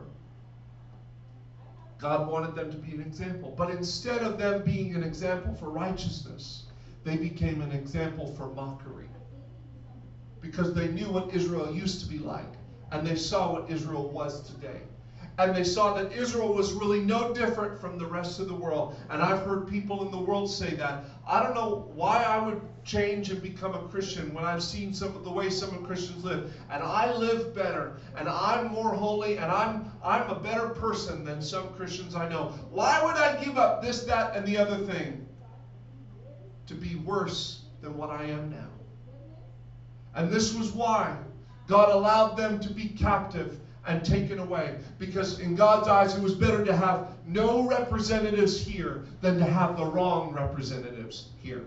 God 1.97 2.27
wanted 2.27 2.55
them 2.55 2.71
to 2.71 2.77
be 2.77 2.93
an 2.93 3.01
example. 3.01 3.53
But 3.57 3.71
instead 3.71 4.21
of 4.21 4.37
them 4.37 4.63
being 4.63 4.95
an 4.95 5.03
example 5.03 5.55
for 5.55 5.69
righteousness, 5.69 6.63
they 7.03 7.17
became 7.17 7.61
an 7.61 7.71
example 7.71 8.33
for 8.35 8.47
mockery 8.47 9.09
because 10.41 10.73
they 10.73 10.87
knew 10.89 11.09
what 11.09 11.33
Israel 11.33 11.73
used 11.73 12.01
to 12.01 12.05
be 12.05 12.19
like 12.19 12.53
and 12.91 13.05
they 13.05 13.15
saw 13.15 13.51
what 13.51 13.69
Israel 13.69 14.09
was 14.09 14.49
today. 14.49 14.81
And 15.39 15.55
they 15.55 15.63
saw 15.63 15.93
that 15.93 16.11
Israel 16.11 16.51
was 16.51 16.73
really 16.73 17.01
no 17.01 17.31
different 17.31 17.79
from 17.79 17.99
the 17.99 18.05
rest 18.07 18.39
of 18.39 18.47
the 18.47 18.55
world. 18.55 18.95
And 19.11 19.21
I've 19.21 19.45
heard 19.45 19.67
people 19.67 20.03
in 20.03 20.11
the 20.11 20.17
world 20.17 20.49
say 20.49 20.73
that. 20.75 21.05
I 21.27 21.43
don't 21.43 21.53
know 21.53 21.91
why 21.93 22.23
I 22.23 22.39
would 22.43 22.59
change 22.83 23.29
and 23.29 23.39
become 23.39 23.75
a 23.75 23.87
Christian 23.89 24.33
when 24.33 24.45
I've 24.45 24.63
seen 24.63 24.95
some 24.95 25.15
of 25.15 25.23
the 25.23 25.29
way 25.29 25.51
some 25.51 25.75
of 25.75 25.83
Christians 25.83 26.23
live. 26.23 26.51
And 26.71 26.81
I 26.81 27.13
live 27.15 27.53
better, 27.53 27.97
and 28.17 28.27
I'm 28.27 28.71
more 28.71 28.95
holy, 28.95 29.37
and 29.37 29.51
I'm 29.51 29.91
I'm 30.03 30.27
a 30.29 30.39
better 30.39 30.69
person 30.69 31.23
than 31.23 31.41
some 31.41 31.69
Christians 31.73 32.15
I 32.15 32.27
know. 32.29 32.53
Why 32.71 33.03
would 33.03 33.15
I 33.15 33.43
give 33.43 33.59
up 33.59 33.83
this, 33.83 34.05
that, 34.05 34.35
and 34.35 34.45
the 34.45 34.57
other 34.57 34.77
thing 34.77 35.27
to 36.65 36.73
be 36.73 36.95
worse 36.95 37.61
than 37.81 37.95
what 37.95 38.09
I 38.09 38.23
am 38.23 38.49
now? 38.49 38.69
And 40.15 40.31
this 40.31 40.55
was 40.55 40.71
why 40.71 41.15
God 41.67 41.89
allowed 41.89 42.37
them 42.37 42.59
to 42.61 42.73
be 42.73 42.87
captive 42.87 43.59
and 43.87 44.03
taken 44.05 44.39
away. 44.39 44.77
Because 44.99 45.39
in 45.39 45.55
God's 45.55 45.87
eyes, 45.87 46.15
it 46.15 46.21
was 46.21 46.35
better 46.35 46.63
to 46.65 46.75
have 46.75 47.07
no 47.25 47.67
representatives 47.67 48.59
here 48.59 49.03
than 49.21 49.37
to 49.39 49.45
have 49.45 49.77
the 49.77 49.85
wrong 49.85 50.33
representatives 50.33 51.29
here. 51.41 51.65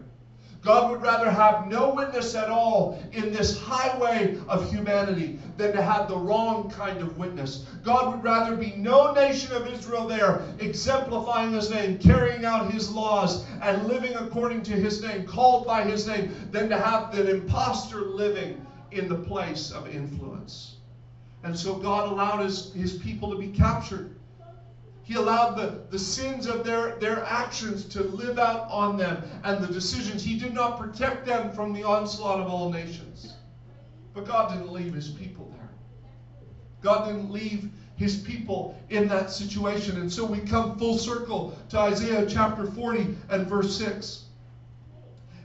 God 0.63 0.91
would 0.91 1.01
rather 1.01 1.31
have 1.31 1.69
no 1.69 1.95
witness 1.95 2.35
at 2.35 2.51
all 2.51 3.03
in 3.13 3.33
this 3.33 3.59
highway 3.59 4.39
of 4.47 4.71
humanity 4.71 5.39
than 5.57 5.73
to 5.73 5.81
have 5.81 6.07
the 6.07 6.19
wrong 6.19 6.71
kind 6.71 7.01
of 7.01 7.17
witness. 7.17 7.67
God 7.83 8.15
would 8.15 8.23
rather 8.23 8.57
be 8.57 8.75
no 8.77 9.15
nation 9.15 9.53
of 9.53 9.67
Israel 9.67 10.07
there, 10.07 10.43
exemplifying 10.59 11.53
his 11.53 11.71
name, 11.71 11.99
carrying 11.99 12.45
out 12.45 12.71
his 12.71 12.91
laws, 12.91 13.47
and 13.63 13.87
living 13.87 14.15
according 14.17 14.63
to 14.65 14.73
his 14.73 15.01
name, 15.01 15.25
called 15.25 15.67
by 15.67 15.83
his 15.83 16.07
name, 16.07 16.35
than 16.51 16.69
to 16.69 16.79
have 16.79 17.15
an 17.15 17.27
impostor 17.27 18.03
living 18.03 18.65
in 18.91 19.09
the 19.09 19.15
place 19.15 19.71
of 19.71 19.89
influence. 19.89 20.77
And 21.43 21.59
so 21.59 21.75
God 21.75 22.13
allowed 22.13 22.45
his, 22.45 22.73
his 22.75 22.95
people 22.95 23.31
to 23.31 23.39
be 23.39 23.49
captured. 23.49 24.15
He 25.03 25.15
allowed 25.15 25.57
the, 25.57 25.83
the 25.91 25.99
sins 25.99 26.47
of 26.47 26.65
their, 26.65 26.97
their 26.97 27.25
actions 27.25 27.85
to 27.87 28.03
live 28.03 28.39
out 28.39 28.71
on 28.71 28.97
them 28.97 29.23
and 29.43 29.65
the 29.65 29.73
decisions. 29.73 30.23
He 30.23 30.39
did 30.39 30.55
not 30.55 30.79
protect 30.79 31.27
them 31.27 31.51
from 31.53 31.73
the 31.73 31.83
onslaught 31.83 32.41
of 32.41 32.49
all 32.49 32.71
nations. 32.71 33.35
But 34.15 34.27
God 34.27 34.53
didn't 34.53 34.73
leave 34.73 34.95
his 34.95 35.09
people 35.09 35.53
there. 35.57 35.69
God 36.83 37.07
didn't 37.07 37.33
leave 37.33 37.71
his 37.97 38.17
people 38.17 38.81
in 38.89 39.09
that 39.09 39.31
situation. 39.31 40.01
And 40.01 40.13
so 40.13 40.25
we 40.25 40.39
come 40.39 40.79
full 40.79 40.97
circle 40.97 41.59
to 41.71 41.79
Isaiah 41.79 42.27
chapter 42.27 42.67
40 42.67 43.17
and 43.31 43.47
verse 43.47 43.77
6. 43.77 44.25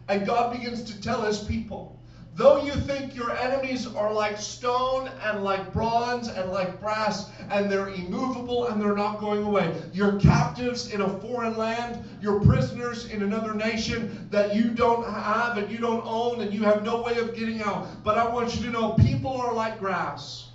And 0.07 0.25
God 0.25 0.53
begins 0.53 0.83
to 0.83 1.01
tell 1.01 1.23
his 1.23 1.39
people 1.39 1.94
Though 2.35 2.57
you 2.57 2.73
think 2.73 3.15
your 3.15 3.31
enemies 3.31 3.87
are 3.87 4.11
like 4.11 4.37
stone 4.37 5.09
and 5.23 5.41
like 5.41 5.71
bronze 5.71 6.27
and 6.27 6.51
like 6.51 6.81
brass, 6.81 7.29
and 7.49 7.71
they're 7.71 7.87
immovable 7.87 8.65
and 8.65 8.81
they're 8.81 8.95
not 8.95 9.21
going 9.21 9.45
away, 9.45 9.81
you're 9.93 10.19
captives 10.19 10.91
in 10.91 10.99
a 10.99 11.19
foreign 11.21 11.57
land, 11.57 12.03
you're 12.21 12.41
prisoners 12.41 13.05
in 13.05 13.23
another 13.23 13.53
nation 13.53 14.27
that 14.31 14.53
you 14.53 14.71
don't 14.71 15.05
have 15.05 15.57
and 15.57 15.71
you 15.71 15.77
don't 15.77 16.03
own 16.05 16.41
and 16.41 16.53
you 16.53 16.63
have 16.63 16.83
no 16.83 17.01
way 17.01 17.17
of 17.19 17.33
getting 17.33 17.61
out. 17.61 18.03
But 18.03 18.17
I 18.17 18.27
want 18.27 18.53
you 18.55 18.63
to 18.65 18.69
know 18.69 18.95
people 18.95 19.31
are 19.31 19.53
like 19.53 19.79
grass 19.79 20.49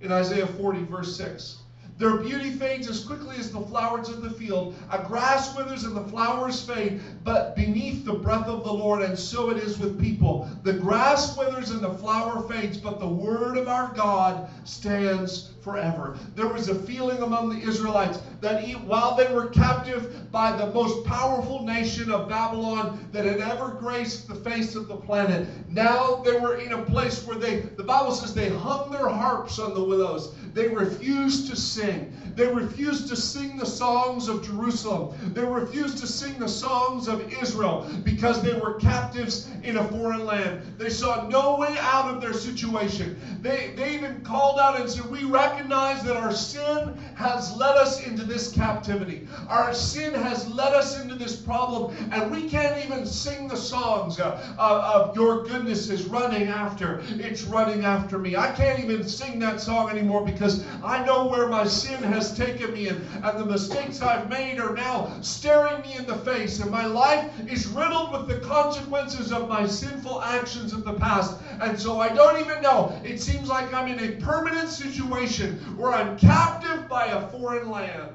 in 0.00 0.10
Isaiah 0.10 0.46
40, 0.46 0.84
verse 0.84 1.14
6. 1.18 1.58
Their 1.98 2.14
beauty 2.14 2.50
fades 2.50 2.88
as 2.88 3.00
quickly 3.00 3.36
as 3.38 3.50
the 3.50 3.60
flowers 3.60 4.08
of 4.08 4.20
the 4.20 4.28
field. 4.28 4.74
A 4.90 4.98
grass 4.98 5.54
withers 5.56 5.84
and 5.84 5.96
the 5.96 6.00
flowers 6.02 6.60
fade, 6.60 6.94
but 7.24 7.54
beneath 7.54 8.04
the 8.04 8.12
breath 8.14 8.48
of 8.48 8.62
the 8.62 8.72
Lord, 8.72 9.00
and 9.00 9.18
so 9.18 9.50
it 9.50 9.58
is 9.58 9.78
with 9.78 9.98
people. 9.98 10.46
The 10.62 10.72
grass 10.72 11.36
withers 11.36 11.70
and 11.70 11.82
the 11.82 11.90
flower 11.90 12.38
fades, 12.38 12.76
but 12.76 12.98
the 12.98 13.06
word 13.06 13.56
of 13.56 13.68
our 13.68 13.86
God 13.86 14.40
stands 14.64 15.42
forever. 15.60 16.12
There 16.34 16.46
was 16.46 16.68
a 16.68 16.74
feeling 16.74 17.22
among 17.22 17.48
the 17.48 17.60
Israelites 17.60 18.18
that 18.40 18.58
while 18.84 19.12
they 19.12 19.26
were 19.26 19.44
captive 19.44 20.06
by 20.30 20.52
the 20.52 20.66
most 20.66 21.02
powerful 21.02 21.60
nation 21.60 22.10
of 22.10 22.26
Babylon 22.26 22.90
that 23.12 23.24
had 23.24 23.40
ever 23.40 23.70
graced 23.70 24.26
the 24.26 24.34
face 24.34 24.74
of 24.74 24.86
the 24.86 24.96
planet, 24.96 25.42
now 25.66 26.14
they 26.22 26.32
were 26.32 26.52
in 26.52 26.72
a 26.72 26.78
place 26.78 27.22
where 27.22 27.36
they, 27.36 27.56
the 27.76 27.82
Bible 27.82 28.12
says, 28.12 28.32
they 28.32 28.48
hung 28.48 28.90
their 28.90 29.08
harps 29.08 29.58
on 29.58 29.72
the 29.72 29.82
willows. 29.82 30.28
They 30.56 30.68
refused 30.68 31.48
to 31.48 31.54
sing. 31.54 32.14
They 32.34 32.46
refused 32.46 33.08
to 33.08 33.16
sing 33.16 33.58
the 33.58 33.66
songs 33.66 34.26
of 34.26 34.42
Jerusalem. 34.42 35.34
They 35.34 35.44
refused 35.44 35.98
to 35.98 36.06
sing 36.06 36.38
the 36.38 36.48
songs 36.48 37.08
of 37.08 37.30
Israel 37.30 37.86
because 38.04 38.42
they 38.42 38.54
were 38.54 38.74
captives 38.74 39.48
in 39.62 39.76
a 39.76 39.88
foreign 39.88 40.24
land. 40.24 40.62
They 40.78 40.88
saw 40.88 41.28
no 41.28 41.56
way 41.56 41.76
out 41.78 42.08
of 42.14 42.22
their 42.22 42.32
situation. 42.32 43.18
They, 43.42 43.74
they 43.76 43.94
even 43.96 44.22
called 44.22 44.58
out 44.58 44.80
and 44.80 44.88
said, 44.88 45.10
We 45.10 45.24
recognize 45.24 46.02
that 46.04 46.16
our 46.16 46.32
sin 46.32 46.96
has 47.16 47.54
led 47.56 47.76
us 47.76 48.06
into 48.06 48.24
this 48.24 48.50
captivity. 48.50 49.26
Our 49.48 49.74
sin 49.74 50.14
has 50.14 50.46
led 50.48 50.72
us 50.72 50.98
into 50.98 51.16
this 51.16 51.36
problem, 51.36 51.94
and 52.12 52.30
we 52.30 52.48
can't 52.48 52.82
even 52.84 53.04
sing 53.06 53.48
the 53.48 53.56
songs 53.56 54.20
uh, 54.20 54.54
uh, 54.58 54.92
of 54.94 55.16
your 55.16 55.44
goodness 55.44 55.88
is 55.90 56.04
running 56.04 56.48
after. 56.48 57.02
It's 57.08 57.44
running 57.44 57.84
after 57.84 58.18
me. 58.18 58.36
I 58.36 58.52
can't 58.52 58.78
even 58.78 59.06
sing 59.06 59.38
that 59.40 59.60
song 59.60 59.90
anymore 59.90 60.24
because 60.24 60.45
I 60.82 61.04
know 61.04 61.28
where 61.28 61.48
my 61.48 61.64
sin 61.64 62.02
has 62.02 62.36
taken 62.36 62.72
me, 62.72 62.88
and, 62.88 63.00
and 63.24 63.38
the 63.38 63.46
mistakes 63.46 64.00
I've 64.02 64.28
made 64.28 64.60
are 64.60 64.74
now 64.74 65.20
staring 65.20 65.82
me 65.82 65.96
in 65.96 66.06
the 66.06 66.16
face, 66.18 66.60
and 66.60 66.70
my 66.70 66.86
life 66.86 67.30
is 67.48 67.66
riddled 67.66 68.12
with 68.12 68.28
the 68.28 68.46
consequences 68.46 69.32
of 69.32 69.48
my 69.48 69.66
sinful 69.66 70.22
actions 70.22 70.72
of 70.72 70.84
the 70.84 70.94
past. 70.94 71.36
And 71.60 71.78
so 71.78 72.00
I 72.00 72.08
don't 72.10 72.40
even 72.40 72.62
know. 72.62 72.98
It 73.04 73.20
seems 73.20 73.48
like 73.48 73.72
I'm 73.72 73.88
in 73.88 74.00
a 74.00 74.16
permanent 74.16 74.68
situation 74.68 75.58
where 75.76 75.92
I'm 75.92 76.18
captive 76.18 76.88
by 76.88 77.06
a 77.06 77.28
foreign 77.30 77.70
land 77.70 78.10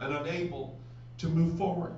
and 0.00 0.14
unable 0.14 0.78
to 1.18 1.28
move 1.28 1.56
forward. 1.56 1.94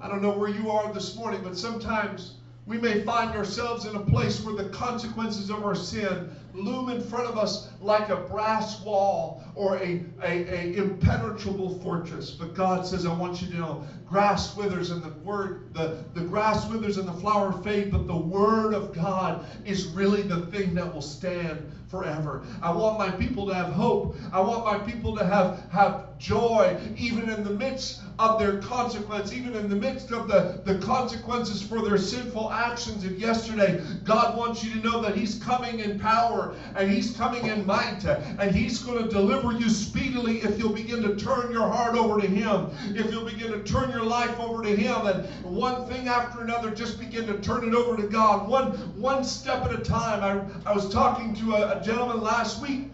I 0.00 0.08
don't 0.08 0.22
know 0.22 0.36
where 0.36 0.48
you 0.48 0.70
are 0.70 0.92
this 0.92 1.16
morning, 1.16 1.40
but 1.42 1.56
sometimes 1.56 2.34
we 2.66 2.78
may 2.78 3.00
find 3.04 3.34
ourselves 3.36 3.86
in 3.86 3.94
a 3.94 4.00
place 4.00 4.40
where 4.40 4.54
the 4.54 4.68
consequences 4.70 5.50
of 5.50 5.64
our 5.64 5.76
sin 5.76 6.28
loom 6.52 6.88
in 6.88 7.00
front 7.00 7.26
of 7.28 7.38
us 7.38 7.68
like 7.80 8.08
a 8.08 8.16
brass 8.16 8.80
wall 8.82 9.44
or 9.54 9.76
a, 9.78 10.04
a, 10.22 10.26
a, 10.26 10.76
impenetrable 10.76 11.78
fortress. 11.80 12.30
But 12.30 12.54
God 12.54 12.86
says, 12.86 13.06
I 13.06 13.12
want 13.12 13.42
you 13.42 13.48
to 13.48 13.56
know, 13.56 13.84
grass 14.06 14.56
withers 14.56 14.90
and 14.90 15.02
the 15.02 15.10
word, 15.24 15.72
the, 15.72 16.04
the 16.14 16.22
grass 16.22 16.68
withers 16.68 16.96
and 16.96 17.08
the 17.08 17.12
flower 17.12 17.52
fade, 17.62 17.90
but 17.90 18.06
the 18.06 18.16
word 18.16 18.74
of 18.74 18.94
God 18.94 19.46
is 19.64 19.86
really 19.86 20.22
the 20.22 20.46
thing 20.46 20.74
that 20.74 20.92
will 20.92 21.02
stand 21.02 21.72
forever. 21.88 22.44
I 22.62 22.72
want 22.72 22.98
my 22.98 23.10
people 23.10 23.46
to 23.46 23.54
have 23.54 23.72
hope. 23.72 24.16
I 24.32 24.40
want 24.40 24.64
my 24.64 24.78
people 24.78 25.16
to 25.16 25.24
have, 25.24 25.64
have 25.70 26.18
joy 26.18 26.78
even 26.96 27.28
in 27.28 27.44
the 27.44 27.50
midst 27.50 28.00
of 28.18 28.38
their 28.38 28.58
consequence, 28.58 29.32
even 29.32 29.54
in 29.54 29.68
the 29.68 29.76
midst 29.76 30.10
of 30.10 30.28
the, 30.28 30.60
the 30.64 30.78
consequences 30.78 31.62
for 31.62 31.82
their 31.82 31.98
sinful 31.98 32.50
actions 32.50 33.04
of 33.04 33.18
yesterday. 33.18 33.82
God 34.04 34.36
wants 34.36 34.64
you 34.64 34.72
to 34.72 34.78
know 34.78 35.02
that 35.02 35.16
He's 35.16 35.36
coming 35.42 35.80
in 35.80 36.00
power 36.00 36.54
and 36.74 36.90
He's 36.90 37.16
coming 37.16 37.46
in 37.46 37.65
might 37.66 38.04
and 38.04 38.50
He's 38.54 38.78
going 38.78 39.02
to 39.02 39.08
deliver 39.08 39.52
you 39.52 39.68
speedily 39.68 40.38
if 40.38 40.58
you'll 40.58 40.72
begin 40.72 41.02
to 41.02 41.16
turn 41.16 41.50
your 41.50 41.68
heart 41.68 41.96
over 41.96 42.20
to 42.20 42.26
Him, 42.26 42.70
if 42.94 43.10
you'll 43.10 43.24
begin 43.24 43.52
to 43.52 43.62
turn 43.62 43.90
your 43.90 44.04
life 44.04 44.38
over 44.38 44.62
to 44.62 44.74
Him, 44.74 45.06
and 45.06 45.26
one 45.42 45.86
thing 45.86 46.08
after 46.08 46.40
another, 46.42 46.70
just 46.70 46.98
begin 46.98 47.26
to 47.26 47.38
turn 47.38 47.64
it 47.66 47.74
over 47.74 47.96
to 47.96 48.08
God, 48.08 48.48
one, 48.48 48.72
one 49.00 49.24
step 49.24 49.64
at 49.64 49.74
a 49.74 49.78
time. 49.78 50.22
I, 50.22 50.70
I 50.70 50.74
was 50.74 50.88
talking 50.88 51.34
to 51.36 51.54
a, 51.54 51.78
a 51.78 51.82
gentleman 51.82 52.20
last 52.20 52.60
week 52.62 52.90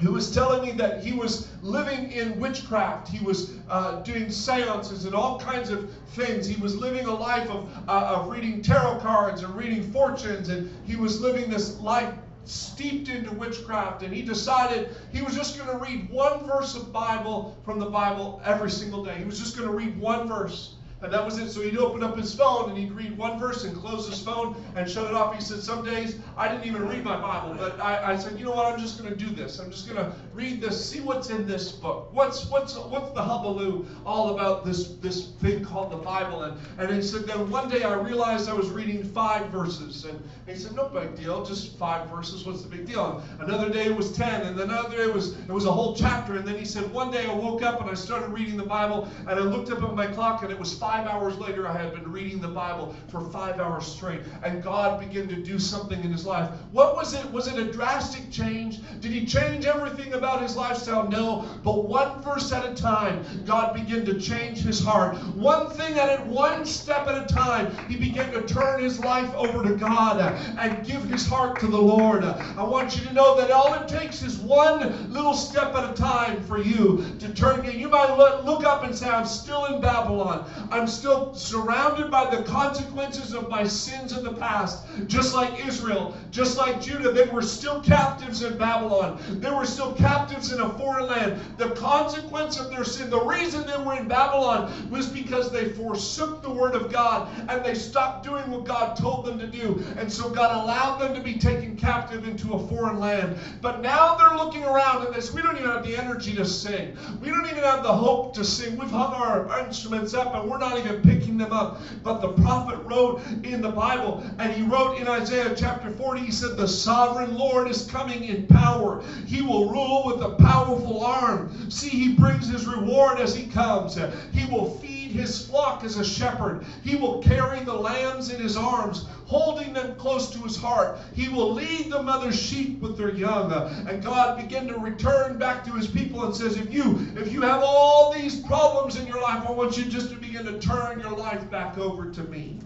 who 0.00 0.12
was 0.12 0.30
telling 0.30 0.62
me 0.64 0.72
that 0.72 1.04
he 1.04 1.12
was 1.12 1.48
living 1.62 2.10
in 2.10 2.40
witchcraft. 2.40 3.08
He 3.08 3.22
was 3.24 3.52
uh, 3.68 4.00
doing 4.02 4.30
seances 4.30 5.04
and 5.04 5.14
all 5.14 5.38
kinds 5.38 5.68
of 5.68 5.90
things. 6.12 6.46
He 6.46 6.60
was 6.60 6.74
living 6.76 7.04
a 7.04 7.14
life 7.14 7.50
of, 7.50 7.68
uh, 7.86 8.16
of 8.16 8.30
reading 8.30 8.62
tarot 8.62 9.00
cards 9.00 9.42
and 9.42 9.54
reading 9.54 9.92
fortunes, 9.92 10.48
and 10.48 10.70
he 10.86 10.96
was 10.96 11.20
living 11.20 11.50
this 11.50 11.78
life 11.80 12.14
steeped 12.44 13.08
into 13.08 13.30
witchcraft. 13.32 14.02
And 14.02 14.12
he 14.12 14.22
decided 14.22 14.96
he 15.12 15.22
was 15.22 15.34
just 15.34 15.58
going 15.58 15.70
to 15.70 15.76
read 15.76 16.10
one 16.10 16.46
verse 16.46 16.74
of 16.74 16.92
Bible 16.92 17.56
from 17.64 17.78
the 17.78 17.86
Bible 17.86 18.40
every 18.44 18.70
single 18.70 19.04
day. 19.04 19.16
He 19.18 19.24
was 19.24 19.38
just 19.38 19.56
going 19.56 19.68
to 19.68 19.74
read 19.74 19.98
one 19.98 20.28
verse. 20.28 20.74
And 21.02 21.12
that 21.12 21.24
was 21.24 21.38
it. 21.38 21.50
So 21.50 21.62
he'd 21.62 21.78
open 21.78 22.02
up 22.02 22.16
his 22.16 22.34
phone 22.34 22.68
and 22.68 22.78
he'd 22.78 22.92
read 22.92 23.16
one 23.16 23.38
verse 23.38 23.64
and 23.64 23.74
close 23.74 24.08
his 24.08 24.20
phone 24.22 24.54
and 24.76 24.88
shut 24.88 25.06
it 25.06 25.14
off. 25.14 25.34
He 25.34 25.40
said, 25.40 25.62
Some 25.62 25.84
days 25.84 26.18
I 26.36 26.48
didn't 26.48 26.66
even 26.66 26.86
read 26.86 27.04
my 27.04 27.18
Bible, 27.18 27.54
but 27.54 27.80
I, 27.80 28.12
I 28.12 28.16
said, 28.16 28.38
You 28.38 28.46
know 28.46 28.52
what? 28.52 28.66
I'm 28.66 28.78
just 28.78 29.00
going 29.00 29.10
to 29.10 29.18
do 29.18 29.30
this. 29.34 29.58
I'm 29.58 29.70
just 29.70 29.88
going 29.88 29.96
to 30.04 30.12
read 30.34 30.60
this, 30.60 30.90
see 30.90 31.00
what's 31.00 31.30
in 31.30 31.46
this 31.46 31.72
book. 31.72 32.10
What's 32.12 32.46
what's 32.50 32.76
what's 32.76 33.12
the 33.12 33.22
hubbub 33.22 33.86
all 34.04 34.34
about 34.34 34.64
this 34.64 34.96
this 34.96 35.28
thing 35.40 35.64
called 35.64 35.90
the 35.90 35.96
Bible? 35.96 36.42
And, 36.42 36.58
and 36.78 36.94
he 36.94 37.02
said, 37.02 37.26
Then 37.26 37.50
one 37.50 37.68
day 37.70 37.82
I 37.82 37.94
realized 37.94 38.48
I 38.50 38.54
was 38.54 38.68
reading 38.68 39.02
five 39.02 39.48
verses. 39.48 40.04
And 40.04 40.22
he 40.46 40.54
said, 40.54 40.74
No 40.74 40.88
big 40.88 41.16
deal, 41.16 41.44
just 41.44 41.78
five 41.78 42.10
verses. 42.10 42.44
What's 42.44 42.62
the 42.62 42.68
big 42.68 42.86
deal? 42.86 43.22
And 43.38 43.48
another 43.48 43.70
day 43.70 43.86
it 43.86 43.96
was 43.96 44.12
10, 44.12 44.42
and 44.42 44.60
another 44.60 44.90
day 44.90 45.04
it 45.04 45.14
was, 45.14 45.38
it 45.38 45.50
was 45.50 45.64
a 45.64 45.72
whole 45.72 45.96
chapter. 45.96 46.36
And 46.36 46.46
then 46.46 46.58
he 46.58 46.66
said, 46.66 46.92
One 46.92 47.10
day 47.10 47.26
I 47.26 47.34
woke 47.34 47.62
up 47.62 47.80
and 47.80 47.88
I 47.88 47.94
started 47.94 48.28
reading 48.30 48.58
the 48.58 48.64
Bible, 48.66 49.08
and 49.20 49.30
I 49.30 49.42
looked 49.42 49.70
up 49.70 49.82
at 49.82 49.94
my 49.94 50.06
clock 50.06 50.42
and 50.42 50.52
it 50.52 50.58
was 50.58 50.78
five 50.78 50.89
five 50.90 51.06
hours 51.06 51.38
later, 51.38 51.68
I 51.68 51.76
had 51.80 51.92
been 51.92 52.10
reading 52.10 52.40
the 52.40 52.48
Bible 52.48 52.96
for 53.06 53.20
five 53.20 53.60
hours 53.60 53.86
straight, 53.86 54.22
and 54.42 54.60
God 54.60 54.98
began 54.98 55.28
to 55.28 55.36
do 55.36 55.56
something 55.56 56.02
in 56.02 56.10
his 56.10 56.26
life. 56.26 56.50
What 56.72 56.96
was 56.96 57.14
it? 57.14 57.30
Was 57.30 57.46
it 57.46 57.56
a 57.60 57.70
drastic 57.70 58.28
change? 58.32 58.80
Did 59.00 59.12
he 59.12 59.24
change 59.24 59.66
everything 59.66 60.14
about 60.14 60.42
his 60.42 60.56
lifestyle? 60.56 61.08
No, 61.08 61.44
but 61.62 61.86
one 61.86 62.20
verse 62.22 62.50
at 62.50 62.68
a 62.68 62.74
time, 62.74 63.24
God 63.46 63.72
began 63.72 64.04
to 64.06 64.18
change 64.18 64.62
his 64.62 64.82
heart. 64.82 65.16
One 65.36 65.70
thing 65.70 65.96
at 65.96 66.08
it, 66.08 66.26
one 66.26 66.66
step 66.66 67.06
at 67.06 67.22
a 67.22 67.32
time, 67.32 67.72
he 67.88 67.94
began 67.94 68.32
to 68.32 68.42
turn 68.42 68.82
his 68.82 68.98
life 68.98 69.32
over 69.34 69.62
to 69.62 69.76
God 69.76 70.18
and 70.58 70.84
give 70.84 71.04
his 71.04 71.24
heart 71.24 71.60
to 71.60 71.68
the 71.68 71.80
Lord. 71.80 72.24
I 72.24 72.64
want 72.64 72.96
you 72.96 73.04
to 73.04 73.12
know 73.12 73.36
that 73.36 73.52
all 73.52 73.74
it 73.74 73.86
takes 73.86 74.24
is 74.24 74.38
one 74.38 75.12
little 75.12 75.34
step 75.34 75.72
at 75.72 75.88
a 75.88 75.94
time 75.94 76.42
for 76.42 76.58
you 76.58 77.04
to 77.20 77.32
turn. 77.32 77.64
You 77.64 77.88
might 77.88 78.42
look 78.44 78.64
up 78.64 78.82
and 78.82 78.92
say, 78.92 79.08
I'm 79.08 79.24
still 79.24 79.66
in 79.66 79.80
Babylon. 79.80 80.50
I'm 80.72 80.79
I'm 80.80 80.86
still 80.86 81.34
surrounded 81.34 82.10
by 82.10 82.34
the 82.34 82.42
consequences 82.42 83.34
of 83.34 83.50
my 83.50 83.64
sins 83.64 84.16
in 84.16 84.24
the 84.24 84.32
past. 84.32 84.82
Just 85.08 85.34
like 85.34 85.66
Israel, 85.66 86.16
just 86.30 86.56
like 86.56 86.80
Judah, 86.80 87.12
they 87.12 87.24
were 87.24 87.42
still 87.42 87.82
captives 87.82 88.42
in 88.42 88.56
Babylon. 88.56 89.20
They 89.28 89.50
were 89.50 89.66
still 89.66 89.92
captives 89.92 90.52
in 90.52 90.60
a 90.62 90.70
foreign 90.78 91.06
land. 91.06 91.38
The 91.58 91.72
consequence 91.72 92.58
of 92.58 92.70
their 92.70 92.84
sin, 92.84 93.10
the 93.10 93.20
reason 93.20 93.66
they 93.66 93.76
were 93.76 93.94
in 93.98 94.08
Babylon 94.08 94.88
was 94.88 95.06
because 95.06 95.52
they 95.52 95.68
forsook 95.68 96.40
the 96.40 96.48
word 96.48 96.74
of 96.74 96.90
God 96.90 97.28
and 97.50 97.62
they 97.62 97.74
stopped 97.74 98.24
doing 98.24 98.50
what 98.50 98.64
God 98.64 98.96
told 98.96 99.26
them 99.26 99.38
to 99.38 99.46
do. 99.46 99.84
And 99.98 100.10
so 100.10 100.30
God 100.30 100.64
allowed 100.64 100.96
them 100.96 101.12
to 101.14 101.20
be 101.20 101.36
taken 101.36 101.76
captive 101.76 102.26
into 102.26 102.54
a 102.54 102.68
foreign 102.68 102.98
land. 102.98 103.36
But 103.60 103.82
now 103.82 104.14
they're 104.14 104.38
looking 104.38 104.64
around 104.64 105.04
and 105.04 105.14
this, 105.14 105.30
we 105.30 105.42
don't 105.42 105.58
even 105.58 105.68
have 105.68 105.84
the 105.84 105.98
energy 105.98 106.34
to 106.36 106.46
sing. 106.46 106.96
We 107.20 107.28
don't 107.28 107.44
even 107.44 107.64
have 107.64 107.82
the 107.82 107.92
hope 107.92 108.32
to 108.36 108.44
sing. 108.44 108.78
We've 108.78 108.88
hung 108.88 109.12
our 109.12 109.60
instruments 109.60 110.14
up 110.14 110.34
and 110.34 110.50
we're 110.50 110.56
not 110.56 110.69
not 110.70 110.78
even 110.78 111.00
picking 111.02 111.36
them 111.36 111.52
up. 111.52 111.76
But 112.02 112.20
the 112.20 112.28
prophet 112.42 112.78
wrote 112.84 113.20
in 113.44 113.60
the 113.60 113.72
Bible, 113.72 114.22
and 114.38 114.52
he 114.52 114.62
wrote 114.62 114.98
in 114.98 115.08
Isaiah 115.08 115.54
chapter 115.56 115.90
40, 115.90 116.22
he 116.22 116.32
said, 116.32 116.56
The 116.56 116.68
sovereign 116.68 117.36
Lord 117.36 117.68
is 117.68 117.90
coming 117.90 118.24
in 118.24 118.46
power. 118.46 119.02
He 119.26 119.42
will 119.42 119.70
rule 119.70 120.06
with 120.06 120.22
a 120.22 120.30
powerful 120.30 121.02
arm. 121.02 121.70
See, 121.70 121.90
he 121.90 122.08
brings 122.08 122.48
his 122.48 122.66
reward 122.66 123.18
as 123.18 123.34
he 123.34 123.48
comes. 123.48 123.98
He 124.32 124.44
will 124.44 124.66
feed 124.66 124.99
his 125.10 125.46
flock 125.46 125.84
as 125.84 125.96
a 125.96 126.04
shepherd. 126.04 126.64
He 126.82 126.96
will 126.96 127.22
carry 127.22 127.60
the 127.60 127.74
lambs 127.74 128.30
in 128.30 128.40
his 128.40 128.56
arms 128.56 129.06
holding 129.26 129.72
them 129.72 129.94
close 129.94 130.28
to 130.30 130.38
his 130.40 130.56
heart. 130.56 130.98
He 131.14 131.28
will 131.28 131.52
lead 131.52 131.90
the 131.90 132.02
mother 132.02 132.32
sheep 132.32 132.80
with 132.80 132.98
their 132.98 133.10
young. 133.10 133.52
And 133.52 134.02
God 134.02 134.36
began 134.36 134.66
to 134.66 134.78
return 134.78 135.38
back 135.38 135.64
to 135.64 135.72
his 135.72 135.86
people 135.86 136.24
and 136.24 136.34
says, 136.34 136.56
if 136.56 136.72
you 136.74 137.06
if 137.16 137.32
you 137.32 137.40
have 137.42 137.62
all 137.62 138.12
these 138.12 138.40
problems 138.40 138.96
in 138.96 139.06
your 139.06 139.22
life, 139.22 139.44
I 139.46 139.52
want 139.52 139.78
you 139.78 139.84
just 139.84 140.10
to 140.10 140.16
begin 140.16 140.44
to 140.46 140.58
turn 140.58 140.98
your 140.98 141.16
life 141.16 141.48
back 141.50 141.78
over 141.78 142.10
to 142.10 142.24
me. 142.24 142.58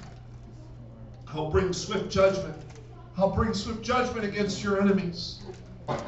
I'll 1.28 1.50
bring 1.50 1.72
swift 1.72 2.10
judgment. 2.10 2.56
I'll 3.18 3.34
bring 3.34 3.52
swift 3.54 3.82
judgment 3.82 4.24
against 4.24 4.62
your 4.62 4.80
enemies. 4.80 5.42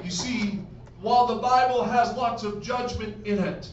You 0.03 0.11
see, 0.11 0.61
while 1.01 1.27
the 1.27 1.37
Bible 1.37 1.85
has 1.85 2.17
lots 2.17 2.45
of 2.45 2.63
judgment 2.63 3.27
in 3.27 3.39
it, 3.39 3.69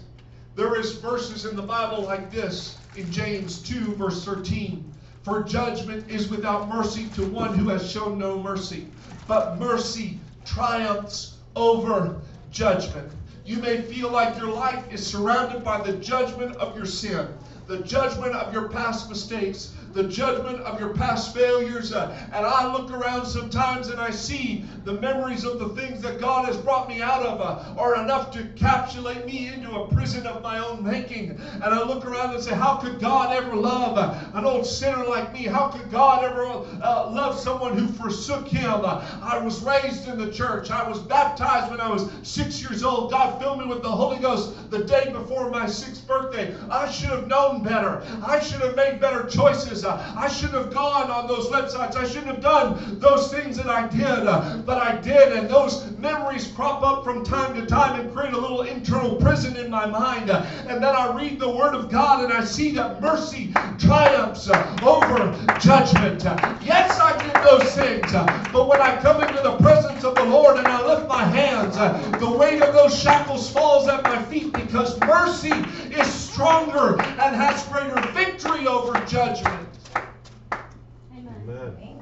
there 0.55 0.79
is 0.79 0.93
verses 0.93 1.45
in 1.45 1.55
the 1.55 1.63
Bible 1.63 2.03
like 2.03 2.31
this 2.31 2.77
in 2.95 3.11
James 3.11 3.59
2, 3.63 3.95
verse 3.95 4.23
13. 4.23 4.93
For 5.23 5.41
judgment 5.41 6.09
is 6.09 6.29
without 6.29 6.69
mercy 6.69 7.07
to 7.15 7.25
one 7.25 7.57
who 7.57 7.69
has 7.69 7.89
shown 7.89 8.19
no 8.19 8.37
mercy. 8.37 8.87
But 9.27 9.57
mercy 9.57 10.19
triumphs 10.45 11.37
over 11.55 12.21
judgment. 12.51 13.11
You 13.45 13.57
may 13.57 13.81
feel 13.81 14.09
like 14.09 14.37
your 14.37 14.51
life 14.51 14.85
is 14.91 15.05
surrounded 15.05 15.63
by 15.63 15.81
the 15.81 15.93
judgment 15.93 16.55
of 16.57 16.77
your 16.77 16.85
sin, 16.85 17.27
the 17.67 17.79
judgment 17.79 18.33
of 18.33 18.53
your 18.53 18.69
past 18.69 19.09
mistakes, 19.09 19.73
the 19.93 20.03
judgment 20.03 20.59
of 20.61 20.79
your 20.79 20.89
past 20.89 21.33
failures. 21.33 21.93
Uh, 21.93 22.15
and 22.33 22.45
I 22.45 22.71
look 22.71 22.91
around 22.91 23.25
sometimes 23.25 23.89
and 23.89 23.99
I 24.01 24.11
see 24.11 24.65
the 24.85 24.93
memories 24.93 25.45
of 25.45 25.59
the 25.59 25.69
things 25.69 26.01
that 26.01 26.19
God 26.19 26.45
has 26.45 26.57
brought 26.57 26.89
me 26.89 27.01
out 27.01 27.23
of 27.25 27.39
uh, 27.39 27.79
are 27.79 28.03
enough 28.03 28.31
to 28.31 28.43
encapsulate 28.43 29.25
me 29.25 29.53
into 29.53 29.71
a 29.71 29.87
prison 29.93 30.25
of 30.25 30.41
my 30.41 30.59
own 30.59 30.83
making. 30.83 31.31
And 31.31 31.63
I 31.63 31.83
look 31.83 32.05
around 32.05 32.33
and 32.33 32.43
say, 32.43 32.55
How 32.55 32.77
could 32.77 32.99
God 32.99 33.33
ever 33.33 33.55
love 33.55 33.97
uh, 33.97 34.19
an 34.33 34.45
old 34.45 34.65
sinner 34.65 35.05
like 35.05 35.31
me? 35.31 35.43
How 35.43 35.69
could 35.69 35.91
God 35.91 36.23
ever 36.23 36.43
uh, 36.81 37.09
love 37.09 37.37
someone 37.39 37.77
who 37.77 37.87
forsook 37.87 38.47
Him? 38.47 38.83
Uh, 38.83 39.05
I 39.21 39.37
was 39.37 39.61
raised 39.61 40.07
in 40.07 40.17
the 40.17 40.31
church. 40.31 40.71
I 40.71 40.87
was 40.87 40.99
baptized 40.99 41.69
when 41.69 41.79
I 41.79 41.89
was 41.89 42.09
six 42.23 42.61
years 42.61 42.83
old. 42.83 43.11
God 43.11 43.39
filled 43.39 43.59
me 43.59 43.65
with 43.65 43.83
the 43.83 43.91
Holy 43.91 44.19
Ghost 44.19 44.71
the 44.71 44.83
day 44.83 45.11
before 45.11 45.49
my 45.49 45.67
sixth 45.67 46.05
birthday. 46.07 46.55
I 46.69 46.89
should 46.89 47.09
have 47.09 47.27
known 47.27 47.61
better. 47.61 48.03
I 48.25 48.39
should 48.39 48.61
have 48.61 48.75
made 48.75 48.99
better 48.99 49.27
choices. 49.27 49.82
Uh, 49.83 50.13
I 50.15 50.27
shouldn't 50.29 50.55
have 50.55 50.73
gone 50.73 51.09
on 51.09 51.27
those 51.27 51.47
websites. 51.47 51.95
I 51.95 52.07
shouldn't 52.07 52.27
have 52.27 52.41
done 52.41 52.99
those 52.99 53.31
things 53.31 53.57
that 53.57 53.67
I 53.67 53.87
did, 53.87 54.27
uh, 54.27 54.57
but 54.65 54.77
I 54.77 54.97
did. 54.97 55.33
And 55.33 55.49
those 55.49 55.91
memories 55.97 56.47
crop 56.47 56.83
up 56.83 57.03
from 57.03 57.23
time 57.23 57.53
to 57.55 57.65
time 57.65 57.99
and 57.99 58.13
create 58.13 58.33
a 58.33 58.37
little 58.37 58.61
internal 58.61 59.15
prison 59.15 59.57
in 59.57 59.69
my 59.69 59.85
mind. 59.85 60.29
Uh, 60.29 60.45
and 60.67 60.83
then 60.83 60.95
I 60.95 61.13
read 61.13 61.39
the 61.39 61.49
Word 61.49 61.75
of 61.75 61.89
God 61.89 62.23
and 62.23 62.31
I 62.31 62.43
see 62.43 62.71
that 62.71 63.01
mercy 63.01 63.53
triumphs 63.77 64.49
over 64.81 65.33
judgment. 65.59 66.23
Yes, 66.61 66.99
I 66.99 67.17
did 67.17 67.35
those 67.43 67.75
things, 67.75 68.11
but 68.51 68.67
when 68.67 68.81
I 68.81 68.99
come 69.01 69.21
into 69.21 69.41
the 69.41 69.57
presence 69.57 70.03
of 70.03 70.15
the 70.15 70.23
Lord 70.23 70.57
and 70.57 70.67
I 70.67 70.85
lift 70.85 71.07
my 71.07 71.23
hands, 71.23 71.75
the 72.19 72.29
weight 72.29 72.61
of 72.61 72.73
those 72.73 72.97
shackles 72.97 73.49
falls 73.49 73.87
at 73.87 74.03
my 74.03 74.21
feet 74.23 74.53
because 74.53 74.99
mercy 75.01 75.53
is 75.91 76.07
stronger 76.11 77.01
and 77.01 77.35
has 77.35 77.63
greater 77.67 77.99
victory 78.11 78.67
over 78.67 78.93
judgment. 79.05 79.72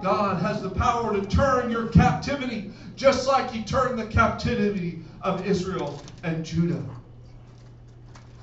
God 0.01 0.41
has 0.41 0.61
the 0.61 0.69
power 0.69 1.13
to 1.13 1.25
turn 1.27 1.69
your 1.69 1.87
captivity 1.87 2.71
just 2.95 3.27
like 3.27 3.51
He 3.51 3.63
turned 3.63 3.99
the 3.99 4.05
captivity 4.05 4.99
of 5.21 5.45
Israel 5.45 6.01
and 6.23 6.43
Judah. 6.43 6.83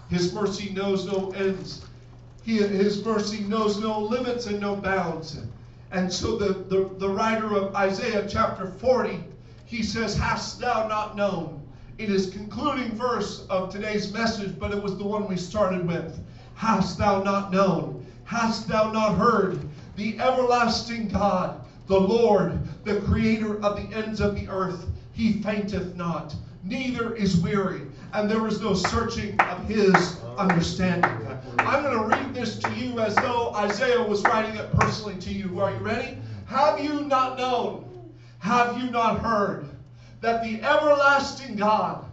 His 0.09 0.33
mercy 0.33 0.71
knows 0.71 1.07
no 1.07 1.31
ends. 1.33 1.85
He, 2.43 2.57
his 2.57 3.05
mercy 3.05 3.41
knows 3.41 3.79
no 3.79 4.01
limits 4.01 4.47
and 4.47 4.59
no 4.59 4.75
bounds. 4.75 5.39
And 5.91 6.11
so 6.11 6.37
the, 6.37 6.55
the, 6.55 6.91
the 6.97 7.09
writer 7.09 7.55
of 7.55 7.75
Isaiah 7.75 8.27
chapter 8.27 8.67
40, 8.67 9.23
he 9.67 9.83
says, 9.83 10.17
Hast 10.17 10.61
thou 10.61 10.89
not 10.89 11.15
known? 11.15 11.61
It 11.99 12.11
is 12.11 12.31
concluding 12.31 12.93
verse 12.93 13.45
of 13.51 13.71
today's 13.71 14.13
message, 14.13 14.59
but 14.59 14.73
it 14.73 14.83
was 14.83 14.97
the 14.97 15.05
one 15.05 15.29
we 15.29 15.37
started 15.37 15.87
with. 15.87 16.19
Hast 16.55 16.97
thou 16.97 17.23
not 17.23 17.53
known? 17.53 18.07
Hast 18.25 18.69
thou 18.69 18.91
not 18.93 19.17
heard? 19.17 19.68
The 19.99 20.17
everlasting 20.21 21.09
God, 21.09 21.61
the 21.89 22.01
Lord, 22.01 22.57
the 22.85 23.01
creator 23.01 23.61
of 23.65 23.77
the 23.77 23.97
ends 23.97 24.21
of 24.21 24.37
the 24.37 24.49
earth. 24.49 24.87
He 25.13 25.43
fainteth 25.43 25.97
not, 25.97 26.37
neither 26.63 27.17
is 27.17 27.39
weary, 27.39 27.83
and 28.13 28.31
there 28.31 28.47
is 28.47 28.61
no 28.61 28.75
searching 28.75 29.39
of 29.41 29.65
his 29.65 30.17
understanding. 30.39 31.11
I'm 31.59 31.83
going 31.83 31.99
to 31.99 32.17
read 32.17 32.33
this 32.33 32.61
to 32.61 32.71
you 32.75 33.01
as 33.01 33.17
though 33.17 33.53
Isaiah 33.57 34.01
was 34.01 34.23
writing 34.23 34.55
it 34.55 34.73
personally 34.73 35.17
to 35.17 35.31
you. 35.31 35.61
Are 35.61 35.73
you 35.73 35.79
ready? 35.79 36.17
Have 36.47 36.79
you 36.79 37.03
not 37.03 37.37
known? 37.37 37.85
Have 38.39 38.81
you 38.81 38.93
not 38.93 39.19
heard 39.19 39.67
that 40.21 40.45
the 40.45 40.63
everlasting 40.63 41.57
God, 41.57 42.05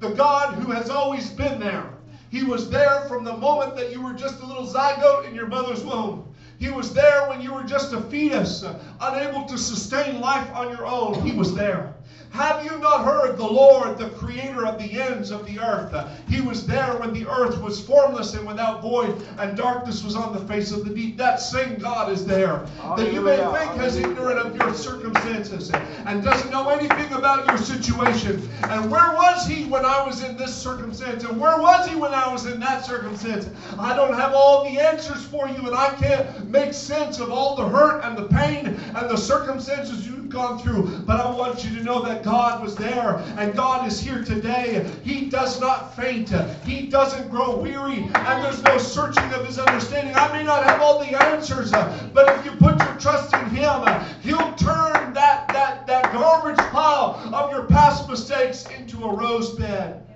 the 0.00 0.10
God 0.10 0.54
who 0.54 0.72
has 0.72 0.90
always 0.90 1.30
been 1.30 1.60
there, 1.60 1.92
he 2.30 2.42
was 2.42 2.68
there 2.68 3.02
from 3.02 3.22
the 3.22 3.36
moment 3.36 3.76
that 3.76 3.92
you 3.92 4.02
were 4.02 4.12
just 4.12 4.40
a 4.40 4.46
little 4.46 4.66
zygote 4.66 5.28
in 5.28 5.36
your 5.36 5.46
mother's 5.46 5.84
womb. 5.84 6.27
He 6.58 6.70
was 6.70 6.92
there 6.92 7.28
when 7.28 7.40
you 7.40 7.54
were 7.54 7.62
just 7.62 7.92
a 7.92 8.00
fetus, 8.00 8.64
uh, 8.64 8.78
unable 9.00 9.44
to 9.46 9.56
sustain 9.56 10.20
life 10.20 10.50
on 10.52 10.70
your 10.70 10.86
own. 10.86 11.24
He 11.24 11.32
was 11.32 11.54
there. 11.54 11.94
Have 12.38 12.64
you 12.64 12.78
not 12.78 13.04
heard 13.04 13.36
the 13.36 13.44
Lord, 13.44 13.98
the 13.98 14.10
creator 14.10 14.64
of 14.64 14.78
the 14.78 14.92
ends 14.92 15.32
of 15.32 15.44
the 15.44 15.58
earth? 15.58 15.92
He 16.28 16.40
was 16.40 16.64
there 16.68 16.96
when 16.98 17.12
the 17.12 17.26
earth 17.26 17.60
was 17.60 17.84
formless 17.84 18.34
and 18.34 18.46
without 18.46 18.80
void, 18.80 19.20
and 19.40 19.56
darkness 19.56 20.04
was 20.04 20.14
on 20.14 20.32
the 20.32 20.38
face 20.46 20.70
of 20.70 20.84
the 20.84 20.94
deep. 20.94 21.16
That 21.16 21.40
same 21.40 21.80
God 21.80 22.12
is 22.12 22.24
there 22.24 22.64
that 22.96 23.12
you 23.12 23.22
may 23.22 23.38
think 23.38 23.82
is 23.82 23.96
ignorant 23.96 24.38
of 24.38 24.54
your 24.54 24.72
circumstances 24.72 25.72
and 26.06 26.22
doesn't 26.22 26.52
know 26.52 26.68
anything 26.68 27.12
about 27.12 27.44
your 27.48 27.58
situation. 27.58 28.48
And 28.68 28.88
where 28.88 29.12
was 29.14 29.44
he 29.44 29.64
when 29.64 29.84
I 29.84 30.06
was 30.06 30.22
in 30.22 30.36
this 30.36 30.54
circumstance? 30.54 31.24
And 31.24 31.40
where 31.40 31.60
was 31.60 31.88
he 31.88 31.96
when 31.96 32.14
I 32.14 32.32
was 32.32 32.46
in 32.46 32.60
that 32.60 32.86
circumstance? 32.86 33.48
I 33.80 33.96
don't 33.96 34.14
have 34.14 34.32
all 34.32 34.62
the 34.62 34.78
answers 34.78 35.24
for 35.24 35.48
you, 35.48 35.66
and 35.66 35.74
I 35.74 35.92
can't 35.96 36.48
make 36.48 36.72
sense 36.72 37.18
of 37.18 37.32
all 37.32 37.56
the 37.56 37.68
hurt 37.68 38.04
and 38.04 38.16
the 38.16 38.28
pain 38.28 38.66
and 38.66 39.10
the 39.10 39.16
circumstances 39.16 40.06
you've 40.06 40.17
gone 40.38 40.58
through. 40.58 40.98
But 41.00 41.18
I 41.18 41.30
want 41.30 41.64
you 41.64 41.76
to 41.76 41.82
know 41.82 42.00
that 42.04 42.22
God 42.22 42.62
was 42.62 42.76
there 42.76 43.16
and 43.38 43.54
God 43.56 43.88
is 43.88 43.98
here 43.98 44.22
today. 44.22 44.88
He 45.02 45.28
does 45.28 45.60
not 45.60 45.96
faint, 45.96 46.30
He 46.64 46.86
doesn't 46.86 47.28
grow 47.28 47.56
weary, 47.56 48.04
and 48.14 48.44
there's 48.44 48.62
no 48.62 48.78
searching 48.78 49.24
of 49.32 49.44
His 49.44 49.58
understanding. 49.58 50.14
I 50.14 50.32
may 50.32 50.44
not 50.44 50.62
have 50.62 50.80
all 50.80 51.00
the 51.00 51.20
answers, 51.20 51.72
but 51.72 52.38
if 52.38 52.44
you 52.44 52.52
put 52.52 52.78
your 52.78 52.94
trust 52.98 53.34
in 53.34 53.46
Him, 53.50 53.84
He'll 54.22 54.54
turn 54.54 55.12
that, 55.14 55.48
that, 55.48 55.86
that 55.88 56.12
garbage 56.12 56.64
pile 56.70 57.34
of 57.34 57.50
your 57.50 57.64
past 57.64 58.08
mistakes 58.08 58.64
into 58.78 59.04
a 59.04 59.16
rose 59.16 59.50
bed. 59.56 60.06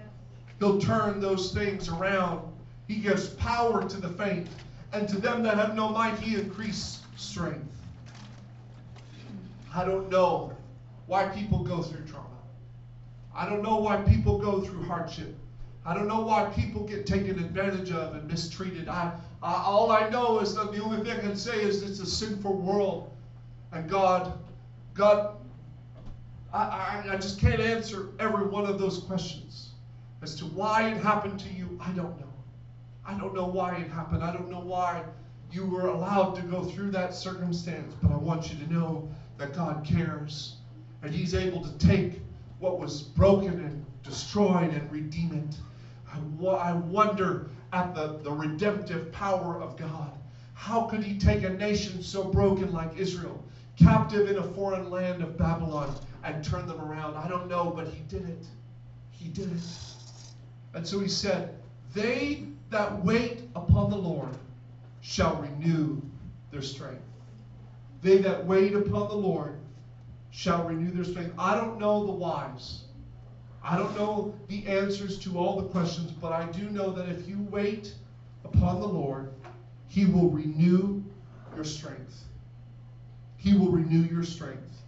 He'll 0.60 0.80
turn 0.80 1.20
those 1.20 1.52
things 1.52 1.88
around. 1.88 2.40
He 2.86 2.96
gives 2.96 3.28
power 3.28 3.88
to 3.88 4.00
the 4.00 4.10
faint, 4.10 4.46
and 4.92 5.08
to 5.08 5.18
them 5.18 5.42
that 5.42 5.56
have 5.56 5.74
no 5.74 5.88
might, 5.88 6.16
He 6.20 6.36
increase 6.36 7.00
strength. 7.16 7.81
I 9.74 9.84
don't 9.84 10.10
know 10.10 10.52
why 11.06 11.28
people 11.28 11.62
go 11.62 11.82
through 11.82 12.04
trauma. 12.06 12.28
I 13.34 13.48
don't 13.48 13.62
know 13.62 13.76
why 13.76 13.96
people 13.96 14.38
go 14.38 14.60
through 14.60 14.84
hardship. 14.84 15.34
I 15.84 15.94
don't 15.94 16.06
know 16.06 16.20
why 16.20 16.44
people 16.44 16.84
get 16.84 17.06
taken 17.06 17.38
advantage 17.38 17.90
of 17.90 18.14
and 18.14 18.28
mistreated. 18.28 18.88
I, 18.88 19.12
I, 19.42 19.62
all 19.64 19.90
I 19.90 20.08
know 20.10 20.38
is 20.38 20.54
that 20.54 20.72
the 20.72 20.82
only 20.82 21.02
thing 21.02 21.18
I 21.18 21.20
can 21.20 21.36
say 21.36 21.60
is 21.62 21.82
it's 21.82 21.98
a 22.00 22.06
sinful 22.06 22.54
world. 22.54 23.10
And 23.72 23.88
God, 23.88 24.38
God, 24.94 25.36
I, 26.52 26.62
I, 26.62 27.04
I 27.12 27.16
just 27.16 27.40
can't 27.40 27.60
answer 27.60 28.10
every 28.20 28.46
one 28.46 28.66
of 28.66 28.78
those 28.78 28.98
questions. 28.98 29.70
As 30.20 30.36
to 30.36 30.44
why 30.44 30.88
it 30.88 31.02
happened 31.02 31.40
to 31.40 31.48
you, 31.48 31.78
I 31.80 31.90
don't 31.92 32.20
know. 32.20 32.32
I 33.04 33.14
don't 33.14 33.34
know 33.34 33.46
why 33.46 33.76
it 33.76 33.90
happened. 33.90 34.22
I 34.22 34.32
don't 34.32 34.50
know 34.50 34.60
why 34.60 35.02
you 35.50 35.66
were 35.66 35.88
allowed 35.88 36.34
to 36.36 36.42
go 36.42 36.62
through 36.62 36.92
that 36.92 37.14
circumstance. 37.14 37.94
But 38.00 38.12
I 38.12 38.16
want 38.16 38.52
you 38.52 38.64
to 38.64 38.72
know 38.72 39.08
that 39.38 39.52
God 39.52 39.84
cares. 39.84 40.52
And 41.02 41.12
He's 41.12 41.34
able 41.34 41.60
to 41.60 41.70
take 41.70 42.20
what 42.58 42.78
was 42.78 43.02
broken 43.02 43.60
and 43.60 43.82
destroyed 44.02 44.72
and 44.72 44.90
redeem 44.90 45.32
it. 45.32 45.60
I, 46.12 46.18
I 46.50 46.72
wonder 46.72 47.40
at 47.72 47.94
the, 47.94 48.10
the 48.22 48.32
redemptive 48.32 49.12
power 49.12 49.58
of 49.58 49.76
God. 49.76 50.12
How 50.54 50.82
could 50.82 51.02
He 51.02 51.14
take 51.14 51.42
a 51.42 51.50
nation 51.50 52.00
so 52.02 52.24
broken 52.24 52.72
like 52.72 52.94
Israel, 52.96 53.40
captive 53.76 54.26
in 54.26 54.38
a 54.38 54.44
foreign 54.44 54.90
land 54.90 55.22
of 55.22 55.36
Babylon, 55.36 55.90
and 56.22 56.42
turn 56.42 56.66
them 56.66 56.80
around? 56.80 57.16
I 57.16 57.26
don't 57.28 57.48
know, 57.48 57.68
but 57.68 57.86
He 57.88 58.02
did 58.08 58.24
it. 58.24 58.48
He 59.10 59.28
did 59.28 59.50
it. 59.50 59.60
And 60.74 60.86
so 60.86 60.98
He 61.00 61.08
said, 61.08 61.44
They 61.94 62.38
that 62.70 62.92
wait 62.92 63.42
upon 63.56 63.88
the 63.88 63.96
Lord 63.96 64.36
shall 65.00 65.34
renew 65.34 65.98
their 66.50 66.62
strength. 66.62 67.02
They 68.02 68.18
that 68.18 68.44
wait 68.46 68.74
upon 68.74 69.08
the 69.08 69.14
Lord 69.14 69.58
shall 70.30 70.64
renew 70.64 70.90
their 70.90 71.04
strength. 71.04 71.34
I 71.38 71.54
don't 71.54 71.78
know 71.78 72.04
the 72.04 72.12
whys. 72.12 72.82
I 73.62 73.78
don't 73.78 73.96
know 73.96 74.34
the 74.48 74.66
answers 74.66 75.18
to 75.20 75.38
all 75.38 75.60
the 75.60 75.68
questions, 75.68 76.10
but 76.10 76.32
I 76.32 76.46
do 76.46 76.68
know 76.70 76.90
that 76.90 77.08
if 77.08 77.28
you 77.28 77.46
wait 77.50 77.94
upon 78.44 78.80
the 78.80 78.88
Lord, 78.88 79.32
He 79.86 80.04
will 80.06 80.30
renew 80.30 81.04
your 81.54 81.64
strength. 81.64 82.24
He 83.36 83.54
will 83.54 83.70
renew 83.70 84.02
your 84.12 84.24
strength. 84.24 84.82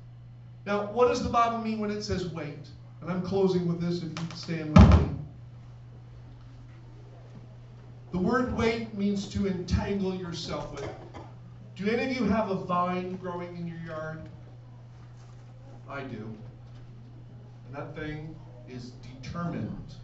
Now, 0.66 0.86
what 0.86 1.08
does 1.08 1.22
the 1.22 1.28
Bible 1.28 1.58
mean 1.58 1.78
when 1.78 1.90
it 1.90 2.02
says 2.02 2.28
wait? 2.28 2.68
And 3.00 3.10
I'm 3.10 3.22
closing 3.22 3.68
with 3.68 3.80
this 3.80 3.98
if 3.98 4.08
you 4.08 4.26
stand 4.34 4.76
with 4.76 5.00
me. 5.00 5.08
The 8.12 8.18
word 8.18 8.56
wait 8.56 8.94
means 8.94 9.28
to 9.28 9.46
entangle 9.46 10.14
yourself 10.14 10.72
with. 10.72 10.88
Do 11.76 11.88
any 11.88 12.10
of 12.10 12.16
you 12.16 12.24
have 12.26 12.50
a 12.50 12.54
vine 12.54 13.16
growing 13.16 13.56
in 13.56 13.66
your 13.66 13.78
yard? 13.78 14.28
I 15.88 16.02
do. 16.02 16.32
And 17.66 17.74
that 17.74 17.96
thing 17.96 18.34
is 18.68 18.92
determined. 19.22 19.94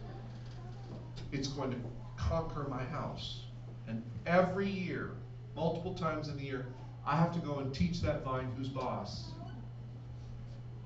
It's 1.31 1.47
going 1.47 1.71
to 1.71 1.77
conquer 2.17 2.65
my 2.69 2.83
house. 2.83 3.45
And 3.87 4.03
every 4.25 4.69
year, 4.69 5.11
multiple 5.55 5.93
times 5.93 6.27
in 6.27 6.37
the 6.37 6.43
year, 6.43 6.65
I 7.05 7.15
have 7.15 7.33
to 7.33 7.39
go 7.39 7.59
and 7.59 7.73
teach 7.73 8.01
that 8.01 8.23
vine 8.23 8.51
who's 8.57 8.67
boss. 8.69 9.31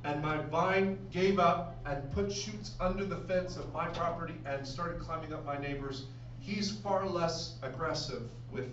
and 0.03 0.21
my 0.21 0.37
vine 0.37 0.99
gave 1.11 1.39
up 1.39 1.77
and 1.85 2.11
put 2.11 2.31
shoots 2.31 2.75
under 2.79 3.03
the 3.05 3.17
fence 3.27 3.57
of 3.57 3.73
my 3.73 3.87
property 3.87 4.35
and 4.45 4.65
started 4.65 4.99
climbing 4.99 5.33
up 5.33 5.43
my 5.45 5.57
neighbor's, 5.57 6.05
he's 6.39 6.71
far 6.71 7.07
less 7.07 7.57
aggressive 7.63 8.21
with 8.51 8.69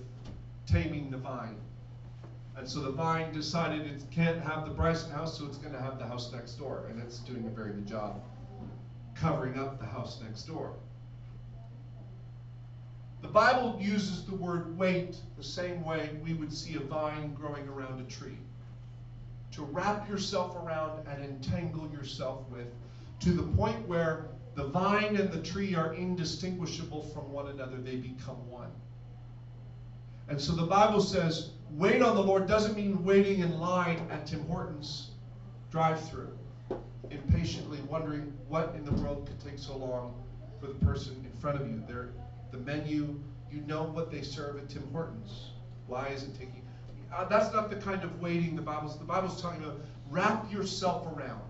taming 0.66 1.10
the 1.10 1.16
vine. 1.16 1.56
And 2.56 2.68
so 2.68 2.80
the 2.80 2.90
vine 2.90 3.32
decided 3.32 3.86
it 3.86 4.04
can't 4.10 4.40
have 4.42 4.66
the 4.66 4.72
Bryson 4.72 5.10
house, 5.10 5.38
so 5.38 5.46
it's 5.46 5.56
going 5.56 5.72
to 5.72 5.80
have 5.80 5.98
the 5.98 6.06
house 6.06 6.32
next 6.32 6.52
door, 6.52 6.86
and 6.90 7.00
it's 7.00 7.18
doing 7.20 7.46
a 7.46 7.50
very 7.50 7.72
good 7.72 7.86
job 7.86 8.22
covering 9.14 9.58
up 9.58 9.78
the 9.78 9.86
house 9.86 10.20
next 10.22 10.42
door. 10.42 10.74
The 13.20 13.28
Bible 13.28 13.78
uses 13.80 14.24
the 14.24 14.34
word 14.34 14.76
wait 14.76 15.16
the 15.36 15.44
same 15.44 15.84
way 15.84 16.18
we 16.24 16.34
would 16.34 16.52
see 16.52 16.74
a 16.74 16.80
vine 16.80 17.34
growing 17.34 17.68
around 17.68 18.00
a 18.00 18.04
tree. 18.04 18.38
To 19.52 19.62
wrap 19.62 20.08
yourself 20.08 20.56
around 20.56 21.06
and 21.06 21.24
entangle 21.24 21.88
yourself 21.92 22.48
with, 22.50 22.66
to 23.20 23.30
the 23.30 23.42
point 23.42 23.86
where 23.86 24.26
the 24.54 24.66
vine 24.66 25.16
and 25.16 25.30
the 25.30 25.40
tree 25.40 25.74
are 25.74 25.94
indistinguishable 25.94 27.02
from 27.02 27.30
one 27.30 27.48
another, 27.48 27.76
they 27.76 27.96
become 27.96 28.50
one. 28.50 28.70
And 30.28 30.40
so 30.40 30.52
the 30.52 30.66
Bible 30.66 31.00
says, 31.00 31.50
wait 31.70 32.02
on 32.02 32.14
the 32.14 32.22
Lord 32.22 32.46
doesn't 32.46 32.76
mean 32.76 33.02
waiting 33.04 33.40
in 33.40 33.58
line 33.58 34.06
at 34.10 34.26
Tim 34.26 34.46
Hortons 34.46 35.10
drive 35.70 36.00
through, 36.08 36.36
impatiently 37.10 37.78
wondering 37.88 38.32
what 38.48 38.74
in 38.76 38.84
the 38.84 38.92
world 38.92 39.26
could 39.26 39.40
take 39.40 39.58
so 39.58 39.76
long 39.76 40.14
for 40.60 40.66
the 40.66 40.74
person 40.84 41.14
in 41.24 41.40
front 41.40 41.60
of 41.60 41.66
you. 41.68 41.82
They're, 41.88 42.10
the 42.50 42.58
menu, 42.58 43.18
you 43.50 43.62
know 43.62 43.84
what 43.84 44.10
they 44.10 44.22
serve 44.22 44.58
at 44.58 44.68
Tim 44.68 44.86
Hortons. 44.92 45.50
Why 45.86 46.08
is 46.08 46.22
it 46.22 46.34
taking? 46.34 46.62
Uh, 47.14 47.24
that's 47.26 47.52
not 47.52 47.68
the 47.68 47.76
kind 47.76 48.02
of 48.04 48.20
waiting 48.20 48.56
the 48.56 48.62
Bible's. 48.62 48.98
The 48.98 49.04
Bible's 49.04 49.40
talking 49.40 49.62
about 49.62 49.80
wrap 50.10 50.50
yourself 50.52 51.06
around. 51.16 51.42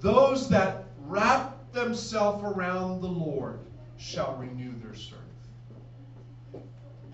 Those 0.00 0.48
that 0.50 0.84
wrap 1.06 1.72
themselves 1.72 2.44
around 2.44 3.00
the 3.00 3.08
Lord 3.08 3.58
shall 3.96 4.36
renew 4.36 4.72
their 4.82 4.94
strength. 4.94 5.23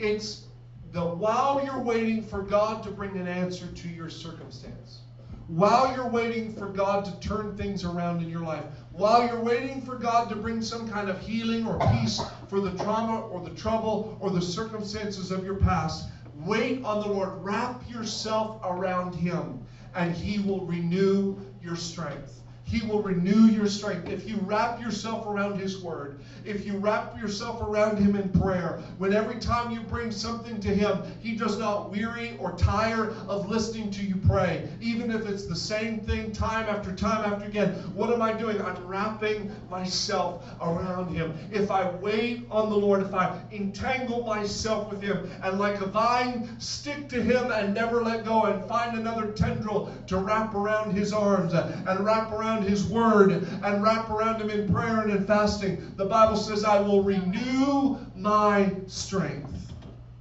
It's 0.00 0.46
the 0.92 1.04
while 1.04 1.62
you're 1.62 1.78
waiting 1.78 2.22
for 2.22 2.40
God 2.40 2.82
to 2.84 2.90
bring 2.90 3.18
an 3.18 3.28
answer 3.28 3.66
to 3.66 3.88
your 3.88 4.08
circumstance, 4.08 5.00
while 5.46 5.94
you're 5.94 6.08
waiting 6.08 6.54
for 6.54 6.68
God 6.68 7.04
to 7.04 7.28
turn 7.28 7.54
things 7.54 7.84
around 7.84 8.22
in 8.22 8.30
your 8.30 8.40
life, 8.40 8.64
while 8.92 9.26
you're 9.26 9.42
waiting 9.42 9.82
for 9.82 9.96
God 9.96 10.30
to 10.30 10.36
bring 10.36 10.62
some 10.62 10.88
kind 10.88 11.10
of 11.10 11.20
healing 11.20 11.66
or 11.66 11.78
peace 11.92 12.18
for 12.48 12.60
the 12.60 12.72
trauma 12.82 13.20
or 13.26 13.42
the 13.42 13.54
trouble 13.54 14.16
or 14.20 14.30
the 14.30 14.40
circumstances 14.40 15.30
of 15.30 15.44
your 15.44 15.56
past, 15.56 16.08
wait 16.34 16.82
on 16.82 17.00
the 17.00 17.08
Lord. 17.08 17.44
Wrap 17.44 17.88
yourself 17.90 18.58
around 18.64 19.14
Him, 19.14 19.60
and 19.94 20.14
He 20.14 20.38
will 20.38 20.64
renew 20.64 21.36
your 21.62 21.76
strength. 21.76 22.39
He 22.70 22.82
will 22.82 23.02
renew 23.02 23.46
your 23.46 23.66
strength. 23.66 24.08
If 24.08 24.28
you 24.28 24.36
wrap 24.36 24.80
yourself 24.80 25.26
around 25.26 25.58
His 25.58 25.82
Word, 25.82 26.14
if 26.44 26.64
you 26.64 26.76
wrap 26.76 27.20
yourself 27.20 27.60
around 27.60 27.98
Him 27.98 28.14
in 28.14 28.28
prayer, 28.28 28.78
when 28.96 29.12
every 29.12 29.40
time 29.40 29.70
you 29.70 29.80
bring 29.80 30.12
something 30.12 30.60
to 30.60 30.72
Him, 30.72 31.02
He 31.20 31.32
does 31.32 31.58
not 31.58 31.90
weary 31.90 32.36
or 32.38 32.52
tire 32.52 33.12
of 33.26 33.48
listening 33.48 33.90
to 33.92 34.02
you 34.02 34.16
pray, 34.16 34.62
even 34.80 35.10
if 35.10 35.26
it's 35.26 35.42
the 35.42 35.56
same 35.56 35.98
thing 35.98 36.32
time 36.32 36.68
after 36.68 36.92
time 36.92 37.24
after 37.24 37.44
again. 37.46 37.70
What 37.92 38.10
am 38.10 38.22
I 38.22 38.30
doing? 38.30 38.60
I'm 38.60 38.76
wrapping 38.86 39.48
myself 39.68 40.36
around 40.60 41.08
Him. 41.08 41.32
If 41.50 41.70
I 41.72 41.84
wait 41.84 42.38
on 42.50 42.68
the 42.68 42.76
Lord, 42.76 43.02
if 43.02 43.14
I 43.14 43.28
entangle 43.50 44.20
myself 44.20 44.86
with 44.86 45.00
Him, 45.00 45.20
and 45.42 45.58
like 45.58 45.80
a 45.80 45.86
vine, 45.86 46.40
stick 46.58 47.08
to 47.08 47.20
Him 47.20 47.50
and 47.50 47.74
never 47.74 48.00
let 48.00 48.22
go, 48.22 48.44
and 48.44 48.60
find 48.60 48.94
another 48.94 49.26
tendril 49.26 49.88
to 50.06 50.18
wrap 50.18 50.54
around 50.54 50.92
His 50.92 51.12
arms 51.12 51.52
and 51.52 52.04
wrap 52.04 52.30
around 52.30 52.59
His 52.62 52.86
Word 52.86 53.30
and 53.62 53.82
wrap 53.82 54.10
around 54.10 54.40
Him 54.40 54.50
in 54.50 54.72
prayer 54.72 55.00
and 55.00 55.10
in 55.10 55.26
fasting, 55.26 55.92
the 55.96 56.04
Bible 56.04 56.36
says, 56.36 56.64
I 56.64 56.80
will 56.80 57.02
renew 57.02 57.98
my 58.16 58.72
strength. 58.86 59.72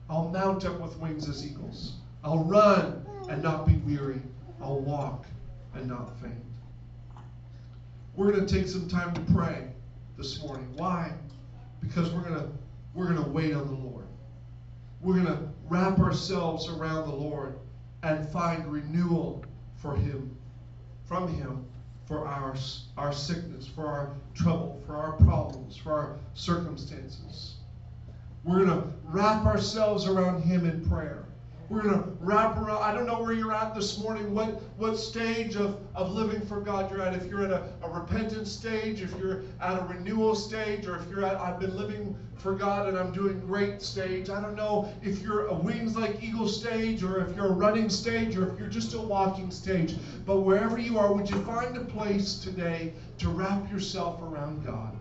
I'll 0.09 0.29
mount 0.29 0.65
up 0.65 0.79
with 0.79 0.97
wings 0.97 1.29
as 1.29 1.45
eagles. 1.45 1.93
I'll 2.23 2.43
run 2.43 3.05
and 3.29 3.43
not 3.43 3.67
be 3.67 3.75
weary. 3.77 4.21
I'll 4.61 4.79
walk 4.79 5.25
and 5.75 5.87
not 5.87 6.19
faint. 6.19 6.33
We're 8.15 8.31
going 8.31 8.45
to 8.45 8.53
take 8.53 8.67
some 8.67 8.87
time 8.87 9.13
to 9.13 9.21
pray 9.33 9.67
this 10.17 10.41
morning. 10.41 10.67
Why? 10.75 11.13
Because 11.79 12.09
we're 12.11 12.23
going 12.23 12.35
to 12.35 12.49
we're 12.93 13.05
going 13.05 13.23
to 13.23 13.29
wait 13.29 13.53
on 13.53 13.67
the 13.67 13.87
Lord. 13.87 14.05
We're 15.01 15.13
going 15.13 15.27
to 15.27 15.39
wrap 15.69 15.99
ourselves 15.99 16.67
around 16.67 17.07
the 17.07 17.15
Lord 17.15 17.59
and 18.03 18.27
find 18.29 18.69
renewal 18.69 19.45
for 19.75 19.95
him 19.95 20.35
from 21.05 21.33
him 21.33 21.65
for 22.09 22.27
our, 22.27 22.55
our 22.97 23.13
sickness, 23.13 23.67
for 23.67 23.85
our 23.85 24.11
trouble, 24.33 24.81
for 24.85 24.97
our 24.97 25.11
problems, 25.13 25.77
for 25.77 25.93
our 25.93 26.15
circumstances. 26.33 27.57
We're 28.43 28.65
going 28.65 28.81
to 28.81 28.87
wrap 29.03 29.45
ourselves 29.45 30.07
around 30.07 30.41
Him 30.41 30.65
in 30.65 30.89
prayer. 30.89 31.28
We're 31.69 31.83
going 31.83 32.01
to 32.01 32.09
wrap 32.19 32.57
around. 32.57 32.81
I 32.81 32.95
don't 32.95 33.05
know 33.05 33.21
where 33.21 33.33
you're 33.33 33.53
at 33.53 33.75
this 33.75 33.99
morning, 33.99 34.33
what, 34.33 34.59
what 34.77 34.97
stage 34.97 35.55
of, 35.55 35.79
of 35.93 36.11
living 36.11 36.41
for 36.47 36.59
God 36.59 36.89
you're 36.89 37.01
at. 37.01 37.13
If 37.13 37.25
you're 37.25 37.45
at 37.45 37.51
a, 37.51 37.63
a 37.83 37.89
repentant 37.89 38.47
stage, 38.47 39.03
if 39.03 39.15
you're 39.19 39.43
at 39.61 39.79
a 39.79 39.85
renewal 39.85 40.33
stage, 40.33 40.87
or 40.87 40.97
if 40.97 41.07
you're 41.07 41.23
at, 41.23 41.35
I've 41.35 41.59
been 41.59 41.77
living 41.77 42.17
for 42.37 42.53
God 42.53 42.87
and 42.87 42.97
I'm 42.97 43.11
doing 43.11 43.39
great 43.41 43.83
stage. 43.83 44.31
I 44.31 44.41
don't 44.41 44.55
know 44.55 44.91
if 45.03 45.21
you're 45.21 45.45
a 45.47 45.53
wings 45.53 45.95
like 45.95 46.23
eagle 46.23 46.47
stage, 46.47 47.03
or 47.03 47.23
if 47.23 47.35
you're 47.35 47.47
a 47.47 47.51
running 47.51 47.89
stage, 47.89 48.35
or 48.35 48.51
if 48.51 48.57
you're 48.57 48.67
just 48.67 48.95
a 48.95 48.99
walking 48.99 49.51
stage. 49.51 49.95
But 50.25 50.39
wherever 50.39 50.79
you 50.79 50.97
are, 50.97 51.13
would 51.13 51.29
you 51.29 51.39
find 51.43 51.77
a 51.77 51.83
place 51.83 52.35
today 52.35 52.93
to 53.19 53.29
wrap 53.29 53.71
yourself 53.71 54.21
around 54.23 54.65
God? 54.65 54.97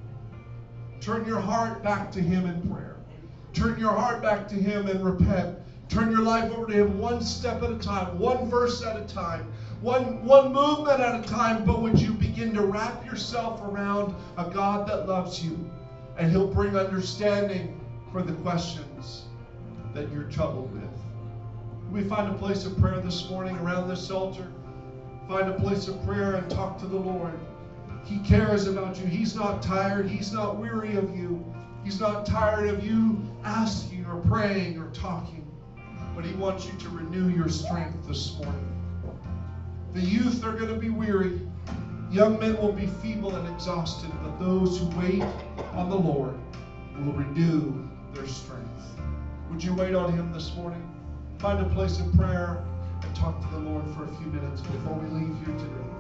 Turn 1.01 1.27
your 1.27 1.41
heart 1.41 1.83
back 1.83 2.13
to 2.13 2.21
Him 2.21 2.45
in 2.45 2.61
prayer. 2.69 2.97
Turn 3.55 3.79
your 3.79 3.93
heart 3.93 4.21
back 4.21 4.47
to 4.49 4.55
Him 4.55 4.87
and 4.89 5.03
repent. 5.03 5.57
Turn 5.89 6.11
your 6.11 6.23
life 6.23 6.53
over 6.53 6.67
to 6.67 6.73
Him 6.73 6.99
one 6.99 7.23
step 7.23 7.63
at 7.63 7.71
a 7.71 7.79
time, 7.79 8.19
one 8.19 8.51
verse 8.51 8.85
at 8.85 8.97
a 8.97 9.05
time, 9.07 9.51
one, 9.81 10.23
one 10.23 10.53
movement 10.53 11.01
at 11.01 11.25
a 11.25 11.27
time. 11.27 11.65
But 11.65 11.81
would 11.81 11.99
you 11.99 12.13
begin 12.13 12.53
to 12.55 12.63
wrap 12.63 13.07
yourself 13.07 13.63
around 13.63 14.15
a 14.37 14.51
God 14.51 14.87
that 14.89 15.09
loves 15.09 15.43
you? 15.43 15.59
And 16.19 16.31
He'll 16.31 16.47
bring 16.47 16.77
understanding 16.77 17.81
for 18.13 18.23
the 18.23 18.35
questions 18.35 19.23
that 19.95 20.13
you're 20.13 20.25
troubled 20.25 20.73
with. 20.75 20.91
we 21.91 22.05
find 22.05 22.29
a 22.29 22.37
place 22.37 22.67
of 22.67 22.77
prayer 22.77 23.01
this 23.01 23.29
morning 23.31 23.57
around 23.57 23.89
this 23.89 24.11
altar? 24.11 24.47
Find 25.27 25.49
a 25.49 25.59
place 25.59 25.89
of 25.89 26.05
prayer 26.05 26.35
and 26.35 26.51
talk 26.51 26.79
to 26.81 26.87
the 26.87 26.97
Lord. 26.97 27.39
He 28.05 28.19
cares 28.21 28.67
about 28.67 28.99
you. 28.99 29.07
He's 29.07 29.35
not 29.35 29.63
tired. 29.63 30.09
He's 30.09 30.33
not 30.33 30.59
weary 30.59 30.97
of 30.97 31.17
you. 31.17 31.45
He's 31.83 32.01
not 32.01 32.27
tired 32.27 32.69
of 32.69 32.85
you 32.85 33.23
asking 33.45 34.05
or 34.07 34.21
praying 34.21 34.79
or 34.79 34.91
talking 34.91 35.38
but 36.19 36.27
He 36.27 36.35
wants 36.35 36.67
you 36.67 36.73
to 36.73 36.89
renew 36.89 37.29
your 37.29 37.49
strength 37.49 38.09
this 38.09 38.37
morning. 38.39 38.67
The 39.95 40.01
youth 40.01 40.43
are 40.43 40.51
going 40.51 40.67
to 40.67 40.75
be 40.75 40.91
weary. 40.91 41.41
Young 42.11 42.41
men 42.41 42.57
will 42.57 42.73
be 42.73 42.89
feeble 42.89 43.37
and 43.37 43.55
exhausted, 43.55 44.11
but 44.25 44.37
those 44.41 44.81
who 44.81 44.87
wait 44.99 45.23
on 45.75 45.89
the 45.89 45.97
Lord 45.97 46.35
will 46.99 47.13
renew 47.13 47.89
their 48.15 48.27
strength. 48.27 48.99
Would 49.49 49.63
you 49.63 49.73
wait 49.75 49.95
on 49.95 50.13
Him 50.13 50.33
this 50.33 50.53
morning? 50.57 50.83
Find 51.39 51.65
a 51.65 51.69
place 51.73 52.01
of 52.01 52.13
prayer 52.15 52.65
and 53.01 53.15
talk 53.15 53.41
to 53.41 53.55
the 53.55 53.61
Lord 53.61 53.85
for 53.95 54.03
a 54.03 54.09
few 54.17 54.27
minutes 54.27 54.61
before 54.61 54.95
we 54.95 55.21
leave 55.21 55.37
here 55.47 55.57
today. 55.57 55.98